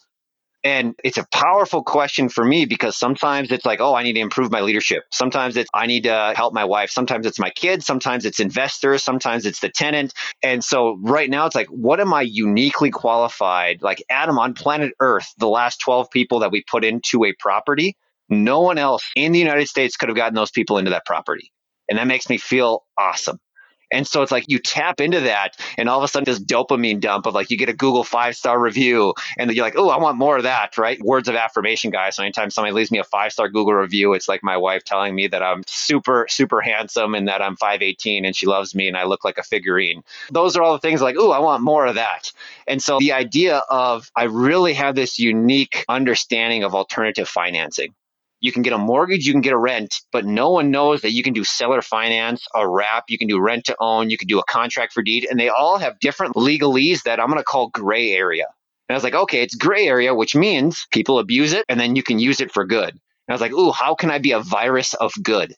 And 0.63 0.95
it's 1.03 1.17
a 1.17 1.25
powerful 1.31 1.83
question 1.83 2.29
for 2.29 2.43
me 2.43 2.65
because 2.65 2.97
sometimes 2.97 3.51
it's 3.51 3.65
like, 3.65 3.79
oh, 3.79 3.95
I 3.95 4.03
need 4.03 4.13
to 4.13 4.19
improve 4.19 4.51
my 4.51 4.61
leadership. 4.61 5.03
Sometimes 5.11 5.55
it's, 5.55 5.69
I 5.73 5.85
need 5.85 6.03
to 6.03 6.33
help 6.35 6.53
my 6.53 6.65
wife. 6.65 6.89
Sometimes 6.89 7.25
it's 7.25 7.39
my 7.39 7.51
kids. 7.51 7.85
Sometimes 7.85 8.25
it's 8.25 8.39
investors. 8.39 9.01
Sometimes 9.01 9.45
it's 9.45 9.61
the 9.61 9.69
tenant. 9.69 10.13
And 10.43 10.63
so 10.63 10.97
right 11.01 11.29
now 11.29 11.45
it's 11.45 11.55
like, 11.55 11.67
what 11.67 12.01
am 12.01 12.13
I 12.13 12.23
uniquely 12.23 12.91
qualified? 12.91 13.81
Like 13.81 14.03
Adam 14.09 14.39
on 14.39 14.55
planet 14.55 14.93
Earth, 14.99 15.31
the 15.37 15.47
last 15.47 15.79
12 15.79 16.09
people 16.11 16.39
that 16.39 16.51
we 16.51 16.63
put 16.69 16.83
into 16.83 17.23
a 17.23 17.33
property, 17.39 17.95
no 18.27 18.59
one 18.59 18.77
else 18.77 19.09
in 19.15 19.31
the 19.31 19.39
United 19.39 19.69
States 19.69 19.95
could 19.95 20.09
have 20.09 20.17
gotten 20.17 20.35
those 20.35 20.51
people 20.51 20.79
into 20.79 20.91
that 20.91 21.05
property. 21.05 21.51
And 21.87 21.97
that 21.97 22.07
makes 22.07 22.29
me 22.29 22.37
feel 22.37 22.83
awesome. 22.97 23.39
And 23.91 24.07
so 24.07 24.21
it's 24.21 24.31
like 24.31 24.45
you 24.47 24.59
tap 24.59 24.99
into 24.99 25.21
that, 25.21 25.57
and 25.77 25.89
all 25.89 25.97
of 25.97 26.03
a 26.03 26.07
sudden, 26.07 26.25
this 26.25 26.39
dopamine 26.39 26.99
dump 26.99 27.25
of 27.25 27.33
like 27.33 27.49
you 27.49 27.57
get 27.57 27.69
a 27.69 27.73
Google 27.73 28.03
five 28.03 28.35
star 28.35 28.59
review, 28.59 29.13
and 29.37 29.51
you're 29.51 29.65
like, 29.65 29.77
oh, 29.77 29.89
I 29.89 29.97
want 29.97 30.17
more 30.17 30.37
of 30.37 30.43
that, 30.43 30.77
right? 30.77 31.01
Words 31.01 31.29
of 31.29 31.35
affirmation, 31.35 31.91
guys. 31.91 32.15
So 32.15 32.23
anytime 32.23 32.49
somebody 32.49 32.73
leaves 32.73 32.91
me 32.91 32.99
a 32.99 33.03
five 33.03 33.31
star 33.31 33.47
Google 33.49 33.73
review, 33.73 34.13
it's 34.13 34.27
like 34.27 34.43
my 34.43 34.57
wife 34.57 34.83
telling 34.83 35.15
me 35.15 35.27
that 35.27 35.43
I'm 35.43 35.63
super, 35.67 36.25
super 36.29 36.61
handsome 36.61 37.15
and 37.15 37.27
that 37.27 37.41
I'm 37.41 37.55
5'18 37.55 38.25
and 38.25 38.35
she 38.35 38.45
loves 38.45 38.75
me 38.75 38.87
and 38.87 38.97
I 38.97 39.03
look 39.03 39.23
like 39.23 39.37
a 39.37 39.43
figurine. 39.43 40.03
Those 40.31 40.55
are 40.57 40.63
all 40.63 40.73
the 40.73 40.79
things 40.79 41.01
like, 41.01 41.15
oh, 41.17 41.31
I 41.31 41.39
want 41.39 41.63
more 41.63 41.85
of 41.85 41.95
that. 41.95 42.31
And 42.67 42.81
so 42.81 42.99
the 42.99 43.13
idea 43.13 43.57
of 43.69 44.11
I 44.15 44.23
really 44.23 44.73
have 44.73 44.95
this 44.95 45.19
unique 45.19 45.85
understanding 45.87 46.63
of 46.63 46.75
alternative 46.75 47.27
financing. 47.27 47.93
You 48.47 48.53
can 48.53 48.61
get 48.61 48.71
a 48.71 48.77
mortgage, 48.77 49.25
you 49.25 49.33
can 49.33 49.41
get 49.41 49.51
a 49.51 49.57
rent, 49.57 49.93
but 50.13 50.23
no 50.23 50.51
one 50.51 50.71
knows 50.71 51.01
that 51.01 51.11
you 51.11 51.21
can 51.21 51.33
do 51.33 51.43
seller 51.43 51.81
finance, 51.81 52.47
a 52.55 52.65
wrap, 52.65 53.03
you 53.09 53.17
can 53.17 53.27
do 53.27 53.41
rent 53.41 53.65
to 53.65 53.75
own, 53.81 54.09
you 54.09 54.17
can 54.17 54.29
do 54.29 54.39
a 54.39 54.43
contract 54.45 54.93
for 54.93 55.03
deed, 55.03 55.27
and 55.29 55.37
they 55.37 55.49
all 55.49 55.77
have 55.77 55.99
different 55.99 56.35
legalese 56.35 57.03
that 57.03 57.19
I'm 57.19 57.27
going 57.27 57.39
to 57.39 57.43
call 57.43 57.67
gray 57.67 58.11
area. 58.11 58.45
And 58.87 58.95
I 58.95 58.95
was 58.95 59.03
like, 59.03 59.15
okay, 59.15 59.41
it's 59.41 59.55
gray 59.55 59.85
area, 59.85 60.15
which 60.15 60.33
means 60.33 60.87
people 60.93 61.19
abuse 61.19 61.51
it 61.51 61.65
and 61.67 61.77
then 61.77 61.97
you 61.97 62.03
can 62.03 62.19
use 62.19 62.39
it 62.39 62.53
for 62.53 62.65
good. 62.65 62.91
And 62.91 62.99
I 63.27 63.33
was 63.33 63.41
like, 63.41 63.51
ooh, 63.51 63.71
how 63.71 63.95
can 63.95 64.11
I 64.11 64.19
be 64.19 64.31
a 64.31 64.39
virus 64.39 64.93
of 64.93 65.11
good? 65.21 65.53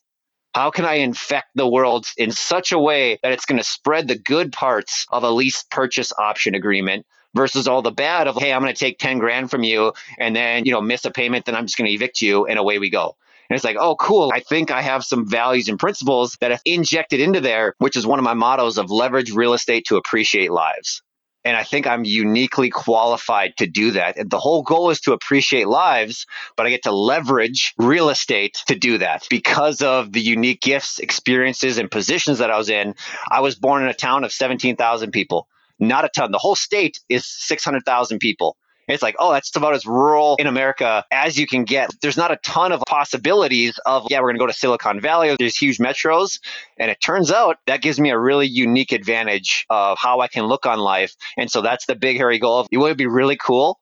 How 0.56 0.72
can 0.72 0.86
I 0.86 0.96
infect 0.96 1.50
the 1.54 1.70
world 1.70 2.08
in 2.18 2.32
such 2.32 2.72
a 2.72 2.80
way 2.80 3.20
that 3.22 3.34
it's 3.34 3.46
going 3.46 3.60
to 3.60 3.64
spread 3.64 4.08
the 4.08 4.18
good 4.18 4.52
parts 4.52 5.06
of 5.12 5.22
a 5.22 5.30
lease 5.30 5.64
purchase 5.70 6.12
option 6.18 6.56
agreement 6.56 7.06
versus 7.36 7.68
all 7.68 7.82
the 7.82 7.92
bad 7.92 8.28
of, 8.28 8.36
hey, 8.36 8.52
I'm 8.52 8.62
going 8.62 8.74
to 8.74 8.80
take 8.80 9.00
10 9.00 9.20
grand 9.20 9.52
from 9.52 9.64
you 9.64 9.94
and 10.18 10.36
then, 10.36 10.66
you 10.66 10.72
know, 10.72 10.82
miss 10.82 11.06
a 11.06 11.12
payment, 11.12 11.46
then 11.46 11.56
I'm 11.56 11.66
just 11.66 11.78
going 11.78 11.88
to 11.88 11.94
evict 11.94 12.22
you 12.22 12.46
and 12.46 12.60
away 12.60 12.80
we 12.80 12.90
go. 12.90 13.16
And 13.50 13.56
it's 13.56 13.66
like, 13.66 13.78
oh, 13.80 13.96
cool. 13.96 14.32
I 14.34 14.42
think 14.42 14.70
I 14.70 14.82
have 14.82 15.04
some 15.04 15.28
values 15.28 15.70
and 15.70 15.80
principles 15.80 16.38
that 16.40 16.52
have 16.52 16.62
injected 16.66 17.20
into 17.20 17.42
there, 17.42 17.74
which 17.80 17.98
is 17.98 18.06
one 18.06 18.20
of 18.20 18.26
my 18.26 18.36
mottos 18.36 18.78
of 18.78 18.92
leverage 18.92 19.32
real 19.32 19.54
estate 19.54 19.86
to 19.88 19.98
appreciate 19.98 20.52
lives. 20.52 21.02
And 21.46 21.56
I 21.56 21.64
think 21.64 21.88
I'm 21.88 22.04
uniquely 22.04 22.70
qualified 22.70 23.54
to 23.58 23.66
do 23.66 23.92
that. 23.92 24.18
And 24.18 24.30
the 24.30 24.38
whole 24.38 24.62
goal 24.62 24.90
is 24.90 25.00
to 25.02 25.14
appreciate 25.14 25.68
lives, 25.68 26.28
but 26.58 26.68
I 26.68 26.70
get 26.70 26.84
to 26.84 26.92
leverage 26.92 27.74
real 27.78 28.10
estate 28.10 28.62
to 28.68 28.76
do 28.76 28.98
that 28.98 29.26
because 29.30 29.82
of 29.82 30.12
the 30.12 30.20
unique 30.20 30.62
gifts, 30.62 31.00
experiences, 31.00 31.78
and 31.78 31.90
positions 31.90 32.40
that 32.40 32.52
I 32.52 32.58
was 32.58 32.70
in. 32.70 32.94
I 33.32 33.40
was 33.40 33.56
born 33.56 33.82
in 33.82 33.90
a 33.90 33.94
town 33.94 34.26
of 34.26 34.34
17,000 34.34 35.12
people 35.12 35.48
not 35.80 36.06
a 36.06 36.10
ton. 36.16 36.32
The 36.32 36.38
whole 36.38 36.56
state 36.56 37.00
is 37.10 37.26
600,000 37.26 38.20
people. 38.20 38.58
It's 38.88 39.04
like, 39.04 39.16
oh, 39.20 39.32
that's 39.32 39.56
about 39.56 39.76
as 39.76 39.86
rural 39.86 40.36
in 40.40 40.48
America 40.48 41.06
as 41.12 41.38
you 41.38 41.46
can 41.46 41.64
get. 41.64 41.92
There's 42.02 42.18
not 42.18 42.32
a 42.32 42.38
ton 42.38 42.72
of 42.72 42.82
possibilities 42.88 43.80
of, 43.86 44.08
yeah, 44.10 44.20
we're 44.20 44.30
going 44.30 44.38
to 44.38 44.40
go 44.40 44.48
to 44.48 44.54
Silicon 44.54 45.00
Valley. 45.00 45.36
There's 45.38 45.56
huge 45.56 45.78
metros. 45.78 46.40
And 46.80 46.90
it 46.90 46.98
turns 47.00 47.32
out 47.32 47.58
that 47.68 47.84
gives 47.84 48.00
me 48.00 48.10
a 48.10 48.18
really 48.18 48.48
unique 48.48 48.92
advantage 48.92 49.66
of 49.70 50.00
how 50.00 50.22
I 50.22 50.28
can 50.28 50.46
look 50.46 50.66
on 50.66 50.80
life. 50.80 51.14
And 51.38 51.52
so 51.52 51.62
that's 51.62 51.86
the 51.86 51.96
big, 51.96 52.18
hairy 52.18 52.40
goal. 52.40 52.66
It 52.72 52.80
would 52.80 52.98
be 52.98 53.06
really 53.06 53.38
cool. 53.38 53.80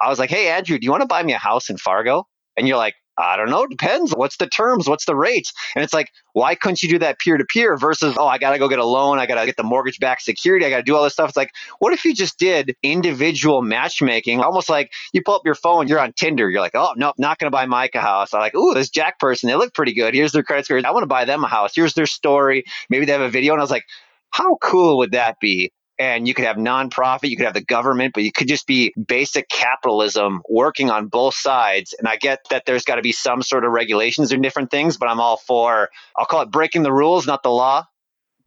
I 0.00 0.08
was 0.08 0.20
like, 0.20 0.30
hey, 0.30 0.48
Andrew, 0.48 0.78
do 0.78 0.84
you 0.84 0.92
want 0.92 1.00
to 1.00 1.08
buy 1.08 1.24
me 1.24 1.32
a 1.32 1.38
house 1.38 1.68
in 1.68 1.76
Fargo? 1.76 2.28
And 2.56 2.68
you're 2.68 2.76
like, 2.76 2.94
I 3.18 3.36
don't 3.36 3.50
know. 3.50 3.66
Depends. 3.66 4.12
What's 4.12 4.36
the 4.36 4.46
terms? 4.46 4.88
What's 4.88 5.06
the 5.06 5.16
rate? 5.16 5.52
And 5.74 5.82
it's 5.82 5.94
like, 5.94 6.12
why 6.34 6.54
couldn't 6.54 6.82
you 6.82 6.88
do 6.88 6.98
that 6.98 7.18
peer 7.18 7.38
to 7.38 7.44
peer 7.44 7.76
versus, 7.76 8.14
oh, 8.18 8.26
I 8.26 8.38
got 8.38 8.52
to 8.52 8.58
go 8.58 8.68
get 8.68 8.78
a 8.78 8.84
loan. 8.84 9.18
I 9.18 9.26
got 9.26 9.40
to 9.40 9.46
get 9.46 9.56
the 9.56 9.62
mortgage 9.62 9.98
backed 9.98 10.22
security. 10.22 10.66
I 10.66 10.70
got 10.70 10.78
to 10.78 10.82
do 10.82 10.94
all 10.94 11.02
this 11.02 11.14
stuff. 11.14 11.30
It's 11.30 11.36
like, 11.36 11.52
what 11.78 11.92
if 11.92 12.04
you 12.04 12.14
just 12.14 12.38
did 12.38 12.76
individual 12.82 13.62
matchmaking? 13.62 14.40
Almost 14.40 14.68
like 14.68 14.92
you 15.12 15.22
pull 15.22 15.36
up 15.36 15.42
your 15.46 15.54
phone, 15.54 15.88
you're 15.88 16.00
on 16.00 16.12
Tinder. 16.12 16.50
You're 16.50 16.60
like, 16.60 16.74
oh, 16.74 16.92
nope, 16.96 17.14
not 17.18 17.38
going 17.38 17.50
to 17.50 17.56
buy 17.56 17.66
Micah 17.66 17.98
a 17.98 18.02
house. 18.02 18.34
I'm 18.34 18.40
like, 18.40 18.54
ooh, 18.54 18.74
this 18.74 18.90
Jack 18.90 19.18
person, 19.18 19.48
they 19.48 19.56
look 19.56 19.72
pretty 19.72 19.94
good. 19.94 20.14
Here's 20.14 20.32
their 20.32 20.42
credit 20.42 20.66
score. 20.66 20.80
I 20.84 20.90
want 20.90 21.02
to 21.02 21.08
buy 21.08 21.24
them 21.24 21.42
a 21.42 21.48
house. 21.48 21.74
Here's 21.74 21.94
their 21.94 22.06
story. 22.06 22.64
Maybe 22.90 23.06
they 23.06 23.12
have 23.12 23.22
a 23.22 23.30
video. 23.30 23.54
And 23.54 23.60
I 23.60 23.64
was 23.64 23.70
like, 23.70 23.84
how 24.30 24.56
cool 24.56 24.98
would 24.98 25.12
that 25.12 25.40
be 25.40 25.72
and 25.98 26.28
you 26.28 26.34
could 26.34 26.44
have 26.44 26.56
nonprofit, 26.56 27.30
you 27.30 27.36
could 27.36 27.46
have 27.46 27.54
the 27.54 27.64
government, 27.64 28.14
but 28.14 28.22
you 28.22 28.32
could 28.32 28.48
just 28.48 28.66
be 28.66 28.92
basic 28.94 29.48
capitalism 29.48 30.42
working 30.48 30.90
on 30.90 31.06
both 31.08 31.34
sides. 31.34 31.94
And 31.98 32.06
I 32.06 32.16
get 32.16 32.40
that 32.50 32.64
there's 32.66 32.84
got 32.84 32.96
to 32.96 33.02
be 33.02 33.12
some 33.12 33.42
sort 33.42 33.64
of 33.64 33.72
regulations 33.72 34.32
and 34.32 34.42
different 34.42 34.70
things, 34.70 34.96
but 34.96 35.08
I'm 35.08 35.20
all 35.20 35.36
for, 35.36 35.88
I'll 36.16 36.26
call 36.26 36.42
it 36.42 36.50
breaking 36.50 36.82
the 36.82 36.92
rules, 36.92 37.26
not 37.26 37.42
the 37.42 37.50
law. 37.50 37.84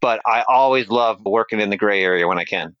But 0.00 0.20
I 0.26 0.44
always 0.48 0.88
love 0.88 1.20
working 1.24 1.60
in 1.60 1.68
the 1.68 1.76
gray 1.76 2.02
area 2.02 2.26
when 2.26 2.38
I 2.38 2.44
can. 2.44 2.74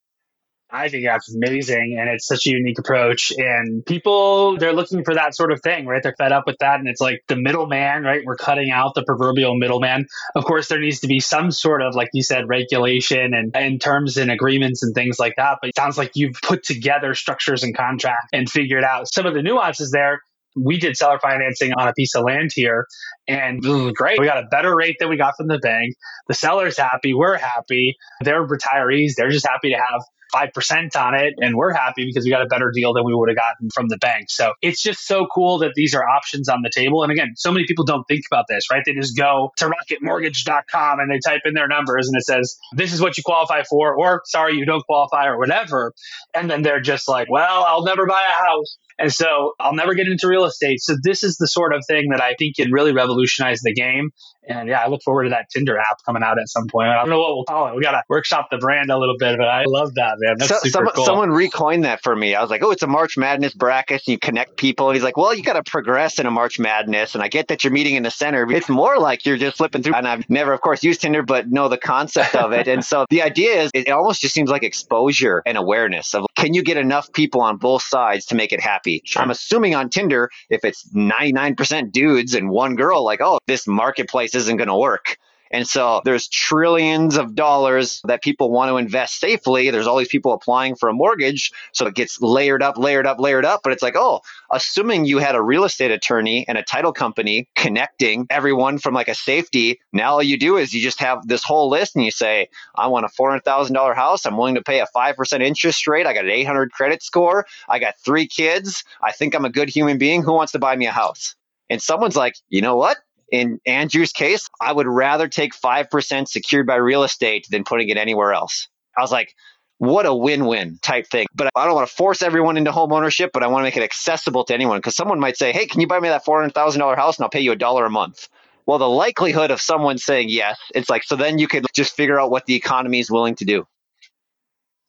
I 0.72 0.88
think 0.88 1.04
that's 1.04 1.34
amazing. 1.34 1.96
And 1.98 2.08
it's 2.08 2.26
such 2.26 2.46
a 2.46 2.50
unique 2.50 2.78
approach. 2.78 3.32
And 3.36 3.84
people, 3.84 4.56
they're 4.56 4.72
looking 4.72 5.04
for 5.04 5.14
that 5.14 5.34
sort 5.34 5.52
of 5.52 5.60
thing, 5.62 5.86
right? 5.86 6.02
They're 6.02 6.14
fed 6.16 6.32
up 6.32 6.44
with 6.46 6.56
that. 6.60 6.78
And 6.78 6.88
it's 6.88 7.00
like 7.00 7.22
the 7.28 7.36
middleman, 7.36 8.04
right? 8.04 8.22
We're 8.24 8.36
cutting 8.36 8.70
out 8.70 8.94
the 8.94 9.02
proverbial 9.02 9.56
middleman. 9.56 10.06
Of 10.34 10.44
course, 10.44 10.68
there 10.68 10.80
needs 10.80 11.00
to 11.00 11.08
be 11.08 11.20
some 11.20 11.50
sort 11.50 11.82
of, 11.82 11.94
like 11.94 12.10
you 12.12 12.22
said, 12.22 12.48
regulation 12.48 13.34
and, 13.34 13.54
and 13.54 13.80
terms 13.80 14.16
and 14.16 14.30
agreements 14.30 14.82
and 14.82 14.94
things 14.94 15.18
like 15.18 15.34
that. 15.36 15.58
But 15.60 15.70
it 15.70 15.76
sounds 15.76 15.98
like 15.98 16.12
you've 16.14 16.36
put 16.42 16.62
together 16.62 17.14
structures 17.14 17.62
and 17.62 17.76
contracts 17.76 18.28
and 18.32 18.48
figured 18.48 18.84
out 18.84 19.12
some 19.12 19.26
of 19.26 19.34
the 19.34 19.42
nuances 19.42 19.90
there 19.90 20.20
we 20.56 20.78
did 20.78 20.96
seller 20.96 21.18
financing 21.20 21.72
on 21.78 21.86
a 21.86 21.92
piece 21.92 22.14
of 22.16 22.24
land 22.24 22.50
here 22.52 22.86
and 23.28 23.62
great. 23.94 24.18
We 24.18 24.26
got 24.26 24.42
a 24.42 24.46
better 24.50 24.74
rate 24.74 24.96
than 24.98 25.08
we 25.08 25.16
got 25.16 25.34
from 25.36 25.46
the 25.46 25.58
bank. 25.58 25.94
The 26.26 26.34
seller's 26.34 26.76
happy. 26.76 27.14
We're 27.14 27.36
happy. 27.36 27.96
They're 28.22 28.44
retirees. 28.44 29.12
They're 29.16 29.30
just 29.30 29.46
happy 29.46 29.70
to 29.70 29.76
have 29.76 30.02
5% 30.34 30.96
on 30.96 31.14
it 31.14 31.34
and 31.38 31.56
we're 31.56 31.72
happy 31.72 32.06
because 32.06 32.24
we 32.24 32.30
got 32.30 32.42
a 32.42 32.46
better 32.46 32.70
deal 32.74 32.94
than 32.94 33.04
we 33.04 33.14
would 33.14 33.28
have 33.28 33.36
gotten 33.36 33.68
from 33.74 33.88
the 33.88 33.98
bank. 33.98 34.30
So 34.30 34.54
it's 34.62 34.82
just 34.82 35.06
so 35.06 35.26
cool 35.32 35.58
that 35.58 35.72
these 35.74 35.94
are 35.94 36.06
options 36.06 36.48
on 36.48 36.62
the 36.62 36.70
table. 36.74 37.02
And 37.02 37.12
again, 37.12 37.32
so 37.36 37.52
many 37.52 37.64
people 37.66 37.84
don't 37.84 38.04
think 38.08 38.22
about 38.30 38.46
this, 38.48 38.70
right? 38.70 38.82
They 38.84 38.94
just 38.94 39.16
go 39.16 39.52
to 39.58 39.70
rocketmortgage.com 39.70 41.00
and 41.00 41.10
they 41.10 41.18
type 41.24 41.42
in 41.44 41.54
their 41.54 41.68
numbers 41.68 42.08
and 42.08 42.16
it 42.16 42.24
says, 42.24 42.56
this 42.76 42.92
is 42.92 43.00
what 43.00 43.16
you 43.16 43.22
qualify 43.24 43.62
for, 43.62 43.94
or 43.94 44.22
sorry, 44.26 44.56
you 44.56 44.64
don't 44.64 44.84
qualify 44.84 45.26
or 45.26 45.38
whatever. 45.38 45.92
And 46.34 46.50
then 46.50 46.62
they're 46.62 46.80
just 46.80 47.08
like, 47.08 47.30
well, 47.30 47.64
I'll 47.64 47.84
never 47.84 48.06
buy 48.06 48.22
a 48.22 48.44
house. 48.44 48.78
And 49.00 49.12
so 49.12 49.54
I'll 49.58 49.74
never 49.74 49.94
get 49.94 50.06
into 50.06 50.28
real 50.28 50.44
estate. 50.44 50.80
So 50.82 50.96
this 51.02 51.24
is 51.24 51.36
the 51.36 51.46
sort 51.46 51.74
of 51.74 51.82
thing 51.86 52.10
that 52.10 52.20
I 52.20 52.34
think 52.38 52.56
can 52.56 52.70
really 52.70 52.92
revolutionize 52.92 53.60
the 53.60 53.72
game. 53.72 54.10
And 54.48 54.68
yeah, 54.68 54.80
I 54.80 54.88
look 54.88 55.02
forward 55.02 55.24
to 55.24 55.30
that 55.30 55.46
Tinder 55.50 55.78
app 55.78 55.98
coming 56.04 56.22
out 56.22 56.38
at 56.38 56.48
some 56.48 56.66
point. 56.66 56.88
I 56.88 56.96
don't 56.96 57.08
know 57.08 57.20
what 57.20 57.34
we'll 57.34 57.44
call 57.44 57.68
it. 57.68 57.76
We 57.76 57.82
got 57.82 57.92
to 57.92 58.02
workshop 58.08 58.48
the 58.50 58.58
brand 58.58 58.90
a 58.90 58.98
little 58.98 59.16
bit, 59.18 59.38
but 59.38 59.46
I 59.46 59.64
love 59.66 59.94
that, 59.94 60.16
man. 60.18 60.36
That's 60.38 60.50
so, 60.50 60.58
super 60.62 60.86
some, 60.86 60.88
cool. 60.94 61.04
Someone 61.04 61.30
recoined 61.30 61.84
that 61.84 62.02
for 62.02 62.14
me. 62.16 62.34
I 62.34 62.42
was 62.42 62.50
like, 62.50 62.62
oh, 62.62 62.70
it's 62.70 62.82
a 62.82 62.86
March 62.86 63.16
Madness 63.16 63.54
bracket. 63.54 64.06
You 64.08 64.18
connect 64.18 64.56
people. 64.56 64.88
And 64.88 64.96
he's 64.96 65.04
like, 65.04 65.16
well, 65.16 65.34
you 65.34 65.42
got 65.42 65.52
to 65.54 65.62
progress 65.62 66.18
in 66.18 66.26
a 66.26 66.30
March 66.30 66.58
Madness. 66.58 67.14
And 67.14 67.22
I 67.22 67.28
get 67.28 67.48
that 67.48 67.64
you're 67.64 67.72
meeting 67.72 67.94
in 67.94 68.02
the 68.02 68.10
center. 68.10 68.50
It's 68.50 68.68
more 68.68 68.98
like 68.98 69.24
you're 69.24 69.36
just 69.36 69.58
flipping 69.58 69.82
through. 69.82 69.94
And 69.94 70.08
I've 70.08 70.28
never, 70.28 70.52
of 70.52 70.60
course, 70.60 70.82
used 70.82 71.02
Tinder, 71.02 71.22
but 71.22 71.48
know 71.48 71.68
the 71.68 71.78
concept 71.78 72.34
of 72.34 72.52
it. 72.52 72.66
and 72.66 72.84
so 72.84 73.06
the 73.08 73.22
idea 73.22 73.62
is 73.62 73.70
it 73.72 73.88
almost 73.90 74.20
just 74.20 74.34
seems 74.34 74.50
like 74.50 74.62
exposure 74.62 75.42
and 75.46 75.56
awareness 75.56 76.14
of 76.14 76.26
can 76.34 76.54
you 76.54 76.62
get 76.62 76.76
enough 76.76 77.12
people 77.12 77.42
on 77.42 77.58
both 77.58 77.82
sides 77.82 78.26
to 78.26 78.34
make 78.34 78.52
it 78.52 78.60
happy? 78.60 78.89
Sure. 79.04 79.22
I'm 79.22 79.30
assuming 79.30 79.74
on 79.74 79.88
Tinder, 79.88 80.30
if 80.48 80.64
it's 80.64 80.88
99% 80.92 81.92
dudes 81.92 82.34
and 82.34 82.50
one 82.50 82.74
girl, 82.74 83.04
like, 83.04 83.20
oh, 83.20 83.38
this 83.46 83.66
marketplace 83.66 84.34
isn't 84.34 84.56
going 84.56 84.68
to 84.68 84.76
work. 84.76 85.16
And 85.50 85.66
so 85.66 86.00
there's 86.04 86.28
trillions 86.28 87.16
of 87.16 87.34
dollars 87.34 88.00
that 88.04 88.22
people 88.22 88.50
want 88.50 88.70
to 88.70 88.76
invest 88.76 89.18
safely. 89.18 89.70
There's 89.70 89.86
all 89.86 89.96
these 89.96 90.08
people 90.08 90.32
applying 90.32 90.76
for 90.76 90.88
a 90.88 90.92
mortgage. 90.92 91.52
So 91.72 91.86
it 91.86 91.94
gets 91.94 92.20
layered 92.20 92.62
up, 92.62 92.78
layered 92.78 93.06
up, 93.06 93.18
layered 93.18 93.44
up. 93.44 93.62
But 93.64 93.72
it's 93.72 93.82
like, 93.82 93.96
oh, 93.96 94.20
assuming 94.50 95.04
you 95.04 95.18
had 95.18 95.34
a 95.34 95.42
real 95.42 95.64
estate 95.64 95.90
attorney 95.90 96.44
and 96.46 96.56
a 96.56 96.62
title 96.62 96.92
company 96.92 97.48
connecting 97.56 98.26
everyone 98.30 98.78
from 98.78 98.94
like 98.94 99.08
a 99.08 99.14
safety, 99.14 99.80
now 99.92 100.12
all 100.12 100.22
you 100.22 100.38
do 100.38 100.56
is 100.56 100.72
you 100.72 100.80
just 100.80 101.00
have 101.00 101.26
this 101.26 101.42
whole 101.42 101.68
list 101.68 101.96
and 101.96 102.04
you 102.04 102.10
say, 102.10 102.48
I 102.76 102.86
want 102.86 103.06
a 103.06 103.08
$400,000 103.08 103.94
house. 103.94 104.26
I'm 104.26 104.36
willing 104.36 104.54
to 104.54 104.62
pay 104.62 104.80
a 104.80 104.86
5% 104.94 105.40
interest 105.42 105.86
rate. 105.88 106.06
I 106.06 106.14
got 106.14 106.24
an 106.24 106.30
800 106.30 106.70
credit 106.72 107.02
score. 107.02 107.46
I 107.68 107.78
got 107.80 107.94
three 108.04 108.26
kids. 108.26 108.84
I 109.02 109.12
think 109.12 109.34
I'm 109.34 109.44
a 109.44 109.50
good 109.50 109.68
human 109.68 109.98
being. 109.98 110.22
Who 110.22 110.32
wants 110.32 110.52
to 110.52 110.58
buy 110.60 110.76
me 110.76 110.86
a 110.86 110.92
house? 110.92 111.34
And 111.68 111.80
someone's 111.80 112.16
like, 112.16 112.34
you 112.48 112.62
know 112.62 112.76
what? 112.76 112.98
In 113.30 113.60
Andrew's 113.66 114.12
case, 114.12 114.48
I 114.60 114.72
would 114.72 114.86
rather 114.86 115.28
take 115.28 115.54
5% 115.54 116.28
secured 116.28 116.66
by 116.66 116.76
real 116.76 117.02
estate 117.02 117.46
than 117.50 117.64
putting 117.64 117.88
it 117.88 117.96
anywhere 117.96 118.32
else. 118.32 118.68
I 118.96 119.02
was 119.02 119.12
like, 119.12 119.34
what 119.78 120.04
a 120.04 120.14
win-win 120.14 120.78
type 120.82 121.06
thing. 121.06 121.26
But 121.34 121.48
I 121.56 121.64
don't 121.64 121.74
want 121.74 121.88
to 121.88 121.94
force 121.94 122.20
everyone 122.20 122.58
into 122.58 122.70
home 122.70 122.92
ownership, 122.92 123.30
but 123.32 123.42
I 123.42 123.46
want 123.46 123.62
to 123.62 123.64
make 123.64 123.78
it 123.78 123.82
accessible 123.82 124.44
to 124.44 124.54
anyone 124.54 124.76
because 124.78 124.94
someone 124.94 125.18
might 125.18 125.38
say, 125.38 125.52
"Hey, 125.52 125.66
can 125.66 125.80
you 125.80 125.86
buy 125.86 125.98
me 125.98 126.10
that 126.10 126.24
$400,000 126.24 126.96
house 126.96 127.16
and 127.16 127.24
I'll 127.24 127.30
pay 127.30 127.40
you 127.40 127.52
a 127.52 127.56
dollar 127.56 127.86
a 127.86 127.90
month?" 127.90 128.28
Well, 128.66 128.76
the 128.76 128.88
likelihood 128.88 129.50
of 129.50 129.58
someone 129.58 129.96
saying 129.96 130.28
yes, 130.28 130.58
it's 130.74 130.90
like 130.90 131.02
so 131.04 131.16
then 131.16 131.38
you 131.38 131.48
could 131.48 131.64
just 131.72 131.96
figure 131.96 132.20
out 132.20 132.30
what 132.30 132.44
the 132.44 132.54
economy 132.54 133.00
is 133.00 133.10
willing 133.10 133.36
to 133.36 133.46
do. 133.46 133.66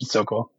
So 0.01 0.25
cool. 0.25 0.51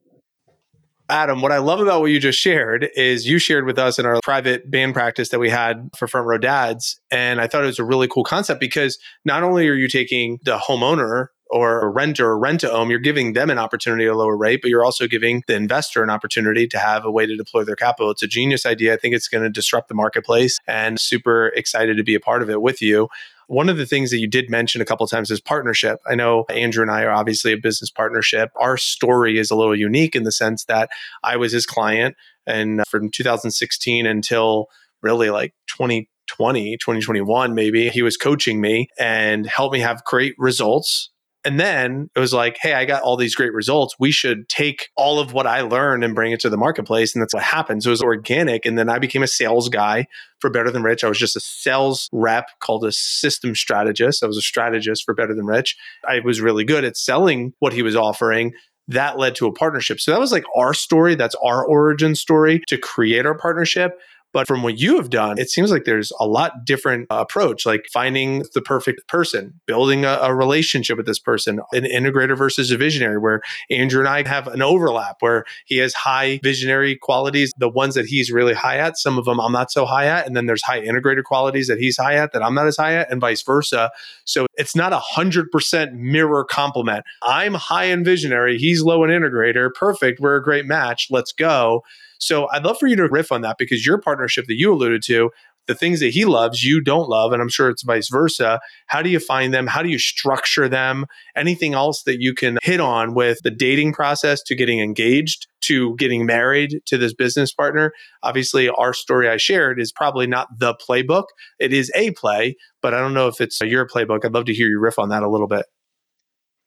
Adam, 1.13 1.43
what 1.43 1.53
I 1.53 1.59
love 1.59 1.79
about 1.81 2.01
what 2.01 2.07
you 2.07 2.19
just 2.19 2.39
shared 2.39 2.89
is 2.97 3.27
you 3.27 3.39
shared 3.39 3.67
with 3.67 3.79
us 3.79 3.99
in 3.99 4.07
our 4.07 4.19
private 4.23 4.71
band 4.71 4.95
practice 4.95 5.29
that 5.29 5.39
we 5.39 5.51
had 5.51 5.91
for 5.95 6.09
Front 6.09 6.27
Row 6.27 6.39
Dads. 6.39 6.99
And 7.11 7.39
I 7.39 7.47
thought 7.47 7.65
it 7.65 7.67
was 7.67 7.79
a 7.79 7.85
really 7.85 8.09
cool 8.09 8.25
concept 8.25 8.61
because 8.61 8.99
not 9.23 9.43
only 9.43 9.69
are 9.69 9.75
you 9.75 9.89
taking 9.89 10.39
the 10.43 10.57
homeowner 10.57 11.27
or 11.51 11.93
renter 11.93 12.31
or 12.31 12.39
rent 12.39 12.61
to 12.61 12.73
own, 12.73 12.89
you're 12.89 12.99
giving 12.99 13.35
them 13.35 13.51
an 13.51 13.59
opportunity 13.59 14.07
at 14.07 14.13
a 14.13 14.17
lower 14.17 14.39
rate, 14.39 14.63
but 14.63 14.71
you're 14.71 14.87
also 14.87 15.07
giving 15.07 15.43
the 15.47 15.55
investor 15.55 16.03
an 16.03 16.09
opportunity 16.09 16.67
to 16.69 16.79
have 16.79 17.05
a 17.05 17.11
way 17.11 17.27
to 17.27 17.37
deploy 17.37 17.63
their 17.63 17.77
capital. 17.77 18.11
It's 18.11 18.23
a 18.23 18.27
genius 18.27 18.65
idea. 18.65 18.95
I 18.95 18.97
think 18.97 19.15
it's 19.15 19.29
going 19.29 19.45
to 19.45 19.51
disrupt 19.51 19.89
the 19.89 19.95
marketplace 19.95 20.59
and 20.67 20.99
super 20.99 21.49
excited 21.49 21.99
to 21.99 22.03
be 22.03 22.15
a 22.15 22.21
part 22.21 22.41
of 22.41 22.49
it 22.49 22.63
with 22.63 22.81
you. 22.81 23.09
One 23.53 23.69
of 23.69 23.77
the 23.77 23.85
things 23.85 24.11
that 24.11 24.19
you 24.19 24.29
did 24.29 24.49
mention 24.49 24.81
a 24.81 24.87
couple 24.87 25.07
times 25.07 25.31
is 25.31 25.39
partnership. 25.39 26.01
I 26.11 26.15
know 26.15 26.47
Andrew 26.49 26.81
and 26.81 26.91
I 26.91 27.03
are 27.03 27.11
obviously 27.11 27.53
a 27.53 27.59
business 27.59 27.91
partnership. 27.91 28.49
Our 28.57 28.79
story 28.79 29.39
is 29.39 29.51
a 29.51 29.55
little 29.55 29.79
unique 29.79 30.17
in 30.17 30.23
the 30.23 30.33
sense 30.33 30.65
that 30.69 30.89
I 31.23 31.37
was 31.37 31.53
his 31.53 31.67
client 31.67 32.17
and 32.47 32.83
from 32.89 33.11
2016 33.11 34.07
until 34.07 34.69
really 35.03 35.29
like 35.29 35.53
2020, 35.77 36.79
2021 36.79 37.55
maybe, 37.55 37.91
he 37.91 38.01
was 38.01 38.17
coaching 38.17 38.59
me 38.59 38.89
and 38.99 39.47
helped 39.47 39.75
me 39.75 39.81
have 39.81 40.03
great 40.05 40.35
results 40.39 41.11
and 41.45 41.59
then 41.59 42.09
it 42.15 42.21
was 42.21 42.33
like, 42.33 42.57
hey, 42.61 42.75
I 42.75 42.85
got 42.85 43.03
all 43.03 43.17
these 43.17 43.35
great 43.35 43.53
results. 43.53 43.97
We 43.99 44.13
should 44.13 44.49
take 44.49 44.91
all 44.97 45.19
of 45.19 45.33
what 45.33 45.47
I 45.47 45.63
learned 45.63 46.05
and 46.05 46.15
bring 46.15 46.33
it 46.33 46.41
to 46.41 46.51
the 46.51 46.57
marketplace. 46.57 47.15
And 47.15 47.23
that's 47.23 47.35
what 47.35 47.43
happened. 47.43 47.83
So 47.83 47.91
it 47.91 47.93
was 47.93 48.03
organic. 48.03 48.65
And 48.65 48.79
then 48.79 48.89
I 48.89 48.99
became 48.99 49.23
a 49.23 49.29
sales 49.29 49.69
guy 49.69 50.07
for 50.39 50.51
Better 50.51 50.71
Than 50.71 50.83
Rich. 50.83 51.03
I 51.03 51.09
was 51.09 51.19
just 51.19 51.37
a 51.37 51.41
sales 51.41 52.09
rep 52.13 52.47
called 52.61 52.85
a 52.85 52.93
system 52.93 53.55
strategist. 53.57 54.23
I 54.23 54.27
was 54.27 54.37
a 54.37 54.43
strategist 54.43 55.05
for 55.05 55.15
Better 55.15 55.35
Than 55.35 55.47
Rich. 55.47 55.77
I 56.09 56.21
was 56.21 56.41
really 56.41 56.65
good 56.65 56.85
at 56.85 56.97
selling 56.97 57.55
what 57.59 57.73
he 57.73 57.83
was 57.83 57.97
offering 57.97 58.53
that 58.89 59.19
led 59.19 59.35
to 59.37 59.47
a 59.47 59.53
partnership. 59.53 60.01
So 60.01 60.11
that 60.11 60.21
was 60.21 60.33
like 60.33 60.45
our 60.57 60.75
story. 60.75 61.15
That's 61.15 61.37
our 61.43 61.65
origin 61.65 62.15
story 62.15 62.63
to 62.67 62.77
create 62.77 63.27
our 63.27 63.37
partnership. 63.37 63.99
But 64.33 64.47
from 64.47 64.63
what 64.63 64.79
you 64.79 64.97
have 64.97 65.11
done, 65.11 65.39
it 65.39 65.51
seems 65.51 65.71
like 65.71 65.85
there's 65.85 66.13
a 66.19 66.27
lot 66.27 66.65
different 66.65 67.07
approach, 67.11 67.67
like 67.67 67.87
finding 67.93 68.45
the 68.55 68.63
perfect 68.63 69.07
person, 69.09 69.61
building 69.67 70.05
a, 70.05 70.19
a, 70.23 70.35
relationship 70.35 70.97
with 70.97 71.07
this 71.07 71.19
person, 71.19 71.61
an 71.73 71.85
integrator 71.85 72.37
versus 72.37 72.71
a 72.71 72.77
visionary, 72.77 73.19
where 73.19 73.43
Andrew 73.71 74.01
and 74.01 74.09
I 74.09 74.27
have 74.27 74.49
an 74.49 74.63
overlap 74.63 75.17
where 75.21 75.45
he 75.67 75.77
has 75.79 75.93
high 75.93 76.41
visionary 76.43 76.97
qualities, 76.97 77.53
the 77.59 77.69
ones 77.69 77.95
that 77.95 78.07
he's 78.07 78.31
really 78.31 78.55
high 78.55 78.79
at, 78.79 78.97
some 78.97 79.19
of 79.19 79.27
them 79.27 79.41
I'm 79.41 79.53
not 79.53 79.71
so 79.71 79.85
high 79.85 80.07
at. 80.07 80.27
And 80.27 80.35
then 80.35 80.47
there's 80.47 80.63
high 80.63 80.81
integrator 80.81 81.23
qualities 81.23 81.69
that 81.69 81.79
he's 81.79 81.99
high 81.99 82.15
at 82.15 82.33
that 82.33 82.43
I'm 82.43 82.55
not 82.55 82.67
as 82.67 82.77
high 82.77 82.95
at, 82.95 83.11
and 83.11 83.21
vice 83.21 83.43
versa. 83.43 83.91
So 84.25 84.47
it's 84.55 84.75
not 84.75 84.93
a 84.93 84.99
hundred 84.99 85.51
percent 85.51 85.95
mirror 85.95 86.45
complement. 86.45 87.05
I'm 87.23 87.55
high 87.55 87.85
in 87.85 88.05
visionary, 88.05 88.59
he's 88.59 88.83
low 88.83 89.05
in 89.05 89.11
integrator. 89.11 89.73
Perfect. 89.75 90.21
We're 90.21 90.37
a 90.37 90.43
great 90.43 90.67
match. 90.67 91.09
Let's 91.11 91.33
go. 91.33 91.83
So 92.23 92.49
I'd 92.53 92.63
love 92.63 92.79
for 92.79 92.87
you 92.87 92.95
to 92.97 93.09
riff 93.09 93.33
on 93.33 93.41
that 93.41 93.57
because 93.59 93.85
your 93.85 93.99
partnership 93.99 94.47
that 94.47 94.55
you 94.55 94.73
alluded 94.73 95.03
to, 95.07 95.31
the 95.67 95.75
things 95.75 95.99
that 95.99 96.11
he 96.11 96.25
loves, 96.25 96.63
you 96.63 96.81
don't 96.81 97.09
love, 97.09 97.33
and 97.33 97.43
I'm 97.43 97.49
sure 97.49 97.69
it's 97.69 97.83
vice 97.83 98.09
versa. 98.09 98.61
How 98.87 99.03
do 99.03 99.11
you 99.11 99.19
find 99.19 99.53
them? 99.53 99.67
How 99.67 99.83
do 99.83 99.89
you 99.89 99.99
structure 99.99 100.69
them? 100.69 101.07
Anything 101.37 101.75
else 101.75 102.05
that 102.05 102.21
you 102.21 102.33
can 102.33 102.59
hit 102.63 102.79
on 102.79 103.15
with 103.15 103.39
the 103.43 103.51
dating 103.51 103.93
process 103.93 104.41
to 104.45 104.55
getting 104.55 104.79
engaged 104.81 105.49
to 105.63 105.97
getting 105.97 106.25
married 106.25 106.81
to 106.87 106.97
this 106.97 107.13
business 107.13 107.53
partner? 107.53 107.93
Obviously, 108.23 108.69
our 108.69 108.95
story 108.95 109.29
I 109.29 109.37
shared 109.37 109.81
is 109.81 109.91
probably 109.91 110.29
not 110.29 110.47
the 110.59 110.75
playbook. 110.75 111.27
It 111.59 111.73
is 111.73 111.91
a 111.97 112.13
play, 112.13 112.57
but 112.83 112.95
I 112.95 112.99
don't 112.99 113.15
know 113.15 113.27
if 113.27 113.41
it's 113.41 113.61
your 113.61 113.87
playbook. 113.87 114.25
I'd 114.25 114.35
love 114.35 114.45
to 114.45 114.55
hear 114.55 114.69
you 114.69 114.79
riff 114.79 114.99
on 114.99 115.09
that 115.09 115.25
a 115.25 115.29
little 115.29 115.49
bit. 115.49 115.67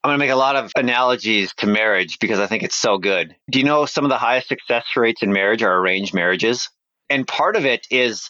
I'm 0.05 0.09
going 0.09 0.19
to 0.19 0.23
make 0.23 0.33
a 0.33 0.35
lot 0.35 0.55
of 0.55 0.71
analogies 0.75 1.51
to 1.55 1.65
marriage 1.65 2.19
because 2.19 2.37
I 2.37 2.45
think 2.45 2.61
it's 2.61 2.75
so 2.75 2.99
good. 2.99 3.35
Do 3.49 3.57
you 3.57 3.65
know 3.65 3.87
some 3.87 4.05
of 4.05 4.09
the 4.09 4.19
highest 4.19 4.47
success 4.47 4.85
rates 4.95 5.23
in 5.23 5.33
marriage 5.33 5.63
are 5.63 5.79
arranged 5.79 6.13
marriages? 6.13 6.69
And 7.09 7.27
part 7.27 7.55
of 7.55 7.65
it 7.65 7.87
is 7.89 8.29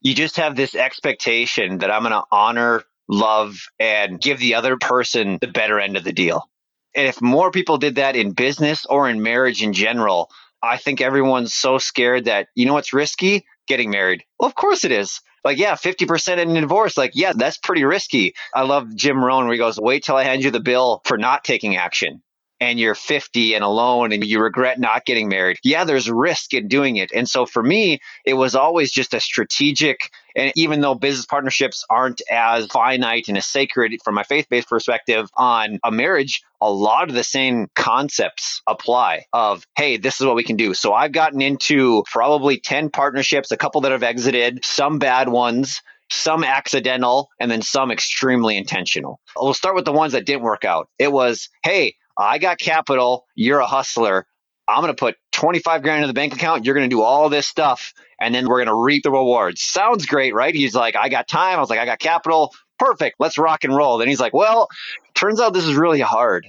you 0.00 0.16
just 0.16 0.38
have 0.38 0.56
this 0.56 0.74
expectation 0.74 1.78
that 1.78 1.92
I'm 1.92 2.02
going 2.02 2.10
to 2.10 2.24
honor, 2.32 2.82
love, 3.08 3.54
and 3.78 4.20
give 4.20 4.40
the 4.40 4.56
other 4.56 4.76
person 4.76 5.38
the 5.40 5.46
better 5.46 5.78
end 5.78 5.96
of 5.96 6.02
the 6.02 6.12
deal. 6.12 6.50
And 6.96 7.06
if 7.06 7.22
more 7.22 7.52
people 7.52 7.78
did 7.78 7.94
that 7.94 8.16
in 8.16 8.32
business 8.32 8.84
or 8.84 9.08
in 9.08 9.22
marriage 9.22 9.62
in 9.62 9.74
general, 9.74 10.28
I 10.60 10.76
think 10.76 11.00
everyone's 11.00 11.54
so 11.54 11.78
scared 11.78 12.24
that, 12.24 12.48
you 12.56 12.66
know 12.66 12.74
what's 12.74 12.92
risky? 12.92 13.46
Getting 13.68 13.90
married. 13.90 14.24
Well, 14.40 14.48
of 14.48 14.56
course 14.56 14.84
it 14.84 14.90
is 14.90 15.20
like, 15.44 15.58
yeah, 15.58 15.74
50% 15.74 16.38
in 16.38 16.54
divorce. 16.54 16.96
Like, 16.96 17.12
yeah, 17.14 17.32
that's 17.34 17.58
pretty 17.58 17.84
risky. 17.84 18.34
I 18.54 18.62
love 18.62 18.94
Jim 18.94 19.22
Rohn 19.22 19.44
where 19.44 19.52
he 19.52 19.58
goes, 19.58 19.78
wait 19.80 20.04
till 20.04 20.16
I 20.16 20.24
hand 20.24 20.44
you 20.44 20.50
the 20.50 20.60
bill 20.60 21.02
for 21.04 21.18
not 21.18 21.44
taking 21.44 21.76
action. 21.76 22.22
And 22.62 22.78
you're 22.78 22.94
50 22.94 23.54
and 23.54 23.64
alone 23.64 24.12
and 24.12 24.24
you 24.24 24.40
regret 24.40 24.78
not 24.78 25.04
getting 25.04 25.28
married. 25.28 25.58
Yeah, 25.64 25.82
there's 25.82 26.08
risk 26.08 26.54
in 26.54 26.68
doing 26.68 26.94
it. 26.94 27.10
And 27.12 27.28
so 27.28 27.44
for 27.44 27.60
me, 27.60 27.98
it 28.24 28.34
was 28.34 28.54
always 28.54 28.92
just 28.92 29.12
a 29.14 29.20
strategic 29.20 29.98
and 30.36 30.52
even 30.54 30.80
though 30.80 30.94
business 30.94 31.26
partnerships 31.26 31.84
aren't 31.90 32.22
as 32.30 32.66
finite 32.66 33.26
and 33.26 33.36
as 33.36 33.46
sacred 33.46 33.92
from 34.04 34.14
my 34.14 34.22
faith 34.22 34.46
based 34.48 34.68
perspective 34.68 35.28
on 35.36 35.80
a 35.82 35.90
marriage, 35.90 36.40
a 36.60 36.70
lot 36.70 37.08
of 37.08 37.16
the 37.16 37.24
same 37.24 37.66
concepts 37.74 38.62
apply 38.68 39.24
of, 39.32 39.66
hey, 39.76 39.96
this 39.96 40.20
is 40.20 40.26
what 40.26 40.36
we 40.36 40.44
can 40.44 40.56
do. 40.56 40.72
So 40.72 40.94
I've 40.94 41.12
gotten 41.12 41.42
into 41.42 42.04
probably 42.10 42.60
10 42.60 42.90
partnerships, 42.90 43.50
a 43.50 43.56
couple 43.56 43.80
that 43.80 43.92
have 43.92 44.04
exited, 44.04 44.64
some 44.64 45.00
bad 45.00 45.28
ones 45.28 45.82
some 46.12 46.44
accidental, 46.44 47.30
and 47.40 47.50
then 47.50 47.62
some 47.62 47.90
extremely 47.90 48.56
intentional. 48.56 49.18
We'll 49.34 49.54
start 49.54 49.74
with 49.74 49.86
the 49.86 49.92
ones 49.92 50.12
that 50.12 50.26
didn't 50.26 50.42
work 50.42 50.64
out. 50.64 50.88
It 50.98 51.10
was, 51.10 51.48
hey, 51.62 51.94
I 52.18 52.38
got 52.38 52.58
capital, 52.58 53.26
you're 53.34 53.60
a 53.60 53.66
hustler. 53.66 54.26
I'm 54.68 54.82
going 54.82 54.94
to 54.94 54.98
put 54.98 55.16
25 55.32 55.82
grand 55.82 56.04
in 56.04 56.08
the 56.08 56.14
bank 56.14 56.34
account. 56.34 56.64
You're 56.64 56.74
going 56.74 56.88
to 56.88 56.94
do 56.94 57.02
all 57.02 57.28
this 57.28 57.46
stuff, 57.46 57.92
and 58.20 58.34
then 58.34 58.48
we're 58.48 58.58
going 58.58 58.68
to 58.68 58.74
reap 58.74 59.02
the 59.02 59.10
rewards. 59.10 59.62
Sounds 59.62 60.06
great, 60.06 60.34
right? 60.34 60.54
He's 60.54 60.74
like, 60.74 60.96
I 60.96 61.08
got 61.08 61.28
time. 61.28 61.56
I 61.56 61.60
was 61.60 61.70
like, 61.70 61.80
I 61.80 61.84
got 61.84 61.98
capital. 61.98 62.52
Perfect. 62.78 63.16
Let's 63.18 63.38
rock 63.38 63.64
and 63.64 63.74
roll. 63.74 63.98
Then 63.98 64.08
he's 64.08 64.20
like, 64.20 64.32
well, 64.32 64.68
turns 65.14 65.40
out 65.40 65.52
this 65.52 65.64
is 65.64 65.74
really 65.74 66.00
hard. 66.00 66.46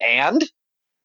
And 0.00 0.44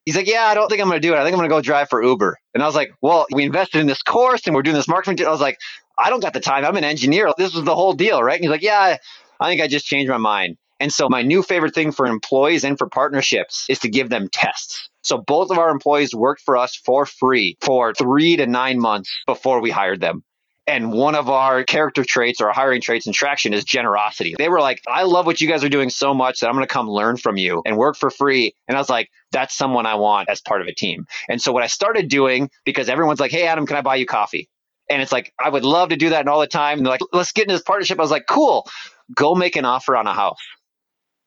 he's 0.05 0.15
like, 0.15 0.27
yeah, 0.27 0.43
I 0.43 0.53
don't 0.53 0.69
think 0.69 0.81
I'm 0.81 0.87
going 0.87 1.01
to 1.01 1.07
do 1.07 1.13
it. 1.13 1.17
I 1.17 1.23
think 1.23 1.33
I'm 1.33 1.39
going 1.39 1.49
to 1.49 1.55
go 1.55 1.61
drive 1.61 1.89
for 1.89 2.03
Uber. 2.03 2.37
And 2.53 2.63
I 2.63 2.65
was 2.65 2.75
like, 2.75 2.91
well, 3.01 3.25
we 3.31 3.43
invested 3.43 3.79
in 3.79 3.87
this 3.87 4.01
course 4.01 4.45
and 4.45 4.55
we're 4.55 4.63
doing 4.63 4.75
this 4.75 4.87
marketing. 4.87 5.25
I 5.25 5.29
was 5.29 5.41
like, 5.41 5.57
I 5.97 6.09
don't 6.09 6.21
got 6.21 6.33
the 6.33 6.39
time. 6.39 6.65
I'm 6.65 6.77
an 6.77 6.83
engineer. 6.83 7.31
This 7.37 7.53
was 7.53 7.63
the 7.63 7.75
whole 7.75 7.93
deal, 7.93 8.23
right? 8.23 8.35
And 8.35 8.43
he's 8.43 8.51
like, 8.51 8.61
yeah, 8.61 8.97
I 9.39 9.49
think 9.49 9.61
I 9.61 9.67
just 9.67 9.85
changed 9.85 10.09
my 10.09 10.17
mind. 10.17 10.57
And 10.79 10.93
so 10.93 11.09
my 11.09 11.21
new 11.21 11.43
favorite 11.43 11.75
thing 11.75 11.91
for 11.91 12.05
employees 12.05 12.63
and 12.63 12.77
for 12.77 12.87
partnerships 12.87 13.65
is 13.69 13.79
to 13.79 13.89
give 13.89 14.09
them 14.09 14.29
tests. 14.31 14.89
So 15.01 15.17
both 15.17 15.51
of 15.51 15.57
our 15.57 15.69
employees 15.69 16.13
worked 16.13 16.41
for 16.41 16.57
us 16.57 16.75
for 16.75 17.05
free 17.05 17.57
for 17.61 17.93
three 17.93 18.37
to 18.37 18.47
nine 18.47 18.79
months 18.79 19.11
before 19.25 19.61
we 19.61 19.71
hired 19.71 20.01
them. 20.01 20.23
And 20.67 20.93
one 20.93 21.15
of 21.15 21.29
our 21.29 21.63
character 21.63 22.03
traits 22.03 22.39
or 22.41 22.51
hiring 22.51 22.79
traits 22.79 23.07
in 23.07 23.13
traction 23.13 23.53
is 23.53 23.63
generosity. 23.63 24.35
They 24.37 24.49
were 24.49 24.59
like, 24.59 24.81
I 24.87 25.01
love 25.01 25.25
what 25.25 25.41
you 25.41 25.47
guys 25.47 25.63
are 25.63 25.69
doing 25.69 25.89
so 25.89 26.13
much 26.13 26.39
that 26.39 26.47
I'm 26.47 26.53
going 26.53 26.67
to 26.67 26.71
come 26.71 26.87
learn 26.87 27.17
from 27.17 27.37
you 27.37 27.63
and 27.65 27.75
work 27.75 27.97
for 27.97 28.11
free. 28.11 28.53
And 28.67 28.77
I 28.77 28.79
was 28.79 28.89
like, 28.89 29.09
that's 29.31 29.57
someone 29.57 29.87
I 29.87 29.95
want 29.95 30.29
as 30.29 30.41
part 30.41 30.61
of 30.61 30.67
a 30.67 30.73
team. 30.73 31.07
And 31.27 31.41
so 31.41 31.51
what 31.51 31.63
I 31.63 31.67
started 31.67 32.07
doing, 32.07 32.51
because 32.65 32.87
everyone's 32.87 33.19
like, 33.19 33.31
hey, 33.31 33.47
Adam, 33.47 33.65
can 33.65 33.77
I 33.77 33.81
buy 33.81 33.95
you 33.95 34.05
coffee? 34.05 34.47
And 34.91 35.01
it's 35.01 35.11
like, 35.11 35.33
I 35.39 35.49
would 35.49 35.65
love 35.65 35.89
to 35.89 35.95
do 35.95 36.09
that 36.09 36.27
all 36.27 36.39
the 36.39 36.47
time. 36.47 36.77
And 36.77 36.85
they're 36.85 36.93
like, 36.93 37.01
let's 37.13 37.31
get 37.31 37.43
into 37.43 37.55
this 37.55 37.63
partnership. 37.63 37.97
I 37.97 38.03
was 38.03 38.11
like, 38.11 38.27
cool, 38.27 38.67
go 39.15 39.33
make 39.33 39.55
an 39.55 39.65
offer 39.65 39.95
on 39.95 40.05
a 40.05 40.13
house. 40.13 40.37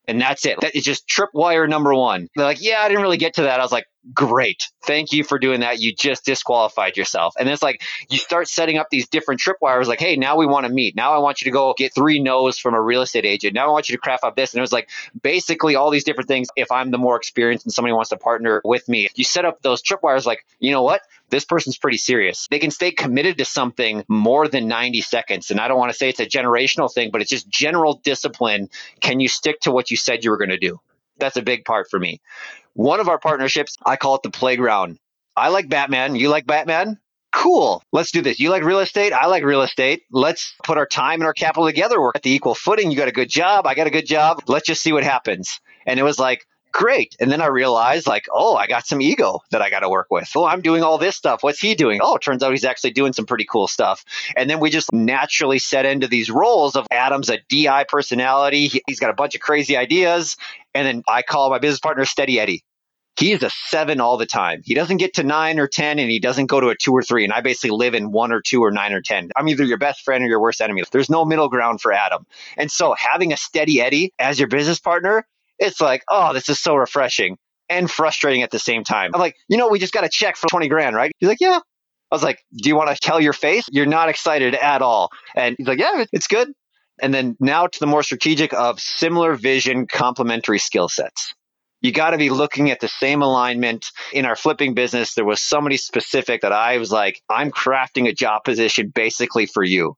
And 0.08 0.20
that's 0.20 0.44
it. 0.46 0.60
That 0.60 0.74
is 0.74 0.84
just 0.84 1.08
tripwire 1.08 1.68
number 1.68 1.94
one. 1.94 2.28
They're 2.34 2.44
like, 2.44 2.62
yeah, 2.62 2.80
I 2.80 2.88
didn't 2.88 3.02
really 3.02 3.18
get 3.18 3.34
to 3.34 3.42
that. 3.42 3.60
I 3.60 3.62
was 3.62 3.72
like, 3.72 3.86
great. 4.12 4.64
Thank 4.84 5.12
you 5.12 5.22
for 5.22 5.38
doing 5.38 5.60
that. 5.60 5.78
You 5.80 5.94
just 5.94 6.24
disqualified 6.24 6.96
yourself. 6.96 7.34
And 7.38 7.48
it's 7.48 7.62
like 7.62 7.82
you 8.10 8.18
start 8.18 8.48
setting 8.48 8.78
up 8.78 8.88
these 8.90 9.08
different 9.08 9.40
tripwires 9.40 9.86
like, 9.86 10.00
hey, 10.00 10.16
now 10.16 10.36
we 10.36 10.46
want 10.46 10.66
to 10.66 10.72
meet. 10.72 10.96
Now 10.96 11.12
I 11.12 11.18
want 11.18 11.40
you 11.40 11.44
to 11.46 11.50
go 11.52 11.72
get 11.76 11.94
three 11.94 12.20
no's 12.20 12.58
from 12.58 12.74
a 12.74 12.80
real 12.80 13.02
estate 13.02 13.24
agent. 13.24 13.54
Now 13.54 13.68
I 13.68 13.70
want 13.70 13.88
you 13.88 13.96
to 13.96 14.00
craft 14.00 14.24
up 14.24 14.34
this. 14.34 14.52
And 14.52 14.58
it 14.58 14.62
was 14.62 14.72
like 14.72 14.90
basically 15.22 15.76
all 15.76 15.90
these 15.90 16.04
different 16.04 16.26
things. 16.26 16.48
If 16.56 16.72
I'm 16.72 16.90
the 16.90 16.98
more 16.98 17.16
experienced 17.16 17.64
and 17.66 17.72
somebody 17.72 17.92
wants 17.92 18.10
to 18.10 18.16
partner 18.16 18.60
with 18.64 18.88
me, 18.88 19.08
you 19.14 19.24
set 19.24 19.44
up 19.44 19.62
those 19.62 19.82
tripwires 19.82 20.26
like, 20.26 20.44
you 20.58 20.72
know 20.72 20.82
what? 20.82 21.02
This 21.32 21.46
person's 21.46 21.78
pretty 21.78 21.96
serious. 21.96 22.46
They 22.50 22.58
can 22.58 22.70
stay 22.70 22.90
committed 22.92 23.38
to 23.38 23.46
something 23.46 24.04
more 24.06 24.48
than 24.48 24.68
90 24.68 25.00
seconds. 25.00 25.50
And 25.50 25.58
I 25.58 25.66
don't 25.66 25.78
want 25.78 25.90
to 25.90 25.96
say 25.96 26.10
it's 26.10 26.20
a 26.20 26.26
generational 26.26 26.92
thing, 26.92 27.10
but 27.10 27.22
it's 27.22 27.30
just 27.30 27.48
general 27.48 28.02
discipline. 28.04 28.68
Can 29.00 29.18
you 29.18 29.28
stick 29.28 29.58
to 29.60 29.72
what 29.72 29.90
you 29.90 29.96
said 29.96 30.24
you 30.24 30.30
were 30.30 30.36
going 30.36 30.50
to 30.50 30.58
do? 30.58 30.78
That's 31.16 31.38
a 31.38 31.42
big 31.42 31.64
part 31.64 31.88
for 31.90 31.98
me. 31.98 32.20
One 32.74 33.00
of 33.00 33.08
our 33.08 33.18
partnerships, 33.18 33.78
I 33.84 33.96
call 33.96 34.16
it 34.16 34.22
the 34.22 34.30
playground. 34.30 34.98
I 35.34 35.48
like 35.48 35.70
Batman. 35.70 36.16
You 36.16 36.28
like 36.28 36.46
Batman? 36.46 36.98
Cool. 37.32 37.82
Let's 37.92 38.10
do 38.10 38.20
this. 38.20 38.38
You 38.38 38.50
like 38.50 38.62
real 38.62 38.80
estate? 38.80 39.14
I 39.14 39.24
like 39.24 39.42
real 39.42 39.62
estate. 39.62 40.02
Let's 40.10 40.54
put 40.62 40.76
our 40.76 40.84
time 40.86 41.20
and 41.20 41.24
our 41.24 41.32
capital 41.32 41.64
together. 41.64 41.98
We're 41.98 42.12
at 42.14 42.22
the 42.22 42.32
equal 42.32 42.54
footing. 42.54 42.90
You 42.90 42.98
got 42.98 43.08
a 43.08 43.12
good 43.12 43.30
job. 43.30 43.66
I 43.66 43.74
got 43.74 43.86
a 43.86 43.90
good 43.90 44.06
job. 44.06 44.42
Let's 44.48 44.66
just 44.66 44.82
see 44.82 44.92
what 44.92 45.02
happens. 45.02 45.60
And 45.86 45.98
it 45.98 46.02
was 46.02 46.18
like, 46.18 46.46
great. 46.72 47.14
And 47.20 47.30
then 47.30 47.40
I 47.40 47.46
realized, 47.46 48.06
like, 48.06 48.26
oh, 48.32 48.56
I 48.56 48.66
got 48.66 48.86
some 48.86 49.00
ego 49.00 49.40
that 49.50 49.62
I 49.62 49.70
got 49.70 49.80
to 49.80 49.88
work 49.88 50.08
with. 50.10 50.30
Oh, 50.34 50.44
I'm 50.44 50.62
doing 50.62 50.82
all 50.82 50.98
this 50.98 51.16
stuff. 51.16 51.42
What's 51.42 51.60
he 51.60 51.74
doing? 51.74 52.00
Oh, 52.02 52.16
it 52.16 52.22
turns 52.22 52.42
out 52.42 52.50
he's 52.50 52.64
actually 52.64 52.92
doing 52.92 53.12
some 53.12 53.26
pretty 53.26 53.44
cool 53.44 53.68
stuff. 53.68 54.04
And 54.36 54.48
then 54.48 54.60
we 54.60 54.70
just 54.70 54.92
naturally 54.92 55.58
set 55.58 55.84
into 55.84 56.08
these 56.08 56.30
roles 56.30 56.74
of 56.74 56.86
Adam's 56.90 57.30
a 57.30 57.38
DI 57.48 57.84
personality. 57.88 58.82
He's 58.86 59.00
got 59.00 59.10
a 59.10 59.14
bunch 59.14 59.34
of 59.34 59.40
crazy 59.40 59.76
ideas. 59.76 60.36
And 60.74 60.86
then 60.86 61.02
I 61.06 61.22
call 61.22 61.50
my 61.50 61.58
business 61.58 61.80
partner 61.80 62.04
Steady 62.04 62.40
Eddie. 62.40 62.64
He 63.18 63.32
is 63.32 63.42
a 63.42 63.50
seven 63.50 64.00
all 64.00 64.16
the 64.16 64.26
time. 64.26 64.62
He 64.64 64.74
doesn't 64.74 64.96
get 64.96 65.14
to 65.14 65.22
nine 65.22 65.58
or 65.58 65.68
10 65.68 65.98
and 65.98 66.10
he 66.10 66.18
doesn't 66.18 66.46
go 66.46 66.60
to 66.60 66.70
a 66.70 66.74
two 66.74 66.92
or 66.92 67.02
three. 67.02 67.24
And 67.24 67.32
I 67.32 67.42
basically 67.42 67.76
live 67.76 67.94
in 67.94 68.10
one 68.10 68.32
or 68.32 68.40
two 68.40 68.64
or 68.64 68.70
nine 68.70 68.94
or 68.94 69.02
10. 69.02 69.30
I'm 69.36 69.48
either 69.48 69.64
your 69.64 69.76
best 69.76 70.02
friend 70.02 70.24
or 70.24 70.28
your 70.28 70.40
worst 70.40 70.62
enemy. 70.62 70.82
There's 70.90 71.10
no 71.10 71.26
middle 71.26 71.50
ground 71.50 71.82
for 71.82 71.92
Adam. 71.92 72.26
And 72.56 72.70
so 72.70 72.94
having 72.94 73.32
a 73.32 73.36
steady 73.36 73.82
Eddie 73.82 74.14
as 74.18 74.38
your 74.38 74.48
business 74.48 74.80
partner 74.80 75.26
it's 75.62 75.80
like, 75.80 76.02
oh, 76.08 76.32
this 76.32 76.48
is 76.48 76.60
so 76.60 76.74
refreshing 76.74 77.38
and 77.68 77.90
frustrating 77.90 78.42
at 78.42 78.50
the 78.50 78.58
same 78.58 78.84
time. 78.84 79.12
I'm 79.14 79.20
like, 79.20 79.36
you 79.48 79.56
know, 79.56 79.68
we 79.68 79.78
just 79.78 79.94
got 79.94 80.04
a 80.04 80.08
check 80.08 80.36
for 80.36 80.48
20 80.48 80.68
grand, 80.68 80.96
right? 80.96 81.12
He's 81.18 81.28
like, 81.28 81.40
yeah. 81.40 81.60
I 82.10 82.14
was 82.14 82.22
like, 82.22 82.44
do 82.54 82.68
you 82.68 82.76
want 82.76 82.90
to 82.90 82.96
tell 83.00 83.20
your 83.20 83.32
face? 83.32 83.64
You're 83.70 83.86
not 83.86 84.10
excited 84.10 84.54
at 84.54 84.82
all. 84.82 85.08
And 85.34 85.54
he's 85.56 85.66
like, 85.66 85.78
yeah, 85.78 86.04
it's 86.12 86.26
good. 86.26 86.52
And 87.00 87.14
then 87.14 87.36
now 87.40 87.66
to 87.66 87.80
the 87.80 87.86
more 87.86 88.02
strategic 88.02 88.52
of 88.52 88.78
similar 88.78 89.34
vision, 89.34 89.86
complementary 89.86 90.58
skill 90.58 90.88
sets. 90.88 91.32
You 91.80 91.90
got 91.90 92.10
to 92.10 92.18
be 92.18 92.28
looking 92.28 92.70
at 92.70 92.80
the 92.80 92.88
same 92.88 93.22
alignment. 93.22 93.86
In 94.12 94.26
our 94.26 94.36
flipping 94.36 94.74
business, 94.74 95.14
there 95.14 95.24
was 95.24 95.40
somebody 95.40 95.78
specific 95.78 96.42
that 96.42 96.52
I 96.52 96.76
was 96.76 96.92
like, 96.92 97.20
I'm 97.30 97.50
crafting 97.50 98.06
a 98.08 98.12
job 98.12 98.44
position 98.44 98.92
basically 98.94 99.46
for 99.46 99.64
you. 99.64 99.94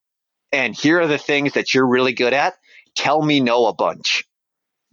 And 0.53 0.75
here 0.75 1.01
are 1.01 1.09
the 1.09 1.19
things 1.19 1.55
that 1.55 1.75
you're 1.75 1.87
really 1.87 2.12
good 2.12 2.33
at. 2.33 2.55
Tell 2.97 3.21
me 3.21 3.41
no 3.41 3.67
a 3.67 3.75
bunch 3.75 4.25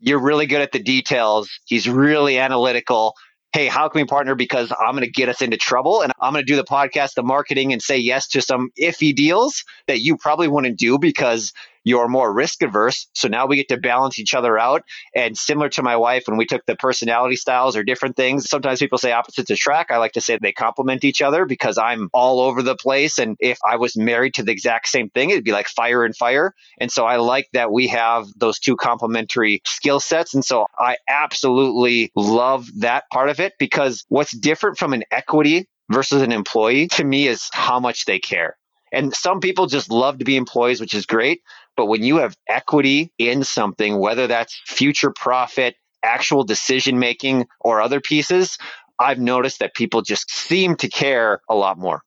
you're 0.02 0.20
really 0.20 0.48
good 0.48 0.62
at 0.62 0.72
the 0.72 0.80
details. 0.80 1.50
He's 1.66 1.88
really 1.88 2.38
analytical. 2.38 3.14
Hey, 3.54 3.68
how 3.68 3.88
can 3.90 4.02
we 4.02 4.06
partner? 4.06 4.36
Because 4.36 4.72
I'm 4.72 4.92
going 4.94 5.04
to 5.04 5.12
get 5.12 5.30
us 5.30 5.42
into 5.42 5.58
trouble 5.58 6.02
and 6.02 6.12
I'm 6.22 6.34
going 6.34 6.46
to 6.46 6.52
do 6.52 6.56
the 6.56 6.64
podcast, 6.64 7.14
the 7.16 7.24
marketing, 7.24 7.72
and 7.72 7.82
say 7.82 7.98
yes 7.98 8.28
to 8.30 8.42
some 8.42 8.70
iffy 8.80 9.14
deals 9.16 9.64
that 9.88 10.00
you 10.02 10.18
probably 10.18 10.48
wouldn't 10.48 10.80
do 10.80 10.98
because 10.98 11.54
you're 11.84 12.08
more 12.08 12.32
risk 12.34 12.62
averse. 12.62 13.08
So 13.14 13.28
now 13.28 13.46
we 13.46 13.56
get 13.56 13.70
to 13.70 13.78
balance 13.78 14.20
each 14.20 14.34
other 14.34 14.58
out. 14.58 14.84
And 15.16 15.38
similar 15.38 15.70
to 15.70 15.84
my 15.84 15.96
wife, 15.98 16.24
when 16.28 16.38
we 16.38 16.46
took 16.46 16.66
the 16.66 16.76
personality 16.76 17.36
styles 17.36 17.76
or 17.76 17.84
different 17.84 18.16
things, 18.16 18.50
sometimes 18.50 18.80
people 18.80 18.98
say 18.98 19.12
opposites 19.12 19.50
attract. 19.50 19.92
I 19.92 19.98
like 19.98 20.14
to 20.14 20.22
say 20.22 20.38
they 20.42 20.52
complement 20.52 21.04
each 21.04 21.22
other 21.22 21.46
because 21.46 21.78
I'm 21.78 22.10
all 22.14 22.40
over 22.40 22.62
the 22.62 22.76
place. 22.76 23.18
And 23.20 23.36
if 23.40 23.58
I 23.68 23.78
was 23.78 23.98
married 23.98 24.36
to 24.36 24.44
the 24.44 24.52
exact 24.52 24.88
same 24.88 25.10
thing, 25.10 25.30
it'd 25.30 25.44
be 25.44 25.52
like 25.52 25.68
fire 25.68 26.04
and 26.04 26.16
fire. 26.16 26.54
And 26.80 26.92
so 26.92 27.06
I 27.06 27.18
like 27.18 27.48
that 27.54 27.72
we 27.72 27.88
have 27.88 28.28
those 28.38 28.60
two 28.60 28.76
complementary 28.76 29.62
skill 29.66 30.00
sets. 30.00 30.34
And 30.34 30.46
so 30.46 30.66
I 30.78 30.98
absolutely 31.08 32.12
love 32.16 32.68
that 32.80 33.06
part 33.12 33.30
of 33.30 33.40
it 33.40 33.54
because 33.60 34.06
what's 34.10 34.36
different 34.36 34.78
from 34.78 34.94
an 34.94 35.04
equity 35.12 35.68
versus 35.92 36.22
an 36.22 36.32
employee 36.32 36.88
to 36.88 37.04
me 37.04 37.28
is 37.28 37.50
how 37.54 37.80
much 37.80 38.06
they 38.06 38.20
care. 38.20 38.58
And 38.92 39.14
some 39.14 39.40
people 39.40 39.68
just 39.68 39.90
love 39.90 40.18
to 40.18 40.26
be 40.26 40.36
employees, 40.36 40.82
which 40.82 40.94
is 40.94 41.06
great. 41.06 41.42
But 41.78 41.86
when 41.86 42.04
you 42.04 42.18
have 42.18 42.36
equity 42.48 43.12
in 43.18 43.44
something, 43.44 43.98
whether 43.98 44.28
that's 44.28 44.60
future 44.66 45.12
profit, 45.12 45.76
actual 46.04 46.44
decision 46.44 47.00
making, 47.00 47.48
or 47.60 47.82
other 47.82 48.02
pieces, 48.02 48.58
I've 49.00 49.20
noticed 49.20 49.60
that 49.60 49.74
people 49.74 50.02
just 50.02 50.30
seem 50.30 50.76
to 50.78 50.90
care 50.90 51.42
a 51.50 51.56
lot 51.56 51.78
more. 51.78 52.02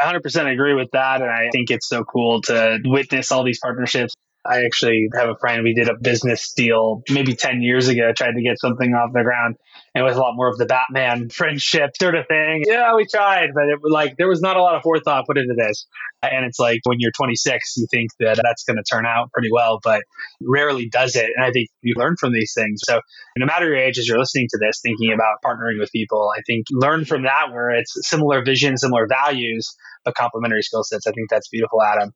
100% 0.00 0.52
agree 0.52 0.74
with 0.74 0.90
that. 0.92 1.22
And 1.22 1.30
I 1.30 1.48
think 1.52 1.70
it's 1.70 1.88
so 1.88 2.04
cool 2.04 2.40
to 2.42 2.78
witness 2.84 3.30
all 3.30 3.44
these 3.44 3.60
partnerships. 3.60 4.14
I 4.44 4.64
actually 4.64 5.08
have 5.16 5.28
a 5.28 5.36
friend, 5.36 5.62
we 5.62 5.72
did 5.72 5.88
a 5.88 5.94
business 6.00 6.52
deal 6.52 7.02
maybe 7.08 7.34
10 7.34 7.62
years 7.62 7.88
ago, 7.88 8.12
tried 8.16 8.32
to 8.32 8.42
get 8.42 8.58
something 8.58 8.92
off 8.92 9.12
the 9.12 9.22
ground. 9.22 9.56
And 9.94 10.02
it 10.02 10.04
was 10.04 10.16
a 10.16 10.20
lot 10.20 10.34
more 10.34 10.48
of 10.48 10.58
the 10.58 10.66
Batman 10.66 11.28
friendship 11.28 11.90
sort 12.00 12.16
of 12.16 12.26
thing. 12.26 12.64
Yeah, 12.66 12.94
we 12.94 13.06
tried, 13.06 13.50
but 13.54 13.64
it 13.68 13.80
was 13.80 13.92
like 13.92 14.16
there 14.16 14.28
was 14.28 14.40
not 14.40 14.56
a 14.56 14.62
lot 14.62 14.74
of 14.74 14.82
forethought 14.82 15.26
put 15.26 15.38
into 15.38 15.54
this. 15.56 15.86
And 16.22 16.44
it's 16.44 16.58
like 16.58 16.80
when 16.84 16.98
you're 16.98 17.12
26, 17.16 17.76
you 17.76 17.86
think 17.90 18.10
that 18.18 18.40
that's 18.42 18.64
going 18.64 18.78
to 18.78 18.82
turn 18.82 19.06
out 19.06 19.30
pretty 19.32 19.48
well, 19.52 19.80
but 19.82 20.02
rarely 20.40 20.88
does 20.88 21.14
it. 21.14 21.30
And 21.36 21.44
I 21.44 21.52
think 21.52 21.68
you 21.82 21.94
learn 21.96 22.16
from 22.18 22.32
these 22.32 22.52
things. 22.54 22.80
So 22.84 23.00
no 23.36 23.46
matter 23.46 23.66
your 23.66 23.76
age, 23.76 23.98
as 23.98 24.08
you're 24.08 24.18
listening 24.18 24.48
to 24.50 24.58
this, 24.58 24.80
thinking 24.82 25.12
about 25.12 25.42
partnering 25.44 25.78
with 25.78 25.92
people, 25.92 26.32
I 26.36 26.40
think 26.46 26.66
learn 26.72 27.04
from 27.04 27.22
that 27.24 27.52
where 27.52 27.70
it's 27.70 27.92
similar 28.08 28.44
vision, 28.44 28.76
similar 28.76 29.06
values, 29.06 29.68
but 30.04 30.14
complementary 30.14 30.62
skill 30.62 30.82
sets. 30.82 31.06
I 31.06 31.12
think 31.12 31.30
that's 31.30 31.48
beautiful, 31.48 31.80
Adam. 31.82 32.12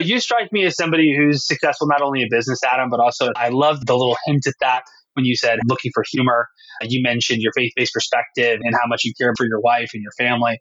You 0.00 0.18
strike 0.18 0.50
me 0.50 0.64
as 0.64 0.76
somebody 0.76 1.14
who's 1.14 1.46
successful 1.46 1.86
not 1.86 2.00
only 2.00 2.22
in 2.22 2.28
business, 2.30 2.60
Adam, 2.64 2.88
but 2.88 3.00
also 3.00 3.32
I 3.36 3.50
love 3.50 3.84
the 3.84 3.94
little 3.94 4.16
hint 4.24 4.46
at 4.46 4.54
that 4.60 4.84
when 5.12 5.26
you 5.26 5.36
said 5.36 5.58
looking 5.66 5.90
for 5.94 6.02
humor. 6.10 6.48
You 6.82 7.02
mentioned 7.02 7.42
your 7.42 7.52
faith 7.54 7.72
based 7.76 7.92
perspective 7.92 8.60
and 8.62 8.74
how 8.74 8.86
much 8.86 9.04
you 9.04 9.12
care 9.20 9.34
for 9.36 9.46
your 9.46 9.60
wife 9.60 9.90
and 9.92 10.02
your 10.02 10.12
family. 10.18 10.58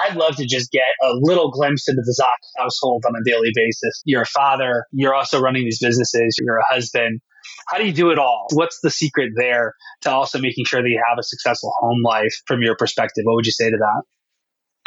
I'd 0.00 0.16
love 0.16 0.36
to 0.36 0.46
just 0.46 0.72
get 0.72 0.88
a 1.00 1.12
little 1.14 1.52
glimpse 1.52 1.88
into 1.88 2.02
the 2.04 2.12
Zach 2.12 2.38
household 2.58 3.04
on 3.06 3.12
a 3.14 3.22
daily 3.24 3.50
basis. 3.54 4.02
You're 4.04 4.22
a 4.22 4.26
father, 4.26 4.86
you're 4.90 5.14
also 5.14 5.40
running 5.40 5.64
these 5.64 5.78
businesses, 5.78 6.36
you're 6.40 6.56
a 6.56 6.74
husband. 6.74 7.20
How 7.68 7.78
do 7.78 7.86
you 7.86 7.92
do 7.92 8.10
it 8.10 8.18
all? 8.18 8.46
What's 8.52 8.80
the 8.82 8.90
secret 8.90 9.32
there 9.36 9.74
to 10.02 10.10
also 10.10 10.40
making 10.40 10.64
sure 10.64 10.82
that 10.82 10.88
you 10.88 11.00
have 11.08 11.18
a 11.18 11.22
successful 11.22 11.72
home 11.78 12.02
life 12.02 12.34
from 12.46 12.62
your 12.62 12.74
perspective? 12.74 13.22
What 13.24 13.36
would 13.36 13.46
you 13.46 13.52
say 13.52 13.70
to 13.70 13.76
that? 13.76 14.02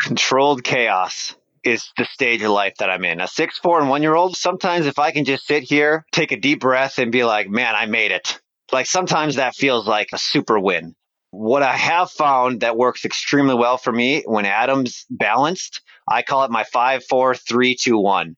Controlled 0.01 0.63
chaos 0.63 1.35
is 1.65 1.91
the 1.97 2.05
stage 2.05 2.41
of 2.43 2.51
life 2.51 2.75
that 2.79 2.89
I'm 2.89 3.03
in. 3.03 3.19
A 3.19 3.27
six, 3.27 3.57
four, 3.57 3.79
and 3.79 3.89
one 3.89 4.03
year 4.03 4.15
old, 4.15 4.37
sometimes 4.37 4.85
if 4.85 4.99
I 4.99 5.11
can 5.11 5.25
just 5.25 5.47
sit 5.47 5.63
here, 5.63 6.05
take 6.11 6.31
a 6.31 6.39
deep 6.39 6.61
breath, 6.61 6.99
and 6.99 7.11
be 7.11 7.23
like, 7.23 7.49
man, 7.49 7.75
I 7.75 7.87
made 7.87 8.11
it. 8.11 8.39
Like 8.71 8.85
sometimes 8.85 9.35
that 9.35 9.55
feels 9.55 9.87
like 9.87 10.09
a 10.13 10.17
super 10.17 10.59
win. 10.59 10.95
What 11.31 11.63
I 11.63 11.75
have 11.75 12.11
found 12.11 12.61
that 12.61 12.77
works 12.77 13.03
extremely 13.03 13.55
well 13.55 13.77
for 13.77 13.91
me 13.91 14.23
when 14.25 14.45
Adam's 14.45 15.05
balanced, 15.09 15.81
I 16.07 16.21
call 16.21 16.43
it 16.45 16.51
my 16.51 16.63
five, 16.63 17.03
four, 17.03 17.35
three, 17.35 17.75
two, 17.75 17.97
one. 17.97 18.35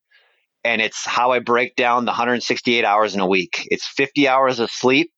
And 0.64 0.82
it's 0.82 1.06
how 1.06 1.32
I 1.32 1.40
break 1.40 1.76
down 1.76 2.06
the 2.06 2.12
168 2.12 2.84
hours 2.84 3.14
in 3.14 3.22
a 3.22 3.28
week. 3.28 3.68
It's 3.70 3.88
50 3.88 4.28
hours 4.28 4.60
of 4.60 4.72
sleep, 4.72 5.12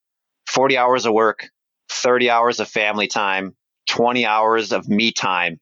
40 0.48 0.78
hours 0.78 1.06
of 1.06 1.14
work, 1.14 1.48
30 1.90 2.30
hours 2.30 2.60
of 2.60 2.68
family 2.68 3.08
time, 3.08 3.56
20 3.88 4.26
hours 4.26 4.72
of 4.72 4.88
me 4.88 5.12
time, 5.12 5.60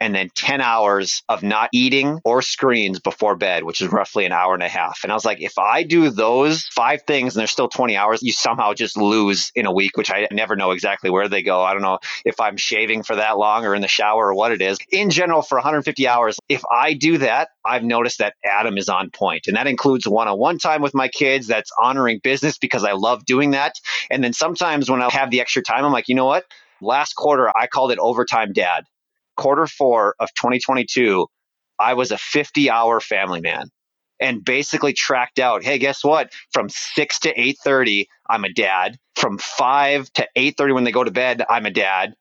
and 0.00 0.14
then 0.14 0.30
10 0.34 0.60
hours 0.60 1.22
of 1.28 1.42
not 1.42 1.68
eating 1.72 2.20
or 2.24 2.42
screens 2.42 2.98
before 3.00 3.36
bed, 3.36 3.64
which 3.64 3.80
is 3.80 3.92
roughly 3.92 4.24
an 4.24 4.32
hour 4.32 4.54
and 4.54 4.62
a 4.62 4.68
half. 4.68 5.00
And 5.02 5.12
I 5.12 5.14
was 5.14 5.24
like, 5.24 5.40
if 5.40 5.58
I 5.58 5.82
do 5.82 6.10
those 6.10 6.64
five 6.64 7.02
things 7.06 7.34
and 7.34 7.40
there's 7.40 7.50
still 7.50 7.68
20 7.68 7.96
hours, 7.96 8.22
you 8.22 8.32
somehow 8.32 8.72
just 8.72 8.96
lose 8.96 9.52
in 9.54 9.66
a 9.66 9.72
week, 9.72 9.96
which 9.96 10.10
I 10.10 10.26
never 10.32 10.56
know 10.56 10.70
exactly 10.70 11.10
where 11.10 11.28
they 11.28 11.42
go. 11.42 11.62
I 11.62 11.72
don't 11.72 11.82
know 11.82 11.98
if 12.24 12.40
I'm 12.40 12.56
shaving 12.56 13.02
for 13.02 13.16
that 13.16 13.36
long 13.36 13.66
or 13.66 13.74
in 13.74 13.82
the 13.82 13.88
shower 13.88 14.28
or 14.28 14.34
what 14.34 14.52
it 14.52 14.62
is. 14.62 14.78
In 14.90 15.10
general, 15.10 15.42
for 15.42 15.56
150 15.56 16.08
hours, 16.08 16.38
if 16.48 16.62
I 16.70 16.94
do 16.94 17.18
that, 17.18 17.48
I've 17.64 17.84
noticed 17.84 18.18
that 18.18 18.34
Adam 18.44 18.78
is 18.78 18.88
on 18.88 19.10
point. 19.10 19.46
And 19.46 19.56
that 19.56 19.66
includes 19.66 20.08
one 20.08 20.28
on 20.28 20.38
one 20.38 20.58
time 20.58 20.80
with 20.80 20.94
my 20.94 21.08
kids. 21.08 21.46
That's 21.46 21.70
honoring 21.78 22.20
business 22.22 22.58
because 22.58 22.84
I 22.84 22.92
love 22.92 23.24
doing 23.26 23.50
that. 23.50 23.74
And 24.10 24.24
then 24.24 24.32
sometimes 24.32 24.90
when 24.90 25.02
I 25.02 25.10
have 25.10 25.30
the 25.30 25.40
extra 25.40 25.62
time, 25.62 25.84
I'm 25.84 25.92
like, 25.92 26.08
you 26.08 26.14
know 26.14 26.24
what? 26.24 26.44
Last 26.80 27.14
quarter, 27.14 27.50
I 27.54 27.66
called 27.66 27.92
it 27.92 27.98
overtime 27.98 28.54
dad 28.54 28.84
quarter 29.40 29.66
four 29.66 30.14
of 30.20 30.28
2022, 30.34 31.26
I 31.78 31.94
was 31.94 32.12
a 32.12 32.18
50 32.18 32.70
hour 32.70 33.00
family 33.00 33.40
man 33.40 33.68
and 34.20 34.44
basically 34.44 34.92
tracked 34.92 35.38
out, 35.38 35.64
hey, 35.64 35.78
guess 35.78 36.04
what? 36.04 36.30
From 36.52 36.68
6 36.68 37.18
to 37.20 37.34
8:30, 37.34 38.04
I'm 38.28 38.44
a 38.44 38.52
dad. 38.52 38.98
From 39.16 39.38
5 39.38 40.12
to 40.12 40.28
8:30 40.36 40.74
when 40.74 40.84
they 40.84 40.92
go 40.92 41.04
to 41.04 41.10
bed, 41.10 41.42
I'm 41.48 41.64
a 41.64 41.70
dad. 41.70 42.12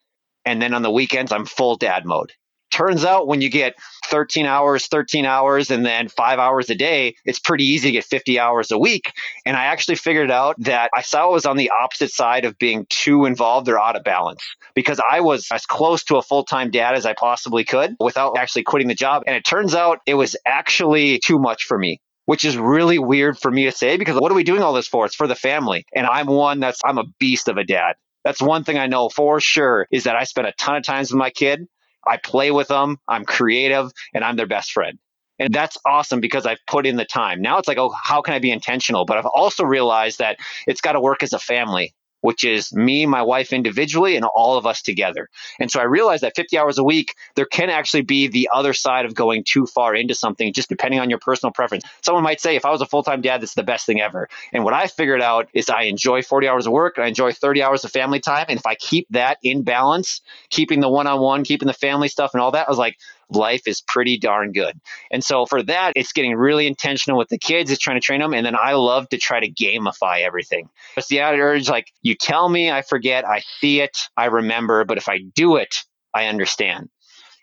And 0.46 0.62
then 0.62 0.74
on 0.74 0.82
the 0.82 0.92
weekends, 0.92 1.34
I'm 1.34 1.46
full 1.46 1.76
dad 1.76 2.06
mode. 2.06 2.32
Turns 2.72 3.04
out 3.06 3.28
when 3.28 3.42
you 3.42 3.50
get 3.50 3.76
13 4.06 4.46
hours, 4.46 4.88
13 4.88 5.26
hours, 5.26 5.72
and 5.72 5.86
then 5.86 6.08
five 6.08 6.40
hours 6.40 6.70
a 6.70 6.76
day, 6.76 7.16
it's 7.26 7.40
pretty 7.40 7.66
easy 7.66 7.90
to 7.90 7.92
get 7.94 8.06
50 8.06 8.40
hours 8.40 8.72
a 8.72 8.78
week. 8.78 9.12
And 9.46 9.58
I 9.58 9.66
actually 9.66 9.96
figured 9.96 10.32
out 10.32 10.56
that 10.60 10.90
I 10.96 11.02
saw 11.02 11.24
I 11.24 11.32
was 11.32 11.46
on 11.46 11.58
the 11.58 11.72
opposite 11.82 12.12
side 12.12 12.46
of 12.46 12.58
being 12.58 12.86
too 12.90 13.26
involved 13.26 13.68
or 13.70 13.80
out 13.80 13.96
of 13.96 14.04
balance 14.04 14.44
because 14.76 15.00
I 15.12 15.22
was 15.22 15.48
as 15.52 15.66
close 15.66 16.04
to 16.06 16.18
a 16.18 16.22
full 16.22 16.44
time 16.44 16.72
dad 16.72 16.96
as 16.96 17.06
I 17.06 17.14
possibly 17.14 17.64
could 17.64 17.96
without 18.00 18.38
actually 18.38 18.64
quitting 18.64 18.88
the 18.88 18.96
job. 18.96 19.24
And 19.28 19.36
it 19.36 19.46
turns 19.46 19.76
out 19.76 20.00
it 20.06 20.16
was 20.16 20.36
actually 20.46 21.20
too 21.20 21.40
much 21.40 21.66
for 21.66 21.78
me 21.78 22.00
which 22.30 22.46
is 22.46 22.56
really 22.56 23.00
weird 23.00 23.40
for 23.40 23.50
me 23.50 23.66
to 23.66 23.72
say 23.72 23.98
because 23.98 24.16
what 24.16 24.32
are 24.32 24.36
we 24.36 24.44
doing 24.44 24.62
all 24.62 24.72
this 24.72 24.88
for? 24.88 25.04
It's 25.04 25.16
for 25.16 25.26
the 25.26 25.34
family. 25.34 25.84
And 25.96 26.06
I'm 26.06 26.28
one 26.28 26.60
that's, 26.60 26.80
I'm 26.86 27.00
a 27.00 27.06
beast 27.20 27.48
of 27.48 27.58
a 27.58 27.64
dad. 27.64 27.96
That's 28.24 28.40
one 28.40 28.64
thing 28.64 28.78
I 28.78 28.86
know 28.86 29.10
for 29.10 29.40
sure 29.40 29.88
is 29.92 30.04
that 30.04 30.16
I 30.16 30.26
spend 30.26 30.46
a 30.46 30.52
ton 30.52 30.76
of 30.76 30.84
times 30.84 31.10
with 31.10 31.18
my 31.18 31.32
kid. 31.32 31.68
I 32.08 32.18
play 32.18 32.52
with 32.52 32.68
them, 32.68 32.98
I'm 33.08 33.26
creative, 33.26 33.92
and 34.14 34.24
I'm 34.24 34.36
their 34.36 34.48
best 34.48 34.72
friend. 34.72 34.98
And 35.40 35.54
that's 35.54 35.78
awesome 35.86 36.20
because 36.20 36.46
I've 36.46 36.60
put 36.68 36.86
in 36.86 36.98
the 36.98 37.06
time. 37.06 37.42
Now 37.42 37.58
it's 37.60 37.68
like, 37.68 37.78
oh, 37.78 37.94
how 38.04 38.22
can 38.22 38.34
I 38.34 38.40
be 38.40 38.52
intentional? 38.52 39.06
But 39.06 39.18
I've 39.18 39.26
also 39.26 39.64
realized 39.64 40.20
that 40.20 40.38
it's 40.68 40.82
got 40.82 40.94
to 40.94 41.00
work 41.00 41.24
as 41.24 41.34
a 41.34 41.40
family 41.40 41.94
which 42.22 42.44
is 42.44 42.74
me, 42.74 43.06
my 43.06 43.22
wife 43.22 43.54
individually, 43.54 44.16
and 44.16 44.26
all 44.26 44.58
of 44.58 44.66
us 44.66 44.82
together. 44.82 45.30
And 45.60 45.72
so 45.72 45.80
I 45.80 45.84
realized 45.84 46.24
that 46.24 46.36
50 46.36 46.58
hours 46.58 46.78
a 46.78 46.84
week, 46.84 47.16
there 47.36 47.46
can 47.46 47.70
actually 47.70 48.02
be 48.02 48.28
the 48.28 48.50
other 48.54 48.74
side 48.74 49.06
of 49.06 49.16
going 49.16 49.44
too 49.46 49.66
far 49.66 49.96
into 49.96 50.16
something, 50.16 50.54
just 50.54 50.70
depending 50.70 51.00
on 51.00 51.10
your 51.10 51.20
personal 51.20 51.52
preference. 51.52 51.84
Someone 52.02 52.24
might 52.24 52.42
say, 52.42 52.56
if 52.56 52.66
I 52.66 52.72
was 52.72 52.82
a 52.82 52.86
full 52.86 53.04
time 53.04 53.22
dad, 53.22 53.42
this 53.42 53.52
is 53.52 53.56
the 53.56 53.64
best 53.64 53.86
thing 53.86 54.02
ever. 54.02 54.30
And 54.54 54.64
what 54.64 54.74
I 54.74 54.88
figured 54.88 55.22
out 55.22 55.50
is 55.54 55.70
I 55.70 55.84
enjoy 55.84 56.22
40 56.22 56.48
hours 56.48 56.66
of 56.66 56.74
work, 56.74 57.00
I 57.00 57.08
enjoy 57.08 57.32
30 57.32 57.64
hours 57.64 57.86
of 57.86 57.92
family 57.92 58.20
time. 58.20 58.46
And 58.50 58.60
if 58.60 58.66
I 58.66 58.76
keep 58.76 59.08
that 59.12 59.38
in 59.44 59.64
balance, 59.64 60.22
keeping 60.50 60.80
the 60.80 60.90
one 60.90 61.08
on 61.08 61.20
one, 61.22 61.44
keeping 61.44 61.68
the 61.68 61.74
family 61.74 62.08
stuff 62.08 62.32
and 62.34 62.42
all 62.42 62.52
that, 62.52 62.68
I 62.68 62.72
was 62.72 62.78
like, 62.78 62.98
life 63.30 63.62
is 63.68 63.82
pretty 63.82 64.18
darn 64.18 64.52
good. 64.52 64.80
And 65.12 65.24
so 65.24 65.46
for 65.46 65.62
that, 65.64 65.94
it's 65.96 66.14
getting 66.14 66.36
really 66.36 66.68
intentional 66.68 67.18
with 67.18 67.30
the 67.30 67.38
kids, 67.38 67.72
it's 67.72 67.82
trying 67.82 68.00
to 68.00 68.06
train 68.06 68.20
them. 68.20 68.34
And 68.34 68.46
then 68.46 68.56
I 68.56 68.74
love 68.74 69.10
to 69.10 69.18
try 69.18 69.40
to 69.40 69.52
gamify 69.52 70.22
everything. 70.22 70.70
It's 70.98 71.08
the 71.08 71.22
urge 71.22 71.70
like, 71.70 71.92
you 72.02 72.16
tell 72.16 72.50
me, 72.50 72.72
I 72.72 72.82
forget, 72.82 73.28
I 73.28 73.42
see 73.60 73.82
it, 73.82 73.98
I 74.18 74.26
remember, 74.26 74.84
but 74.86 74.98
if 74.98 75.10
I 75.10 75.20
do 75.20 75.58
it, 75.58 75.84
I 76.14 76.26
understand. 76.26 76.90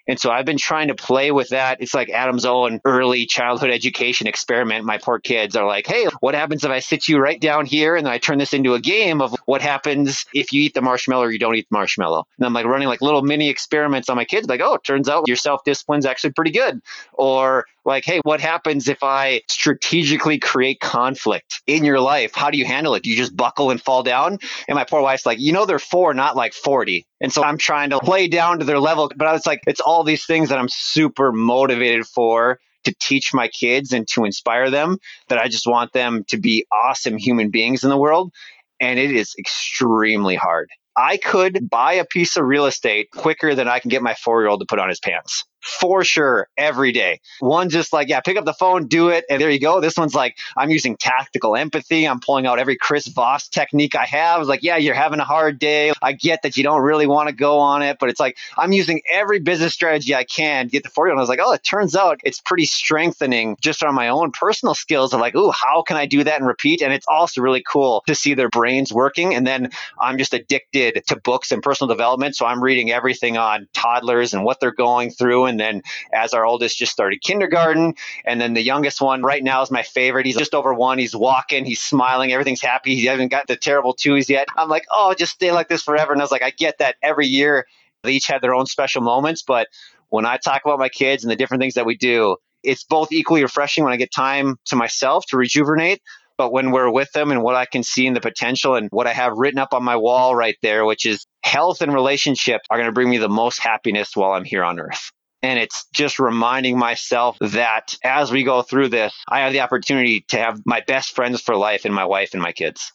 And 0.09 0.19
so 0.19 0.31
I've 0.31 0.45
been 0.45 0.59
trying 0.59 0.89
to 0.89 0.95
play 0.95 1.31
with 1.31 1.49
that. 1.51 1.81
It's 1.81 1.95
like 1.95 2.11
Adam's 2.11 2.45
own 2.45 2.81
early 2.85 3.27
childhood 3.27 3.71
education 3.71 4.27
experiment. 4.27 4.85
My 4.85 4.99
poor 4.99 5.19
kids 5.19 5.57
are 5.57 5.67
like, 5.67 5.87
hey, 5.87 6.07
what 6.21 6.35
happens 6.35 6.65
if 6.65 6.71
I 6.71 6.79
sit 6.79 7.09
you 7.09 7.19
right 7.19 7.41
down 7.41 7.67
here 7.67 7.97
and 7.97 8.09
I 8.09 8.19
turn 8.19 8.39
this 8.39 8.53
into 8.53 8.75
a 8.75 8.81
game 8.81 9.21
of 9.21 9.35
what 9.47 9.63
happens 9.63 10.27
if 10.35 10.53
you 10.53 10.63
eat 10.63 10.75
the 10.75 10.83
marshmallow 10.83 11.25
or 11.25 11.31
you 11.31 11.39
don't 11.39 11.57
eat 11.57 11.67
the 11.71 11.77
marshmallow? 11.77 12.27
And 12.39 12.47
I'm 12.47 12.53
like 12.53 12.67
running 12.67 12.89
like 12.89 13.03
little 13.03 13.23
mini 13.23 13.49
experiments 13.49 14.09
on 14.09 14.17
my 14.17 14.25
kids, 14.25 14.49
like, 14.49 14.61
oh, 14.61 14.75
it 14.75 14.85
turns 14.85 15.09
out 15.09 15.25
your 15.27 15.37
self 15.37 15.65
discipline's 15.65 16.07
actually 16.07 16.33
pretty 16.33 16.53
good. 16.53 16.81
Or 17.13 17.67
like, 17.87 18.05
hey, 18.05 18.21
what 18.25 18.41
happens 18.41 18.89
if 18.89 19.03
I 19.03 19.43
strategically 19.49 20.39
create 20.39 20.81
conflict 20.81 21.63
in 21.67 21.85
your 21.85 22.01
life? 22.01 22.33
How 22.35 22.51
do 22.51 22.59
you 22.59 22.65
handle 22.65 22.95
it? 22.95 23.05
Do 23.05 23.11
you 23.11 23.17
just 23.17 23.37
buckle 23.37 23.71
and 23.71 23.81
fall 23.81 24.03
down? 24.03 24.39
And 24.69 24.75
my 24.77 24.85
poor 24.85 25.01
wife's 25.01 25.25
like, 25.25 25.39
you 25.41 25.53
know, 25.53 25.65
they're 25.65 25.79
four, 25.79 26.13
not 26.13 26.37
like 26.37 26.53
40. 26.53 27.07
And 27.21 27.33
so 27.33 27.43
I'm 27.43 27.59
trying 27.59 27.91
to 27.91 28.01
play 28.01 28.29
down 28.29 28.59
to 28.59 28.65
their 28.65 28.81
level. 28.81 29.11
But 29.17 29.29
I 29.29 29.33
was 29.33 29.47
like, 29.47 29.63
it's 29.67 29.81
all 29.81 30.03
these 30.05 30.27
things 30.27 30.49
that 30.49 30.59
I'm 30.59 30.69
super 30.69 31.33
motivated 31.33 32.07
for 32.07 32.59
to 32.85 32.95
teach 33.01 33.33
my 33.33 33.49
kids 33.49 33.93
and 33.93 34.07
to 34.09 34.25
inspire 34.25 34.71
them 34.71 34.99
that 35.29 35.39
I 35.39 35.49
just 35.49 35.67
want 35.67 35.93
them 35.93 36.25
to 36.29 36.39
be 36.39 36.67
awesome 36.73 37.17
human 37.17 37.51
beings 37.51 37.85
in 37.85 37.91
the 37.91 37.97
world. 37.97 38.33
And 38.81 38.99
it 38.99 39.13
is 39.13 39.35
extremely 39.39 40.35
hard. 40.35 40.69
I 40.97 41.19
could 41.19 41.69
buy 41.69 41.95
a 41.95 42.05
piece 42.07 42.37
of 42.37 42.45
real 42.45 42.67
estate 42.67 43.09
quicker 43.13 43.55
than 43.55 43.69
I 43.69 43.81
can 43.81 43.91
get 43.91 44.03
my 44.03 44.15
four 44.15 44.41
year 44.41 44.49
old 44.49 44.61
to 44.61 44.67
put 44.67 44.79
on 44.79 44.89
his 44.89 44.99
pants 44.99 45.45
for 45.67 46.05
sure 46.05 46.49
every 46.57 46.93
day. 46.93 47.21
One 47.41 47.69
just 47.69 47.93
like, 47.93 48.09
yeah, 48.09 48.21
pick 48.21 48.37
up 48.37 48.45
the 48.45 48.55
phone, 48.55 48.87
do 48.87 49.09
it, 49.09 49.25
and 49.29 49.41
there 49.41 49.51
you 49.51 49.61
go. 49.61 49.81
This 49.81 49.97
one's 49.97 50.15
like, 50.15 50.37
I'm 50.57 50.71
using 50.71 50.97
tactical 50.97 51.57
empathy. 51.57 52.07
I'm 52.07 52.21
pulling 52.21 52.47
out 52.47 52.59
every 52.59 52.77
Chris 52.77 53.07
Voss 53.09 53.49
technique 53.49 53.95
I 53.95 54.05
have. 54.05 54.41
It's 54.41 54.49
like, 54.49 54.63
yeah, 54.63 54.77
you're 54.77 54.95
having 54.95 55.21
a 55.21 55.25
hard 55.25 55.59
day. 55.59 55.93
I 56.01 56.13
get 56.13 56.43
that 56.43 56.57
you 56.57 56.63
don't 56.63 56.83
really 56.83 57.07
want 57.07 57.29
to 57.29 57.35
go 57.35 57.59
on 57.59 57.83
it, 57.83 57.99
but 57.99 58.09
it's 58.09 58.21
like, 58.21 58.37
I'm 58.57 58.73
using 58.73 59.03
every 59.11 59.41
business 59.41 59.75
strategy 59.75 60.15
I 60.15 60.25
can 60.25 60.67
to 60.67 60.71
get 60.71 60.83
the 60.83 60.89
40 60.89 61.11
And 61.11 61.19
I 61.19 61.23
was 61.23 61.29
like, 61.29 61.41
oh, 61.43 61.53
it 61.53 61.65
turns 61.65 61.97
out 61.97 62.21
it's 62.25 62.41
pretty 62.41 62.67
strengthening 62.67 63.57
just 63.61 63.83
on 63.83 63.95
my 63.95 64.09
own 64.09 64.33
personal 64.33 64.75
skills 64.75 65.13
of 65.13 65.21
like, 65.21 65.35
oh, 65.35 65.51
how 65.51 65.83
can 65.83 65.97
I 65.97 66.07
do 66.07 66.25
that 66.25 66.39
and 66.39 66.47
repeat? 66.47 66.83
And 66.83 66.93
it's 66.93 67.07
also 67.09 67.41
really 67.41 67.63
cool 67.63 68.03
to 68.07 68.15
see 68.15 68.35
their 68.35 68.49
brains 68.49 68.93
working. 68.93 69.35
And 69.35 69.47
then 69.47 69.71
I'm 70.01 70.19
just 70.19 70.35
addicted 70.35 71.03
to 71.09 71.17
books 71.17 71.53
and 71.53 71.63
personal 71.63 71.89
development. 71.89 72.37
So 72.37 72.47
I'm 72.47 72.63
reading 72.63 72.91
everything 72.91 73.37
on 73.37 73.69
toddlers 73.73 74.35
and 74.35 74.45
what 74.45 74.61
they're 74.61 74.73
going 74.73 75.11
through 75.11 75.47
and 75.47 75.56
and 75.57 75.61
then 75.61 75.83
as 76.13 76.35
our 76.35 76.45
oldest 76.45 76.77
just 76.77 76.93
started 76.93 77.23
kindergarten, 77.23 77.95
and 78.27 78.41
then 78.41 78.53
the 78.53 78.63
youngest 78.63 79.01
one 79.01 79.23
right 79.23 79.43
now 79.43 79.63
is 79.63 79.71
my 79.71 79.83
favorite. 79.83 80.27
He's 80.27 80.37
just 80.37 80.55
over 80.55 80.75
one. 80.75 80.99
He's 80.99 81.17
walking, 81.17 81.65
he's 81.65 81.81
smiling, 81.81 82.33
everything's 82.33 82.61
happy. 82.61 82.95
He 82.95 83.07
hasn't 83.07 83.31
got 83.31 83.47
the 83.47 83.57
terrible 83.57 83.95
twos 83.95 84.29
yet. 84.29 84.49
I'm 84.57 84.69
like, 84.69 84.85
oh, 84.91 85.15
just 85.15 85.33
stay 85.33 85.53
like 85.53 85.69
this 85.69 85.83
forever. 85.83 86.13
And 86.13 86.21
I 86.21 86.25
was 86.25 86.31
like, 86.31 86.43
I 86.43 86.51
get 86.51 86.79
that 86.79 86.97
every 87.03 87.27
year. 87.27 87.67
They 88.03 88.13
each 88.13 88.27
have 88.27 88.43
their 88.43 88.55
own 88.55 88.67
special 88.67 89.01
moments, 89.01 89.43
but 89.43 89.69
when 90.11 90.27
I 90.27 90.37
talk 90.37 90.63
about 90.65 90.79
my 90.79 90.91
kids 90.91 91.25
and 91.25 91.31
the 91.31 91.37
different 91.37 91.63
things 91.63 91.75
that 91.75 91.87
we 91.87 91.97
do, 91.97 92.37
it's 92.63 92.85
both 92.85 93.13
equally 93.13 93.43
refreshing 93.43 93.83
when 93.83 93.93
I 93.93 93.97
get 93.97 94.13
time 94.13 94.57
to 94.67 94.77
myself 94.77 95.25
to 95.29 95.37
rejuvenate, 95.37 96.03
but 96.37 96.53
when 96.53 96.71
we're 96.71 96.91
with 96.91 97.11
them 97.13 97.31
and 97.31 97.43
what 97.43 97.55
I 97.57 97.65
can 97.65 97.83
see 97.83 98.07
in 98.07 98.15
the 98.15 98.21
potential 98.21 98.75
and 98.75 98.89
what 98.91 99.07
I 99.07 99.13
have 99.13 99.33
written 99.37 99.59
up 99.59 99.73
on 99.73 99.83
my 99.83 99.97
wall 99.97 100.37
right 100.37 100.57
there, 100.63 100.85
which 100.85 101.07
is 101.07 101.27
health 101.43 101.81
and 101.81 101.95
relationship 101.95 102.61
are 102.71 102.77
going 102.77 102.89
to 102.89 102.93
bring 102.93 103.09
me 103.09 103.19
the 103.19 103.29
most 103.29 103.59
happiness 103.59 104.15
while 104.15 104.33
I'm 104.33 104.45
here 104.45 104.65
on 104.65 104.79
earth. 104.79 105.13
And 105.43 105.59
it's 105.59 105.87
just 105.93 106.19
reminding 106.19 106.79
myself 106.79 107.37
that 107.41 107.97
as 108.03 108.33
we 108.33 108.43
go 108.43 108.63
through 108.63 108.89
this, 108.89 109.15
I 109.29 109.41
have 109.41 109.53
the 109.53 109.61
opportunity 109.61 110.25
to 110.29 110.39
have 110.39 110.61
my 110.65 110.83
best 110.87 111.15
friends 111.15 111.41
for 111.41 111.57
life 111.57 111.85
and 111.85 111.95
my 111.95 112.05
wife 112.05 112.31
and 112.33 112.43
my 112.43 112.53
kids. 112.53 112.93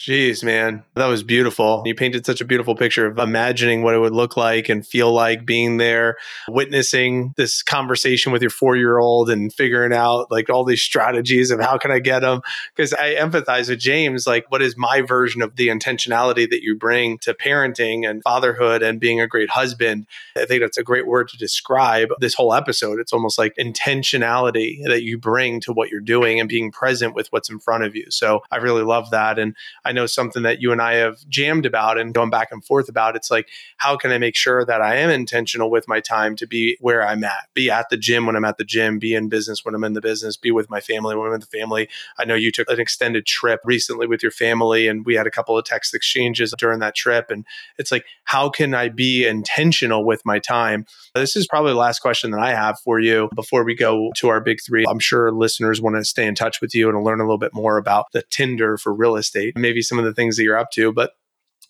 Jeez, 0.00 0.42
man, 0.42 0.82
that 0.94 1.08
was 1.08 1.22
beautiful. 1.22 1.82
You 1.84 1.94
painted 1.94 2.24
such 2.24 2.40
a 2.40 2.46
beautiful 2.46 2.74
picture 2.74 3.04
of 3.04 3.18
imagining 3.18 3.82
what 3.82 3.94
it 3.94 3.98
would 3.98 4.14
look 4.14 4.34
like 4.34 4.70
and 4.70 4.86
feel 4.86 5.12
like 5.12 5.44
being 5.44 5.76
there, 5.76 6.16
witnessing 6.48 7.34
this 7.36 7.62
conversation 7.62 8.32
with 8.32 8.40
your 8.40 8.50
four 8.50 8.76
year 8.76 8.96
old 8.96 9.28
and 9.28 9.52
figuring 9.52 9.92
out 9.92 10.30
like 10.30 10.48
all 10.48 10.64
these 10.64 10.80
strategies 10.80 11.50
of 11.50 11.60
how 11.60 11.76
can 11.76 11.90
I 11.90 11.98
get 11.98 12.20
them. 12.20 12.40
Because 12.74 12.94
I 12.94 13.16
empathize 13.16 13.68
with 13.68 13.78
James, 13.78 14.26
like, 14.26 14.50
what 14.50 14.62
is 14.62 14.74
my 14.74 15.02
version 15.02 15.42
of 15.42 15.56
the 15.56 15.68
intentionality 15.68 16.48
that 16.48 16.62
you 16.62 16.76
bring 16.76 17.18
to 17.18 17.34
parenting 17.34 18.08
and 18.08 18.22
fatherhood 18.22 18.82
and 18.82 19.00
being 19.00 19.20
a 19.20 19.26
great 19.26 19.50
husband? 19.50 20.06
I 20.34 20.46
think 20.46 20.62
that's 20.62 20.78
a 20.78 20.82
great 20.82 21.06
word 21.06 21.28
to 21.28 21.36
describe 21.36 22.08
this 22.20 22.32
whole 22.32 22.54
episode. 22.54 23.00
It's 23.00 23.12
almost 23.12 23.38
like 23.38 23.54
intentionality 23.56 24.82
that 24.86 25.02
you 25.02 25.18
bring 25.18 25.60
to 25.60 25.74
what 25.74 25.90
you're 25.90 26.00
doing 26.00 26.40
and 26.40 26.48
being 26.48 26.72
present 26.72 27.14
with 27.14 27.28
what's 27.28 27.50
in 27.50 27.58
front 27.58 27.84
of 27.84 27.94
you. 27.94 28.06
So 28.08 28.40
I 28.50 28.56
really 28.56 28.82
love 28.82 29.10
that. 29.10 29.38
And 29.38 29.54
I 29.84 29.89
know 29.92 30.06
something 30.06 30.42
that 30.42 30.60
you 30.60 30.72
and 30.72 30.80
I 30.80 30.94
have 30.94 31.18
jammed 31.28 31.66
about 31.66 31.98
and 31.98 32.14
going 32.14 32.30
back 32.30 32.48
and 32.50 32.64
forth 32.64 32.88
about. 32.88 33.16
It's 33.16 33.30
like, 33.30 33.48
how 33.78 33.96
can 33.96 34.10
I 34.10 34.18
make 34.18 34.36
sure 34.36 34.64
that 34.64 34.80
I 34.80 34.96
am 34.96 35.10
intentional 35.10 35.70
with 35.70 35.88
my 35.88 36.00
time 36.00 36.36
to 36.36 36.46
be 36.46 36.76
where 36.80 37.06
I'm 37.06 37.24
at, 37.24 37.48
be 37.54 37.70
at 37.70 37.88
the 37.90 37.96
gym 37.96 38.26
when 38.26 38.36
I'm 38.36 38.44
at 38.44 38.56
the 38.56 38.64
gym, 38.64 38.98
be 38.98 39.14
in 39.14 39.28
business 39.28 39.64
when 39.64 39.74
I'm 39.74 39.84
in 39.84 39.94
the 39.94 40.00
business, 40.00 40.36
be 40.36 40.50
with 40.50 40.70
my 40.70 40.80
family 40.80 41.16
when 41.16 41.28
I'm 41.28 41.34
in 41.34 41.40
the 41.40 41.46
family. 41.46 41.88
I 42.18 42.24
know 42.24 42.34
you 42.34 42.52
took 42.52 42.70
an 42.70 42.80
extended 42.80 43.26
trip 43.26 43.60
recently 43.64 44.06
with 44.06 44.22
your 44.22 44.32
family 44.32 44.86
and 44.86 45.04
we 45.04 45.14
had 45.14 45.26
a 45.26 45.30
couple 45.30 45.56
of 45.56 45.64
text 45.64 45.94
exchanges 45.94 46.54
during 46.58 46.80
that 46.80 46.94
trip. 46.94 47.30
And 47.30 47.44
it's 47.78 47.92
like, 47.92 48.04
how 48.24 48.48
can 48.48 48.74
I 48.74 48.88
be 48.88 49.26
intentional 49.26 50.04
with 50.04 50.24
my 50.24 50.38
time? 50.38 50.86
This 51.14 51.36
is 51.36 51.46
probably 51.46 51.72
the 51.72 51.78
last 51.78 52.00
question 52.00 52.30
that 52.30 52.40
I 52.40 52.54
have 52.54 52.78
for 52.80 53.00
you 53.00 53.28
before 53.34 53.64
we 53.64 53.74
go 53.74 54.10
to 54.16 54.28
our 54.28 54.40
big 54.40 54.58
three. 54.64 54.84
I'm 54.88 54.98
sure 54.98 55.32
listeners 55.32 55.80
want 55.80 55.96
to 55.96 56.04
stay 56.04 56.26
in 56.26 56.34
touch 56.34 56.60
with 56.60 56.74
you 56.74 56.88
and 56.88 57.02
learn 57.04 57.20
a 57.20 57.24
little 57.24 57.38
bit 57.38 57.54
more 57.54 57.76
about 57.76 58.06
the 58.12 58.22
Tinder 58.30 58.76
for 58.76 58.92
real 58.94 59.16
estate. 59.16 59.56
Maybe 59.56 59.79
maybe 59.80 59.82
some 59.82 59.98
of 59.98 60.04
the 60.04 60.14
things 60.14 60.36
that 60.36 60.44
you're 60.44 60.58
up 60.58 60.70
to. 60.72 60.92
But 60.92 61.12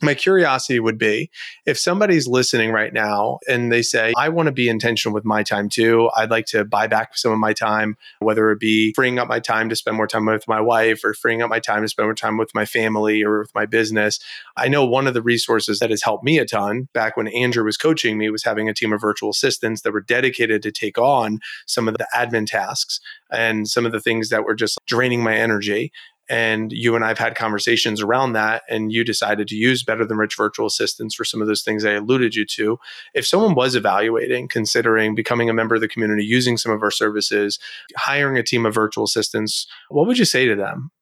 my 0.02 0.14
curiosity 0.14 0.80
would 0.80 0.96
be 0.96 1.30
if 1.66 1.78
somebody's 1.78 2.26
listening 2.26 2.72
right 2.72 2.92
now 2.92 3.38
and 3.46 3.70
they 3.70 3.82
say, 3.82 4.14
I 4.16 4.30
want 4.30 4.46
to 4.46 4.52
be 4.52 4.66
intentional 4.66 5.12
with 5.12 5.26
my 5.26 5.42
time 5.42 5.68
too. 5.68 6.08
I'd 6.16 6.30
like 6.30 6.46
to 6.46 6.64
buy 6.64 6.86
back 6.86 7.18
some 7.18 7.32
of 7.32 7.38
my 7.38 7.52
time, 7.52 7.96
whether 8.20 8.50
it 8.50 8.60
be 8.60 8.94
freeing 8.94 9.18
up 9.18 9.28
my 9.28 9.40
time 9.40 9.68
to 9.68 9.76
spend 9.76 9.98
more 9.98 10.06
time 10.06 10.24
with 10.24 10.48
my 10.48 10.60
wife 10.60 11.04
or 11.04 11.12
freeing 11.12 11.42
up 11.42 11.50
my 11.50 11.60
time 11.60 11.82
to 11.82 11.88
spend 11.88 12.06
more 12.06 12.14
time 12.14 12.38
with 12.38 12.50
my 12.54 12.64
family 12.64 13.22
or 13.22 13.40
with 13.40 13.54
my 13.54 13.66
business. 13.66 14.18
I 14.56 14.68
know 14.68 14.86
one 14.86 15.06
of 15.06 15.12
the 15.12 15.22
resources 15.22 15.80
that 15.80 15.90
has 15.90 16.02
helped 16.02 16.24
me 16.24 16.38
a 16.38 16.46
ton 16.46 16.88
back 16.94 17.18
when 17.18 17.28
Andrew 17.28 17.64
was 17.64 17.76
coaching 17.76 18.16
me 18.16 18.30
was 18.30 18.44
having 18.44 18.70
a 18.70 18.74
team 18.74 18.94
of 18.94 19.02
virtual 19.02 19.30
assistants 19.30 19.82
that 19.82 19.92
were 19.92 20.00
dedicated 20.00 20.62
to 20.62 20.72
take 20.72 20.96
on 20.96 21.40
some 21.66 21.88
of 21.88 21.98
the 21.98 22.08
admin 22.14 22.46
tasks 22.46 23.00
and 23.30 23.68
some 23.68 23.84
of 23.84 23.92
the 23.92 24.00
things 24.00 24.30
that 24.30 24.44
were 24.44 24.54
just 24.54 24.78
draining 24.86 25.22
my 25.22 25.36
energy 25.36 25.92
and 26.30 26.70
you 26.72 26.94
and 26.94 27.04
I've 27.04 27.18
had 27.18 27.34
conversations 27.34 28.00
around 28.00 28.34
that, 28.34 28.62
and 28.70 28.92
you 28.92 29.04
decided 29.04 29.48
to 29.48 29.56
use 29.56 29.82
Better 29.82 30.06
Than 30.06 30.16
Rich 30.16 30.36
virtual 30.36 30.66
assistants 30.66 31.14
for 31.14 31.24
some 31.24 31.42
of 31.42 31.48
those 31.48 31.62
things 31.62 31.84
I 31.84 31.92
alluded 31.92 32.36
you 32.36 32.46
to. 32.46 32.78
If 33.14 33.26
someone 33.26 33.56
was 33.56 33.74
evaluating, 33.74 34.46
considering 34.46 35.16
becoming 35.16 35.50
a 35.50 35.54
member 35.54 35.74
of 35.74 35.80
the 35.80 35.88
community, 35.88 36.24
using 36.24 36.56
some 36.56 36.70
of 36.70 36.82
our 36.82 36.92
services, 36.92 37.58
hiring 37.96 38.38
a 38.38 38.44
team 38.44 38.64
of 38.64 38.72
virtual 38.72 39.04
assistants, 39.04 39.66
what 39.88 40.06
would 40.06 40.18
you 40.18 40.24
say 40.24 40.46
to 40.46 40.54
them? 40.54 40.92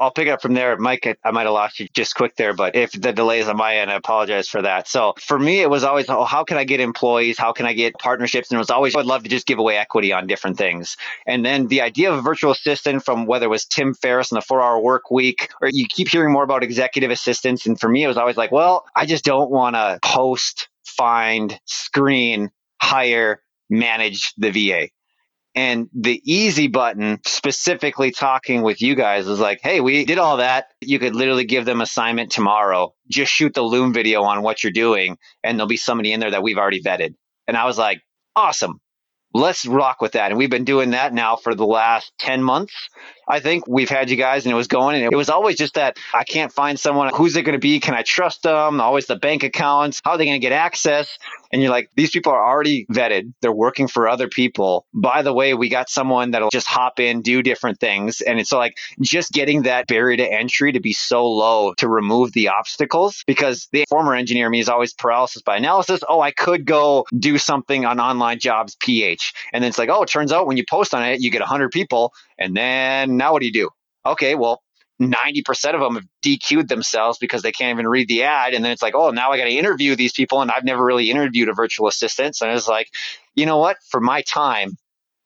I'll 0.00 0.10
pick 0.10 0.26
it 0.26 0.30
up 0.30 0.42
from 0.42 0.54
there. 0.54 0.76
Mike, 0.78 1.18
I 1.22 1.30
might 1.30 1.44
have 1.44 1.52
lost 1.52 1.78
you 1.78 1.88
just 1.92 2.14
quick 2.14 2.34
there, 2.36 2.54
but 2.54 2.74
if 2.74 2.92
the 2.92 3.12
delay 3.12 3.40
is 3.40 3.48
on 3.48 3.56
my 3.56 3.76
end, 3.76 3.90
I 3.90 3.94
apologize 3.94 4.48
for 4.48 4.62
that. 4.62 4.88
So 4.88 5.14
for 5.18 5.38
me, 5.38 5.60
it 5.60 5.68
was 5.68 5.84
always, 5.84 6.08
oh, 6.08 6.24
how 6.24 6.44
can 6.44 6.56
I 6.56 6.64
get 6.64 6.80
employees? 6.80 7.38
How 7.38 7.52
can 7.52 7.66
I 7.66 7.74
get 7.74 7.94
partnerships? 7.98 8.50
And 8.50 8.56
it 8.56 8.58
was 8.58 8.70
always, 8.70 8.96
I'd 8.96 9.06
love 9.06 9.22
to 9.24 9.28
just 9.28 9.46
give 9.46 9.58
away 9.58 9.76
equity 9.76 10.12
on 10.12 10.26
different 10.26 10.56
things. 10.56 10.96
And 11.26 11.44
then 11.44 11.66
the 11.68 11.82
idea 11.82 12.10
of 12.10 12.18
a 12.18 12.22
virtual 12.22 12.52
assistant 12.52 13.04
from 13.04 13.26
whether 13.26 13.46
it 13.46 13.50
was 13.50 13.66
Tim 13.66 13.94
Ferriss 13.94 14.32
and 14.32 14.38
the 14.38 14.44
four 14.44 14.62
hour 14.62 14.80
work 14.80 15.10
week, 15.10 15.50
or 15.60 15.68
you 15.70 15.86
keep 15.88 16.08
hearing 16.08 16.32
more 16.32 16.44
about 16.44 16.62
executive 16.62 17.10
assistants. 17.10 17.66
And 17.66 17.78
for 17.78 17.88
me, 17.88 18.04
it 18.04 18.08
was 18.08 18.16
always 18.16 18.36
like, 18.36 18.52
well, 18.52 18.86
I 18.96 19.06
just 19.06 19.24
don't 19.24 19.50
want 19.50 19.76
to 19.76 19.98
post, 20.02 20.68
find, 20.84 21.58
screen, 21.66 22.50
hire, 22.80 23.42
manage 23.68 24.32
the 24.38 24.50
VA. 24.50 24.88
And 25.54 25.88
the 25.92 26.20
easy 26.24 26.68
button, 26.68 27.20
specifically 27.26 28.10
talking 28.10 28.62
with 28.62 28.80
you 28.80 28.94
guys, 28.94 29.26
was 29.26 29.38
like, 29.38 29.60
hey, 29.62 29.80
we 29.80 30.06
did 30.06 30.18
all 30.18 30.38
that. 30.38 30.68
You 30.80 30.98
could 30.98 31.14
literally 31.14 31.44
give 31.44 31.66
them 31.66 31.82
assignment 31.82 32.32
tomorrow. 32.32 32.94
Just 33.10 33.30
shoot 33.30 33.52
the 33.52 33.62
Loom 33.62 33.92
video 33.92 34.22
on 34.22 34.42
what 34.42 34.62
you're 34.62 34.72
doing, 34.72 35.18
and 35.44 35.58
there'll 35.58 35.68
be 35.68 35.76
somebody 35.76 36.12
in 36.12 36.20
there 36.20 36.30
that 36.30 36.42
we've 36.42 36.56
already 36.56 36.82
vetted. 36.82 37.14
And 37.46 37.56
I 37.56 37.66
was 37.66 37.76
like, 37.76 38.00
awesome. 38.34 38.80
Let's 39.34 39.64
rock 39.64 40.02
with 40.02 40.12
that. 40.12 40.30
And 40.30 40.36
we've 40.36 40.50
been 40.50 40.64
doing 40.64 40.90
that 40.90 41.14
now 41.14 41.36
for 41.36 41.54
the 41.54 41.64
last 41.64 42.12
10 42.18 42.42
months. 42.42 42.74
I 43.26 43.40
think 43.40 43.66
we've 43.66 43.88
had 43.88 44.10
you 44.10 44.16
guys 44.16 44.44
and 44.44 44.52
it 44.52 44.56
was 44.56 44.68
going 44.68 45.02
and 45.02 45.10
it 45.10 45.16
was 45.16 45.30
always 45.30 45.56
just 45.56 45.74
that 45.74 45.96
I 46.12 46.24
can't 46.24 46.52
find 46.52 46.78
someone. 46.78 47.10
Who's 47.14 47.34
it 47.36 47.42
going 47.42 47.54
to 47.54 47.58
be? 47.58 47.80
Can 47.80 47.94
I 47.94 48.02
trust 48.02 48.42
them? 48.42 48.78
Always 48.78 49.06
the 49.06 49.16
bank 49.16 49.42
accounts. 49.42 50.02
How 50.04 50.12
are 50.12 50.18
they 50.18 50.26
going 50.26 50.38
to 50.38 50.46
get 50.46 50.52
access? 50.52 51.16
And 51.52 51.60
you're 51.62 51.70
like, 51.70 51.90
these 51.96 52.10
people 52.10 52.32
are 52.32 52.44
already 52.44 52.86
vetted. 52.86 53.32
They're 53.40 53.52
working 53.52 53.88
for 53.88 54.08
other 54.08 54.28
people. 54.28 54.86
By 54.94 55.22
the 55.22 55.32
way, 55.32 55.54
we 55.54 55.68
got 55.68 55.90
someone 55.90 56.30
that'll 56.30 56.50
just 56.50 56.66
hop 56.66 56.98
in, 56.98 57.20
do 57.20 57.42
different 57.42 57.78
things. 57.78 58.20
And 58.20 58.40
it's 58.40 58.52
like 58.52 58.78
just 59.00 59.32
getting 59.32 59.62
that 59.62 59.86
barrier 59.86 60.16
to 60.16 60.32
entry 60.32 60.72
to 60.72 60.80
be 60.80 60.92
so 60.92 61.28
low 61.28 61.74
to 61.74 61.88
remove 61.88 62.32
the 62.32 62.48
obstacles 62.48 63.22
because 63.26 63.68
the 63.72 63.84
former 63.88 64.14
engineer 64.14 64.48
me 64.48 64.60
is 64.60 64.68
always 64.68 64.94
paralysis 64.94 65.42
by 65.42 65.56
analysis. 65.56 66.00
Oh, 66.08 66.20
I 66.20 66.30
could 66.30 66.64
go 66.64 67.06
do 67.16 67.36
something 67.38 67.84
on 67.84 68.00
online 68.00 68.38
jobs 68.38 68.76
PH. 68.76 69.34
And 69.52 69.62
then 69.62 69.68
it's 69.68 69.78
like, 69.78 69.90
oh, 69.90 70.02
it 70.02 70.08
turns 70.08 70.32
out 70.32 70.46
when 70.46 70.56
you 70.56 70.64
post 70.68 70.94
on 70.94 71.04
it, 71.04 71.20
you 71.20 71.30
get 71.30 71.40
100 71.40 71.70
people 71.70 72.14
and 72.38 72.56
then 72.56 73.16
now 73.16 73.32
what 73.32 73.40
do 73.40 73.46
you 73.46 73.52
do? 73.52 73.70
Okay, 74.04 74.34
well, 74.34 74.61
90% 75.10 75.74
of 75.74 75.80
them 75.80 75.94
have 75.94 76.06
DQ'd 76.24 76.68
themselves 76.68 77.18
because 77.18 77.42
they 77.42 77.52
can't 77.52 77.76
even 77.76 77.88
read 77.88 78.08
the 78.08 78.24
ad. 78.24 78.54
And 78.54 78.64
then 78.64 78.72
it's 78.72 78.82
like, 78.82 78.94
oh, 78.94 79.10
now 79.10 79.30
I 79.30 79.38
got 79.38 79.44
to 79.44 79.50
interview 79.50 79.96
these 79.96 80.12
people. 80.12 80.42
And 80.42 80.50
I've 80.50 80.64
never 80.64 80.84
really 80.84 81.10
interviewed 81.10 81.48
a 81.48 81.54
virtual 81.54 81.88
assistant. 81.88 82.36
So 82.36 82.48
it's 82.50 82.68
like, 82.68 82.88
you 83.34 83.46
know 83.46 83.58
what? 83.58 83.78
For 83.88 84.00
my 84.00 84.22
time, 84.22 84.76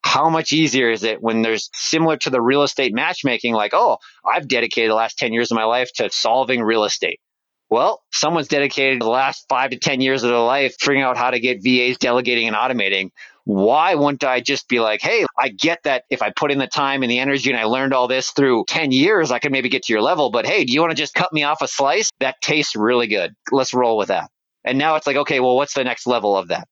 how 0.02 0.28
much 0.28 0.52
easier 0.52 0.90
is 0.90 1.02
it 1.02 1.20
when 1.20 1.42
there's 1.42 1.68
similar 1.74 2.16
to 2.18 2.30
the 2.30 2.40
real 2.40 2.62
estate 2.62 2.94
matchmaking? 2.94 3.54
Like, 3.54 3.72
oh, 3.74 3.98
I've 4.24 4.46
dedicated 4.46 4.90
the 4.90 4.94
last 4.94 5.18
10 5.18 5.32
years 5.32 5.50
of 5.50 5.56
my 5.56 5.64
life 5.64 5.92
to 5.94 6.10
solving 6.10 6.62
real 6.62 6.84
estate. 6.84 7.18
Well, 7.68 8.02
someone's 8.12 8.46
dedicated 8.46 9.02
the 9.02 9.08
last 9.08 9.46
five 9.48 9.70
to 9.70 9.78
10 9.78 10.00
years 10.00 10.22
of 10.22 10.30
their 10.30 10.38
life 10.38 10.76
figuring 10.78 11.02
out 11.02 11.16
how 11.16 11.30
to 11.30 11.40
get 11.40 11.62
VAs 11.62 11.98
delegating 11.98 12.46
and 12.46 12.54
automating 12.54 13.10
why 13.46 13.94
wouldn't 13.94 14.24
I 14.24 14.40
just 14.40 14.68
be 14.68 14.80
like, 14.80 15.00
hey, 15.00 15.24
I 15.38 15.50
get 15.50 15.84
that 15.84 16.02
if 16.10 16.20
I 16.20 16.30
put 16.30 16.50
in 16.50 16.58
the 16.58 16.66
time 16.66 17.04
and 17.04 17.10
the 17.10 17.20
energy 17.20 17.48
and 17.48 17.58
I 17.58 17.64
learned 17.64 17.94
all 17.94 18.08
this 18.08 18.32
through 18.32 18.64
10 18.66 18.90
years, 18.90 19.30
I 19.30 19.38
can 19.38 19.52
maybe 19.52 19.68
get 19.68 19.84
to 19.84 19.92
your 19.92 20.02
level. 20.02 20.32
But 20.32 20.46
hey, 20.46 20.64
do 20.64 20.72
you 20.72 20.80
want 20.80 20.90
to 20.90 20.96
just 20.96 21.14
cut 21.14 21.32
me 21.32 21.44
off 21.44 21.62
a 21.62 21.68
slice? 21.68 22.10
That 22.18 22.34
tastes 22.42 22.74
really 22.74 23.06
good. 23.06 23.34
Let's 23.52 23.72
roll 23.72 23.96
with 23.96 24.08
that. 24.08 24.30
And 24.64 24.78
now 24.78 24.96
it's 24.96 25.06
like, 25.06 25.16
okay, 25.16 25.38
well, 25.38 25.54
what's 25.54 25.74
the 25.74 25.84
next 25.84 26.08
level 26.08 26.36
of 26.36 26.48
that? 26.48 26.66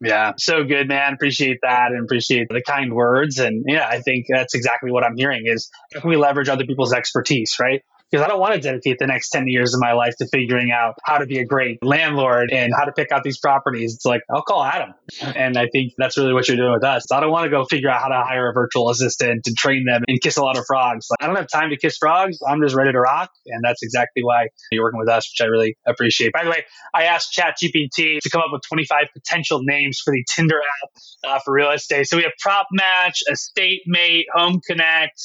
Yeah, 0.00 0.32
so 0.38 0.64
good, 0.64 0.88
man. 0.88 1.14
Appreciate 1.14 1.58
that 1.62 1.92
and 1.92 2.02
appreciate 2.02 2.48
the 2.50 2.62
kind 2.62 2.92
words. 2.92 3.38
And 3.38 3.64
yeah, 3.68 3.86
I 3.86 4.00
think 4.00 4.26
that's 4.28 4.56
exactly 4.56 4.90
what 4.90 5.04
I'm 5.04 5.16
hearing 5.16 5.44
is 5.44 5.70
how 5.94 6.00
can 6.00 6.10
we 6.10 6.16
leverage 6.16 6.48
other 6.48 6.66
people's 6.66 6.92
expertise, 6.92 7.54
right? 7.60 7.80
Because 8.12 8.24
I 8.24 8.28
don't 8.28 8.40
want 8.40 8.54
to 8.54 8.60
dedicate 8.60 8.98
the 8.98 9.06
next 9.06 9.30
10 9.30 9.44
years 9.46 9.72
of 9.72 9.80
my 9.80 9.94
life 9.94 10.14
to 10.18 10.28
figuring 10.30 10.70
out 10.70 10.94
how 11.02 11.16
to 11.16 11.24
be 11.24 11.38
a 11.38 11.46
great 11.46 11.82
landlord 11.82 12.50
and 12.52 12.70
how 12.76 12.84
to 12.84 12.92
pick 12.92 13.10
out 13.10 13.24
these 13.24 13.38
properties. 13.38 13.94
It's 13.94 14.04
like, 14.04 14.20
I'll 14.32 14.42
call 14.42 14.62
Adam. 14.62 14.92
And 15.34 15.56
I 15.56 15.66
think 15.72 15.94
that's 15.96 16.18
really 16.18 16.34
what 16.34 16.46
you're 16.46 16.58
doing 16.58 16.72
with 16.72 16.84
us. 16.84 17.10
I 17.10 17.20
don't 17.20 17.30
want 17.30 17.44
to 17.44 17.50
go 17.50 17.64
figure 17.64 17.88
out 17.88 18.02
how 18.02 18.08
to 18.08 18.22
hire 18.22 18.50
a 18.50 18.52
virtual 18.52 18.90
assistant 18.90 19.46
and 19.46 19.56
train 19.56 19.86
them 19.86 20.02
and 20.06 20.20
kiss 20.20 20.36
a 20.36 20.42
lot 20.42 20.58
of 20.58 20.64
frogs. 20.66 21.06
Like, 21.10 21.22
I 21.22 21.26
don't 21.26 21.36
have 21.36 21.48
time 21.48 21.70
to 21.70 21.78
kiss 21.78 21.96
frogs. 21.96 22.38
I'm 22.46 22.60
just 22.60 22.74
ready 22.74 22.92
to 22.92 23.00
rock. 23.00 23.30
And 23.46 23.64
that's 23.64 23.82
exactly 23.82 24.22
why 24.22 24.48
you're 24.70 24.84
working 24.84 25.00
with 25.00 25.08
us, 25.08 25.32
which 25.32 25.44
I 25.44 25.48
really 25.48 25.78
appreciate. 25.86 26.32
By 26.34 26.44
the 26.44 26.50
way, 26.50 26.64
I 26.92 27.04
asked 27.04 27.34
ChatGPT 27.34 28.18
to 28.20 28.30
come 28.30 28.42
up 28.42 28.48
with 28.52 28.60
25 28.68 29.06
potential 29.14 29.60
names 29.62 30.00
for 30.04 30.12
the 30.12 30.22
Tinder 30.28 30.60
app 30.60 30.90
uh, 31.24 31.38
for 31.42 31.54
real 31.54 31.70
estate. 31.70 32.06
So 32.08 32.18
we 32.18 32.24
have 32.24 32.32
Prop 32.40 32.66
Match, 32.72 33.22
Estate 33.30 33.82
Mate, 33.86 34.26
Home 34.34 34.60
Connect, 34.66 35.18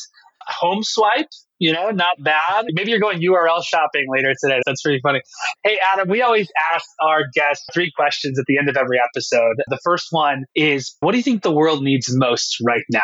Home 0.48 0.84
Swipe, 0.84 1.30
you 1.60 1.74
know, 1.74 1.90
not 1.92 2.16
bad. 2.20 2.66
Maybe 2.72 2.92
you're 2.92 3.00
going 3.00 3.20
URL 3.20 3.64
shopping 3.64 4.06
later 4.10 4.34
today. 4.42 4.60
That's 4.66 4.82
pretty 4.82 5.00
funny. 5.02 5.22
Hey, 5.64 5.78
Adam, 5.94 6.10
we 6.10 6.22
always 6.22 6.50
ask 6.74 6.86
our 7.02 7.22
guests 7.34 7.66
three 7.74 7.92
questions 7.96 8.40
at 8.40 8.46
the 8.48 8.58
end 8.58 8.70
of 8.70 8.78
every 8.78 9.00
episode. 9.04 9.56
The 9.68 9.80
first 9.84 10.08
one 10.12 10.46
is 10.56 10.96
What 11.00 11.12
do 11.12 11.18
you 11.18 11.24
think 11.24 11.44
the 11.44 11.52
world 11.52 11.84
needs 11.84 12.08
most 12.16 12.58
right 12.66 12.84
now? 12.92 13.02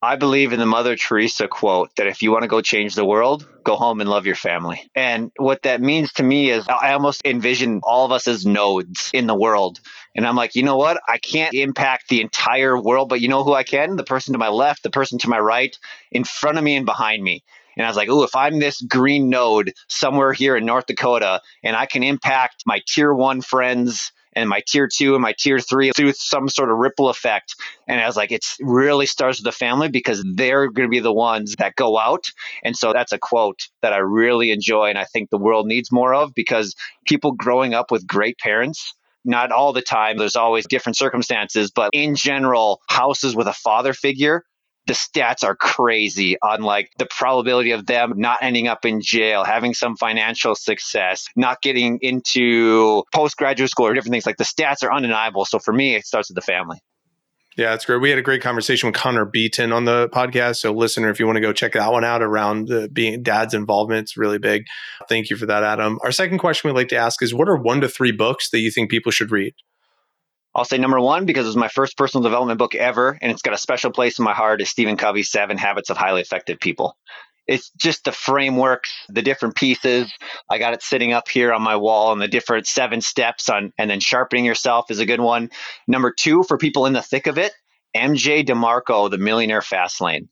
I 0.00 0.14
believe 0.14 0.52
in 0.52 0.60
the 0.60 0.66
Mother 0.66 0.94
Teresa 0.94 1.48
quote 1.48 1.90
that 1.96 2.06
if 2.06 2.22
you 2.22 2.30
want 2.30 2.42
to 2.42 2.48
go 2.48 2.60
change 2.60 2.94
the 2.94 3.04
world, 3.04 3.48
go 3.64 3.74
home 3.74 4.00
and 4.00 4.08
love 4.08 4.26
your 4.26 4.36
family. 4.36 4.88
And 4.94 5.32
what 5.36 5.62
that 5.62 5.80
means 5.80 6.12
to 6.14 6.22
me 6.22 6.50
is 6.50 6.68
I 6.68 6.92
almost 6.92 7.22
envision 7.24 7.80
all 7.82 8.04
of 8.04 8.12
us 8.12 8.28
as 8.28 8.46
nodes 8.46 9.10
in 9.12 9.26
the 9.26 9.34
world. 9.34 9.80
And 10.14 10.24
I'm 10.24 10.36
like, 10.36 10.54
you 10.54 10.62
know 10.62 10.76
what? 10.76 11.00
I 11.08 11.18
can't 11.18 11.52
impact 11.52 12.08
the 12.08 12.20
entire 12.20 12.80
world, 12.80 13.08
but 13.08 13.20
you 13.20 13.26
know 13.26 13.42
who 13.42 13.54
I 13.54 13.64
can? 13.64 13.96
The 13.96 14.04
person 14.04 14.34
to 14.34 14.38
my 14.38 14.50
left, 14.50 14.84
the 14.84 14.90
person 14.90 15.18
to 15.18 15.28
my 15.28 15.38
right, 15.40 15.76
in 16.12 16.22
front 16.22 16.58
of 16.58 16.64
me 16.64 16.76
and 16.76 16.86
behind 16.86 17.20
me. 17.20 17.42
And 17.76 17.84
I 17.84 17.90
was 17.90 17.96
like, 17.96 18.08
oh, 18.08 18.22
if 18.22 18.36
I'm 18.36 18.60
this 18.60 18.80
green 18.80 19.28
node 19.30 19.72
somewhere 19.88 20.32
here 20.32 20.56
in 20.56 20.64
North 20.64 20.86
Dakota 20.86 21.40
and 21.64 21.74
I 21.74 21.86
can 21.86 22.04
impact 22.04 22.62
my 22.66 22.80
tier 22.86 23.12
one 23.12 23.40
friends 23.40 24.12
and 24.34 24.48
my 24.48 24.62
tier 24.66 24.88
two 24.92 25.14
and 25.14 25.22
my 25.22 25.34
tier 25.38 25.58
three 25.58 25.90
through 25.92 26.12
some 26.12 26.48
sort 26.48 26.70
of 26.70 26.78
ripple 26.78 27.08
effect. 27.08 27.54
And 27.86 28.00
I 28.00 28.06
was 28.06 28.16
like, 28.16 28.32
it 28.32 28.44
really 28.60 29.06
starts 29.06 29.38
with 29.38 29.44
the 29.44 29.52
family 29.52 29.88
because 29.88 30.24
they're 30.34 30.68
going 30.70 30.88
to 30.88 30.90
be 30.90 31.00
the 31.00 31.12
ones 31.12 31.56
that 31.58 31.76
go 31.76 31.98
out. 31.98 32.30
And 32.62 32.76
so 32.76 32.92
that's 32.92 33.12
a 33.12 33.18
quote 33.18 33.68
that 33.82 33.92
I 33.92 33.98
really 33.98 34.50
enjoy 34.50 34.88
and 34.88 34.98
I 34.98 35.04
think 35.04 35.30
the 35.30 35.38
world 35.38 35.66
needs 35.66 35.92
more 35.92 36.14
of 36.14 36.34
because 36.34 36.74
people 37.06 37.32
growing 37.32 37.74
up 37.74 37.90
with 37.90 38.06
great 38.06 38.38
parents 38.38 38.94
not 39.24 39.52
all 39.52 39.72
the 39.72 39.82
time. 39.82 40.16
There's 40.16 40.36
always 40.36 40.66
different 40.66 40.96
circumstances, 40.96 41.70
but 41.70 41.90
in 41.92 42.14
general, 42.14 42.80
houses 42.88 43.36
with 43.36 43.46
a 43.46 43.52
father 43.52 43.92
figure 43.92 44.44
the 44.88 44.94
stats 44.94 45.44
are 45.44 45.54
crazy 45.54 46.36
on 46.40 46.62
like 46.62 46.90
the 46.98 47.06
probability 47.06 47.72
of 47.72 47.86
them 47.86 48.14
not 48.16 48.38
ending 48.40 48.66
up 48.66 48.86
in 48.86 49.02
jail, 49.02 49.44
having 49.44 49.74
some 49.74 49.96
financial 49.96 50.54
success, 50.54 51.26
not 51.36 51.60
getting 51.60 51.98
into 52.00 53.04
postgraduate 53.14 53.70
school 53.70 53.86
or 53.86 53.94
different 53.94 54.12
things. 54.12 54.24
Like 54.26 54.38
the 54.38 54.44
stats 54.44 54.82
are 54.82 54.92
undeniable. 54.92 55.44
So 55.44 55.58
for 55.58 55.72
me, 55.72 55.94
it 55.94 56.06
starts 56.06 56.30
with 56.30 56.36
the 56.36 56.42
family. 56.42 56.78
Yeah, 57.58 57.70
that's 57.70 57.84
great. 57.84 58.00
We 58.00 58.08
had 58.08 58.18
a 58.18 58.22
great 58.22 58.40
conversation 58.40 58.86
with 58.86 58.94
Connor 58.94 59.24
Beaton 59.24 59.72
on 59.72 59.84
the 59.84 60.08
podcast. 60.10 60.56
So, 60.56 60.72
listener, 60.72 61.10
if 61.10 61.18
you 61.18 61.26
want 61.26 61.36
to 61.36 61.40
go 61.40 61.52
check 61.52 61.72
that 61.72 61.90
one 61.90 62.04
out 62.04 62.22
around 62.22 62.68
the 62.68 62.88
being 62.88 63.20
dad's 63.24 63.52
involvement, 63.52 64.02
it's 64.04 64.16
really 64.16 64.38
big. 64.38 64.62
Thank 65.08 65.28
you 65.28 65.36
for 65.36 65.44
that, 65.46 65.64
Adam. 65.64 65.98
Our 66.04 66.12
second 66.12 66.38
question 66.38 66.68
we'd 66.68 66.76
like 66.76 66.88
to 66.88 66.96
ask 66.96 67.20
is 67.20 67.34
what 67.34 67.48
are 67.48 67.56
one 67.56 67.80
to 67.80 67.88
three 67.88 68.12
books 68.12 68.50
that 68.50 68.60
you 68.60 68.70
think 68.70 68.92
people 68.92 69.10
should 69.10 69.32
read? 69.32 69.54
I'll 70.58 70.64
say 70.64 70.78
number 70.78 71.00
one 71.00 71.24
because 71.24 71.46
it 71.46 71.50
was 71.50 71.56
my 71.56 71.68
first 71.68 71.96
personal 71.96 72.24
development 72.24 72.58
book 72.58 72.74
ever, 72.74 73.16
and 73.22 73.30
it's 73.30 73.42
got 73.42 73.54
a 73.54 73.58
special 73.58 73.92
place 73.92 74.18
in 74.18 74.24
my 74.24 74.34
heart. 74.34 74.60
Is 74.60 74.68
Stephen 74.68 74.96
Covey's 74.96 75.30
Seven 75.30 75.56
Habits 75.56 75.88
of 75.88 75.96
Highly 75.96 76.20
Effective 76.20 76.58
People. 76.58 76.96
It's 77.46 77.70
just 77.80 78.02
the 78.02 78.10
frameworks, 78.10 78.92
the 79.08 79.22
different 79.22 79.54
pieces. 79.54 80.12
I 80.50 80.58
got 80.58 80.74
it 80.74 80.82
sitting 80.82 81.12
up 81.12 81.28
here 81.28 81.52
on 81.52 81.62
my 81.62 81.76
wall, 81.76 82.10
and 82.10 82.20
the 82.20 82.26
different 82.26 82.66
seven 82.66 83.00
steps 83.00 83.48
on, 83.48 83.72
and 83.78 83.88
then 83.88 84.00
sharpening 84.00 84.44
yourself 84.44 84.90
is 84.90 84.98
a 84.98 85.06
good 85.06 85.20
one. 85.20 85.50
Number 85.86 86.10
two, 86.12 86.42
for 86.42 86.58
people 86.58 86.86
in 86.86 86.92
the 86.92 87.02
thick 87.02 87.28
of 87.28 87.38
it, 87.38 87.52
MJ 87.96 88.44
DeMarco, 88.44 89.08
The 89.08 89.16
Millionaire 89.16 89.62
Fast 89.62 90.00
Lane. 90.00 90.28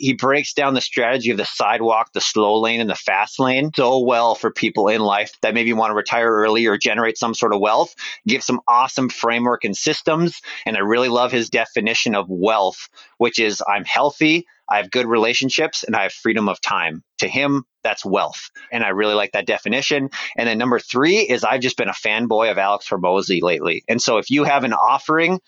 He 0.00 0.14
breaks 0.14 0.54
down 0.54 0.74
the 0.74 0.80
strategy 0.80 1.30
of 1.30 1.36
the 1.36 1.44
sidewalk, 1.44 2.12
the 2.12 2.20
slow 2.20 2.58
lane, 2.60 2.80
and 2.80 2.88
the 2.88 2.94
fast 2.94 3.38
lane 3.38 3.70
so 3.74 4.00
well 4.00 4.34
for 4.34 4.50
people 4.50 4.88
in 4.88 5.00
life 5.00 5.32
that 5.42 5.54
maybe 5.54 5.72
want 5.72 5.90
to 5.90 5.94
retire 5.94 6.30
early 6.30 6.66
or 6.66 6.78
generate 6.78 7.18
some 7.18 7.34
sort 7.34 7.52
of 7.52 7.60
wealth. 7.60 7.94
Gives 8.26 8.46
some 8.46 8.60
awesome 8.66 9.08
framework 9.08 9.64
and 9.64 9.76
systems. 9.76 10.40
And 10.64 10.76
I 10.76 10.80
really 10.80 11.08
love 11.08 11.32
his 11.32 11.50
definition 11.50 12.14
of 12.14 12.26
wealth, 12.28 12.88
which 13.18 13.38
is 13.38 13.62
I'm 13.66 13.84
healthy, 13.84 14.46
I 14.70 14.76
have 14.76 14.90
good 14.90 15.06
relationships, 15.06 15.82
and 15.82 15.96
I 15.96 16.04
have 16.04 16.12
freedom 16.12 16.48
of 16.48 16.60
time. 16.60 17.02
To 17.18 17.28
him, 17.28 17.64
that's 17.82 18.04
wealth. 18.04 18.50
And 18.70 18.84
I 18.84 18.90
really 18.90 19.14
like 19.14 19.32
that 19.32 19.46
definition. 19.46 20.10
And 20.36 20.48
then 20.48 20.58
number 20.58 20.78
three 20.78 21.18
is 21.18 21.42
I've 21.42 21.60
just 21.60 21.76
been 21.76 21.88
a 21.88 21.92
fanboy 21.92 22.50
of 22.50 22.58
Alex 22.58 22.88
Hormozi 22.88 23.42
lately. 23.42 23.82
And 23.88 24.00
so 24.00 24.18
if 24.18 24.30
you 24.30 24.44
have 24.44 24.62
an 24.64 24.72
offering 24.72 25.40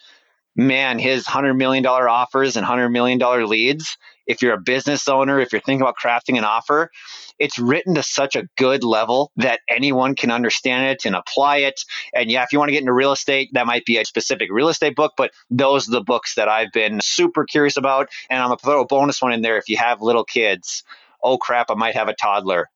man, 0.57 0.99
his 0.99 1.25
$100 1.25 1.57
million 1.57 1.87
offers 1.87 2.57
and 2.57 2.67
$100 2.67 2.91
million 2.91 3.19
leads, 3.49 3.97
if 4.27 4.43
you're 4.43 4.55
a 4.55 4.61
business 4.61 5.09
owner, 5.09 5.41
if 5.41 5.53
you're 5.53 5.61
thinking 5.61 5.83
about 5.83 5.97
crafting 6.03 6.39
an 6.39 6.45
offer, 6.45 6.91
it's 7.39 7.59
written 7.59 7.95
to 7.95 8.03
such 8.03 8.37
a 8.37 8.49
good 8.57 8.85
level 8.85 9.33
that 9.37 9.61
anyone 9.69 10.15
can 10.15 10.31
understand 10.31 10.87
it 10.87 11.05
and 11.05 11.15
apply 11.15 11.59
it. 11.59 11.81
And 12.15 12.31
yeah, 12.31 12.43
if 12.43 12.53
you 12.53 12.59
want 12.59 12.69
to 12.69 12.73
get 12.73 12.81
into 12.81 12.93
real 12.93 13.13
estate, 13.13 13.51
that 13.55 13.67
might 13.67 13.85
be 13.85 13.99
a 13.99 14.05
specific 14.05 14.49
real 14.53 14.69
estate 14.69 14.95
book, 14.95 15.13
but 15.17 15.33
those 15.51 15.89
are 15.89 15.93
the 15.93 16.03
books 16.03 16.35
that 16.37 16.49
I've 16.49 16.73
been 16.73 17.01
super 17.03 17.45
curious 17.45 17.77
about. 17.77 18.09
And 18.31 18.41
I'm 18.41 18.49
going 18.49 18.59
to 18.59 18.65
throw 18.65 18.83
a 18.83 18.87
bonus 18.87 19.21
one 19.21 19.33
in 19.33 19.43
there 19.43 19.59
if 19.59 19.69
you 19.69 19.77
have 19.77 20.03
little 20.03 20.25
kids. 20.25 20.83
Oh 21.23 21.39
crap, 21.39 21.71
I 21.71 21.75
might 21.75 21.95
have 21.95 22.09
a 22.09 22.15
toddler. 22.15 22.69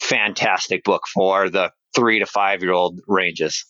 Fantastic 0.00 0.84
book 0.84 1.02
for 1.06 1.48
the 1.48 1.72
three 1.94 2.18
to 2.18 2.26
five 2.26 2.62
year 2.62 2.72
old 2.72 3.00
ranges. 3.06 3.64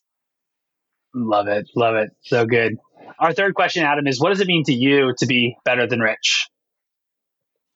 Love 1.15 1.47
it. 1.47 1.69
Love 1.77 1.95
it. 1.95 2.11
So 2.23 2.45
good. 2.45 2.77
Our 3.19 3.33
third 3.33 3.55
question, 3.55 3.85
Adam, 3.85 4.07
is 4.07 4.21
what 4.21 4.31
does 4.31 4.41
it 4.41 4.49
mean 4.49 4.65
to 4.65 4.73
you 4.73 5.15
to 5.19 5.27
be 5.27 5.57
better 5.65 5.87
than 5.87 6.01
rich? 6.01 6.49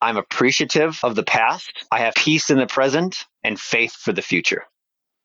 I'm 0.00 0.16
appreciative 0.16 1.00
of 1.02 1.14
the 1.14 1.22
past. 1.22 1.72
I 1.90 2.00
have 2.00 2.14
peace 2.14 2.50
in 2.50 2.58
the 2.58 2.66
present 2.66 3.24
and 3.42 3.58
faith 3.58 3.92
for 3.92 4.12
the 4.12 4.22
future. 4.22 4.64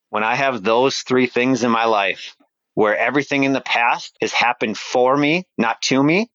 When 0.10 0.24
I 0.24 0.36
have 0.36 0.64
those 0.64 0.98
three 1.00 1.28
things 1.28 1.64
in 1.64 1.72
my 1.72 1.86
life, 1.86 2.36
where 2.76 2.98
everything 2.98 3.44
in 3.44 3.54
the 3.54 3.62
past 3.62 4.16
has 4.22 4.32
happened 4.32 4.78
for 4.78 5.16
me, 5.16 5.46
not 5.58 5.82
to 5.84 6.02
me, 6.02 6.30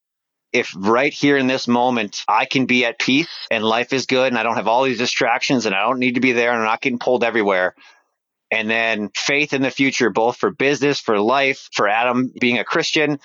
if 0.52 0.72
right 0.76 1.12
here 1.12 1.36
in 1.36 1.46
this 1.46 1.68
moment 1.68 2.22
I 2.28 2.44
can 2.44 2.66
be 2.66 2.84
at 2.84 2.98
peace 2.98 3.28
and 3.50 3.64
life 3.64 3.92
is 3.92 4.06
good 4.06 4.28
and 4.28 4.38
I 4.38 4.42
don't 4.42 4.56
have 4.56 4.68
all 4.68 4.84
these 4.84 4.98
distractions 4.98 5.66
and 5.66 5.74
I 5.74 5.82
don't 5.82 5.98
need 5.98 6.14
to 6.14 6.20
be 6.20 6.32
there 6.32 6.50
and 6.50 6.60
I'm 6.60 6.64
not 6.64 6.80
getting 6.80 6.98
pulled 6.98 7.24
everywhere, 7.24 7.74
and 8.50 8.70
then 8.70 9.10
faith 9.14 9.52
in 9.52 9.62
the 9.62 9.70
future, 9.70 10.10
both 10.10 10.36
for 10.36 10.50
business, 10.50 11.00
for 11.00 11.20
life, 11.20 11.68
for 11.72 11.88
Adam 11.88 12.32
being 12.40 12.58
a 12.58 12.64
Christian, 12.64 13.18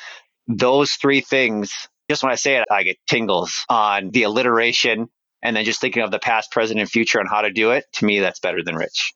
those 0.48 0.94
three 0.94 1.22
things, 1.22 1.88
just 2.10 2.24
when 2.24 2.32
I 2.32 2.36
say 2.36 2.58
it, 2.58 2.66
I 2.70 2.84
get 2.84 2.98
tingles 3.08 3.66
on 3.70 4.12
the 4.12 4.24
alliteration 4.24 5.10
and 5.42 5.56
then 5.56 5.66
just 5.66 5.82
thinking 5.82 6.04
of 6.04 6.12
the 6.12 6.20
past, 6.20 6.52
present, 6.52 6.80
and 6.80 6.90
future 6.90 7.20
and 7.20 7.30
how 7.30 7.42
to 7.42 7.52
do 7.52 7.72
it. 7.72 7.86
To 7.94 8.06
me, 8.06 8.20
that's 8.20 8.40
better 8.40 8.64
than 8.64 8.76
rich. 8.76 9.14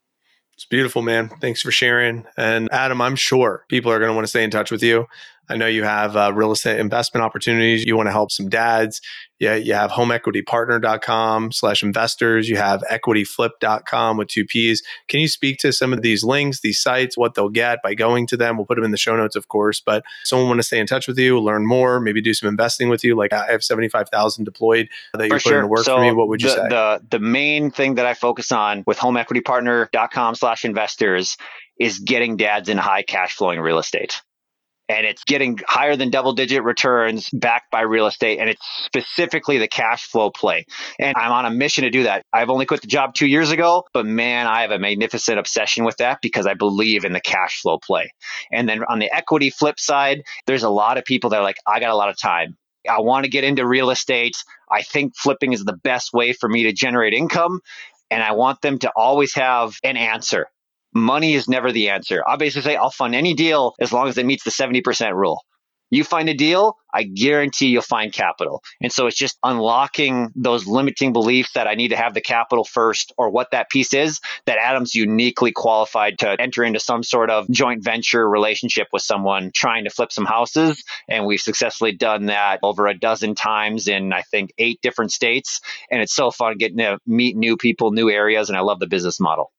It's 0.54 0.66
beautiful, 0.66 1.04
man. 1.04 1.30
Thanks 1.40 1.62
for 1.62 1.70
sharing. 1.70 2.26
And 2.36 2.68
Adam, 2.72 3.00
I'm 3.00 3.16
sure 3.16 3.64
people 3.70 3.92
are 3.92 4.00
going 4.00 4.10
to 4.10 4.16
want 4.16 4.24
to 4.24 4.30
stay 4.30 4.44
in 4.44 4.50
touch 4.50 4.72
with 4.72 4.82
you. 4.82 5.06
I 5.50 5.56
know 5.56 5.68
you 5.68 5.84
have 5.84 6.16
uh, 6.16 6.32
real 6.34 6.52
estate 6.52 6.80
investment 6.80 7.24
opportunities. 7.24 7.86
You 7.86 7.96
want 7.96 8.08
to 8.08 8.12
help 8.12 8.32
some 8.32 8.50
dads. 8.50 9.02
Yeah, 9.40 9.56
you 9.56 9.76
have 9.76 9.92
homeequitypartner.com 9.92 11.52
slash 11.52 11.84
investors. 11.84 12.50
You 12.50 12.58
have 12.58 12.84
equityflip.com 12.92 14.18
with 14.18 14.30
two 14.30 14.46
P's. 14.46 14.82
Can 15.08 15.20
you 15.20 15.28
speak 15.28 15.60
to 15.60 15.72
some 15.72 15.94
of 15.94 16.02
these 16.02 16.24
links, 16.24 16.62
these 16.62 16.82
sites, 16.82 17.16
what 17.16 17.36
they'll 17.36 17.50
get 17.50 17.84
by 17.84 17.94
going 17.94 18.26
to 18.28 18.38
them? 18.38 18.58
We'll 18.58 18.66
put 18.66 18.76
them 18.76 18.84
in 18.84 18.92
the 18.92 18.98
show 18.98 19.16
notes, 19.16 19.36
of 19.36 19.48
course. 19.48 19.80
But 19.80 20.04
someone 20.24 20.48
want 20.48 20.60
to 20.60 20.64
stay 20.64 20.80
in 20.80 20.88
touch 20.88 21.08
with 21.08 21.20
you, 21.20 21.40
learn 21.40 21.68
more, 21.68 22.00
maybe 22.00 22.20
do 22.20 22.34
some 22.34 22.50
investing 22.50 22.90
with 22.90 23.04
you. 23.04 23.16
Like 23.16 23.32
I 23.32 23.52
have 23.52 23.64
75,000 23.64 24.44
deployed 24.44 24.90
that 25.14 25.28
you're 25.28 25.40
for 25.40 25.44
putting 25.44 25.52
sure. 25.52 25.62
to 25.62 25.68
work 25.68 25.86
so 25.86 25.98
for 25.98 26.02
me. 26.02 26.12
What 26.12 26.30
would 26.30 26.42
you 26.42 26.50
the, 26.50 26.56
say? 26.56 26.70
The, 26.70 27.02
the 27.12 27.20
main 27.20 27.70
thing 27.70 27.96
that 27.96 28.08
I 28.08 28.16
focus 28.16 28.52
on 28.52 28.84
with 28.88 28.98
homeequitypartner.com 28.98 30.36
slash 30.36 30.66
investors 30.66 31.38
is 31.80 32.00
getting 32.00 32.38
dads 32.38 32.70
in 32.70 32.78
high 32.80 33.04
cash 33.04 33.36
flowing 33.36 33.60
real 33.60 33.78
estate 33.78 34.22
and 34.90 35.06
it's 35.06 35.24
getting 35.24 35.60
higher 35.68 35.96
than 35.96 36.10
double 36.10 36.34
digit 36.34 36.64
returns 36.64 37.30
backed 37.32 37.72
by 37.72 37.82
real 37.82 38.08
estate. 38.08 38.40
And 38.40 38.50
it's 38.50 38.62
specifically 38.86 39.58
the 39.58 39.68
cash 39.68 40.08
flow 40.08 40.30
play. 40.30 40.66
And 41.00 41.16
I'm 41.18 41.32
on 41.32 41.46
a 41.46 41.52
mission 41.52 41.84
to 41.84 41.90
do 41.90 42.04
that. 42.04 42.24
I've 42.32 42.50
only 42.50 42.66
quit 42.66 42.82
the 42.82 42.88
job 42.88 43.14
two 43.14 43.28
years 43.28 43.52
ago, 43.52 43.84
but 43.94 44.06
man, 44.06 44.48
I 44.48 44.62
have 44.62 44.72
a 44.72 44.80
magnificent 44.80 45.40
obsession 45.40 45.84
with 45.84 45.98
that 45.98 46.20
because 46.22 46.48
I 46.48 46.54
believe 46.54 47.04
in 47.04 47.14
the 47.14 47.22
cash 47.22 47.62
flow 47.62 47.80
play. 47.80 48.12
And 48.52 48.68
then 48.68 48.84
on 48.86 49.00
the 49.00 49.14
equity 49.14 49.50
flip 49.50 49.80
side, 49.80 50.24
there's 50.46 50.64
a 50.64 50.70
lot 50.70 50.98
of 50.98 51.06
people 51.06 51.32
that 51.32 51.38
are 51.40 51.44
like, 51.44 51.58
I 51.68 51.80
got 51.80 51.90
a 51.90 51.96
lot 51.96 52.10
of 52.10 52.18
time. 52.18 52.58
I 52.90 53.02
want 53.02 53.26
to 53.26 53.30
get 53.30 53.44
into 53.44 53.68
real 53.68 53.90
estate. 53.90 54.38
I 54.72 54.82
think 54.84 55.16
flipping 55.18 55.52
is 55.52 55.66
the 55.66 55.78
best 55.84 56.14
way 56.14 56.32
for 56.32 56.48
me 56.48 56.64
to 56.64 56.74
generate 56.74 57.14
income. 57.14 57.60
And 58.10 58.24
I 58.24 58.32
want 58.32 58.62
them 58.62 58.80
to 58.80 58.92
always 58.96 59.34
have 59.36 59.76
an 59.84 59.98
answer 59.98 60.48
money 60.94 61.34
is 61.34 61.48
never 61.48 61.72
the 61.72 61.90
answer. 61.90 62.24
I'll 62.26 62.38
basically 62.38 62.72
say 62.72 62.76
I'll 62.76 62.92
fund 62.92 63.16
any 63.16 63.34
deal 63.34 63.74
as 63.80 63.94
long 63.94 64.08
as 64.08 64.18
it 64.18 64.26
meets 64.26 64.44
the 64.44 64.52
70% 64.52 65.14
rule. 65.14 65.42
You 65.90 66.04
find 66.04 66.28
a 66.28 66.34
deal, 66.34 66.76
I 66.94 67.04
guarantee 67.04 67.68
you'll 67.68 67.82
find 67.82 68.12
capital. 68.12 68.62
And 68.82 68.92
so 68.92 69.08
it's 69.08 69.16
just 69.18 69.38
unlocking 69.42 70.32
those 70.36 70.68
limiting 70.68 71.14
beliefs 71.14 71.54
that 71.54 71.68
I 71.68 71.76
need 71.76 71.90
to 71.90 71.96
have 71.96 72.14
the 72.14 72.20
capital 72.22 72.66
first 72.66 73.14
or 73.18 73.30
what 73.30 73.52
that 73.52 73.70
piece 73.70 73.94
is 73.94 74.20
that 74.48 74.58
Adam's 74.58 74.96
uniquely 74.96 75.54
qualified 75.54 76.20
to 76.20 76.36
enter 76.42 76.64
into 76.64 76.82
some 76.82 77.04
sort 77.04 77.30
of 77.30 77.50
joint 77.50 77.86
venture 77.86 78.28
relationship 78.30 78.88
with 78.92 79.02
someone 79.02 79.52
trying 79.54 79.86
to 79.86 79.90
flip 79.90 80.12
some 80.12 80.26
houses. 80.26 80.84
And 81.08 81.26
we've 81.26 81.40
successfully 81.40 81.94
done 81.94 82.26
that 82.26 82.60
over 82.64 82.88
a 82.88 82.98
dozen 82.98 83.36
times 83.36 83.88
in, 83.88 84.12
I 84.12 84.24
think, 84.24 84.52
eight 84.58 84.82
different 84.82 85.14
states. 85.14 85.62
And 85.90 86.02
it's 86.02 86.14
so 86.14 86.32
fun 86.32 86.58
getting 86.58 86.80
to 86.80 87.00
meet 87.06 87.38
new 87.38 87.56
people, 87.56 87.92
new 87.92 88.10
areas. 88.10 88.50
And 88.50 88.58
I 88.58 88.62
love 88.62 88.80
the 88.80 88.88
business 88.88 89.22
model. 89.22 89.54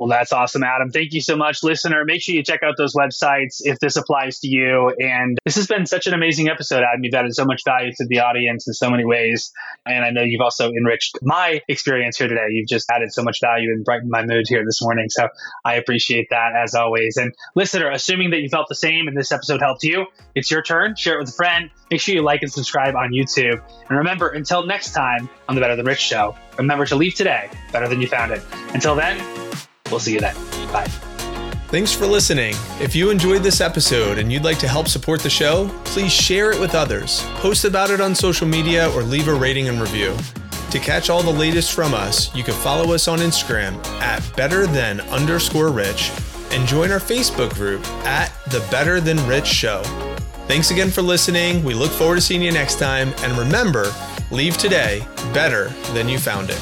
Well, 0.00 0.08
that's 0.08 0.32
awesome, 0.32 0.64
Adam. 0.64 0.90
Thank 0.90 1.12
you 1.12 1.20
so 1.20 1.36
much, 1.36 1.62
listener. 1.62 2.04
Make 2.04 2.20
sure 2.20 2.34
you 2.34 2.42
check 2.42 2.64
out 2.64 2.74
those 2.76 2.94
websites 2.94 3.60
if 3.60 3.78
this 3.78 3.94
applies 3.96 4.40
to 4.40 4.48
you. 4.48 4.92
And 4.98 5.38
this 5.44 5.54
has 5.54 5.68
been 5.68 5.86
such 5.86 6.08
an 6.08 6.14
amazing 6.14 6.48
episode, 6.48 6.82
Adam. 6.82 7.04
You've 7.04 7.14
added 7.14 7.34
so 7.34 7.44
much 7.44 7.62
value 7.64 7.92
to 7.98 8.06
the 8.06 8.18
audience 8.18 8.66
in 8.66 8.74
so 8.74 8.90
many 8.90 9.04
ways. 9.04 9.52
And 9.86 10.04
I 10.04 10.10
know 10.10 10.22
you've 10.22 10.40
also 10.40 10.70
enriched 10.70 11.18
my 11.22 11.60
experience 11.68 12.18
here 12.18 12.26
today. 12.26 12.46
You've 12.50 12.68
just 12.68 12.90
added 12.90 13.12
so 13.12 13.22
much 13.22 13.40
value 13.40 13.70
and 13.70 13.84
brightened 13.84 14.10
my 14.10 14.24
mood 14.24 14.46
here 14.48 14.64
this 14.64 14.82
morning. 14.82 15.08
So 15.10 15.28
I 15.64 15.74
appreciate 15.74 16.28
that 16.30 16.56
as 16.56 16.74
always. 16.74 17.16
And 17.16 17.32
listener, 17.54 17.88
assuming 17.90 18.30
that 18.30 18.40
you 18.40 18.48
felt 18.48 18.68
the 18.68 18.74
same 18.74 19.06
and 19.06 19.16
this 19.16 19.30
episode 19.30 19.60
helped 19.60 19.84
you, 19.84 20.06
it's 20.34 20.50
your 20.50 20.62
turn. 20.62 20.96
Share 20.96 21.14
it 21.14 21.20
with 21.20 21.28
a 21.28 21.32
friend. 21.32 21.70
Make 21.90 22.00
sure 22.00 22.16
you 22.16 22.22
like 22.22 22.42
and 22.42 22.50
subscribe 22.50 22.96
on 22.96 23.10
YouTube. 23.10 23.62
And 23.88 23.98
remember, 23.98 24.30
until 24.30 24.66
next 24.66 24.92
time 24.92 25.28
on 25.48 25.54
the 25.54 25.60
Better 25.60 25.76
Than 25.76 25.86
Rich 25.86 26.00
Show, 26.00 26.34
remember 26.58 26.84
to 26.86 26.96
leave 26.96 27.14
today 27.14 27.48
better 27.70 27.86
than 27.86 28.00
you 28.00 28.08
found 28.08 28.32
it. 28.32 28.42
Until 28.72 28.96
then, 28.96 29.22
We'll 29.90 30.00
see 30.00 30.14
you 30.14 30.20
then. 30.20 30.34
Bye. 30.72 30.86
Thanks 31.68 31.92
for 31.92 32.06
listening. 32.06 32.54
If 32.80 32.94
you 32.94 33.10
enjoyed 33.10 33.42
this 33.42 33.60
episode 33.60 34.18
and 34.18 34.32
you'd 34.32 34.44
like 34.44 34.58
to 34.58 34.68
help 34.68 34.86
support 34.88 35.20
the 35.20 35.30
show, 35.30 35.68
please 35.84 36.12
share 36.12 36.52
it 36.52 36.60
with 36.60 36.74
others, 36.74 37.22
post 37.36 37.64
about 37.64 37.90
it 37.90 38.00
on 38.00 38.14
social 38.14 38.46
media, 38.46 38.90
or 38.92 39.02
leave 39.02 39.28
a 39.28 39.34
rating 39.34 39.68
and 39.68 39.80
review. 39.80 40.16
To 40.70 40.78
catch 40.78 41.10
all 41.10 41.22
the 41.22 41.30
latest 41.32 41.72
from 41.72 41.94
us, 41.94 42.34
you 42.34 42.42
can 42.44 42.54
follow 42.54 42.94
us 42.94 43.08
on 43.08 43.18
Instagram 43.18 43.84
at 44.00 44.22
better 44.36 44.66
than 44.66 45.00
underscore 45.02 45.70
rich 45.70 46.10
and 46.50 46.66
join 46.68 46.90
our 46.90 47.00
Facebook 47.00 47.52
group 47.54 47.84
at 48.06 48.32
The 48.50 48.60
Better 48.70 49.00
Than 49.00 49.24
Rich 49.26 49.46
Show. 49.46 49.82
Thanks 50.46 50.70
again 50.70 50.90
for 50.90 51.02
listening. 51.02 51.64
We 51.64 51.74
look 51.74 51.90
forward 51.90 52.16
to 52.16 52.20
seeing 52.20 52.42
you 52.42 52.52
next 52.52 52.78
time. 52.78 53.12
And 53.18 53.36
remember, 53.36 53.92
leave 54.30 54.56
today 54.56 55.06
better 55.32 55.68
than 55.92 56.08
you 56.08 56.18
found 56.18 56.50
it. 56.50 56.60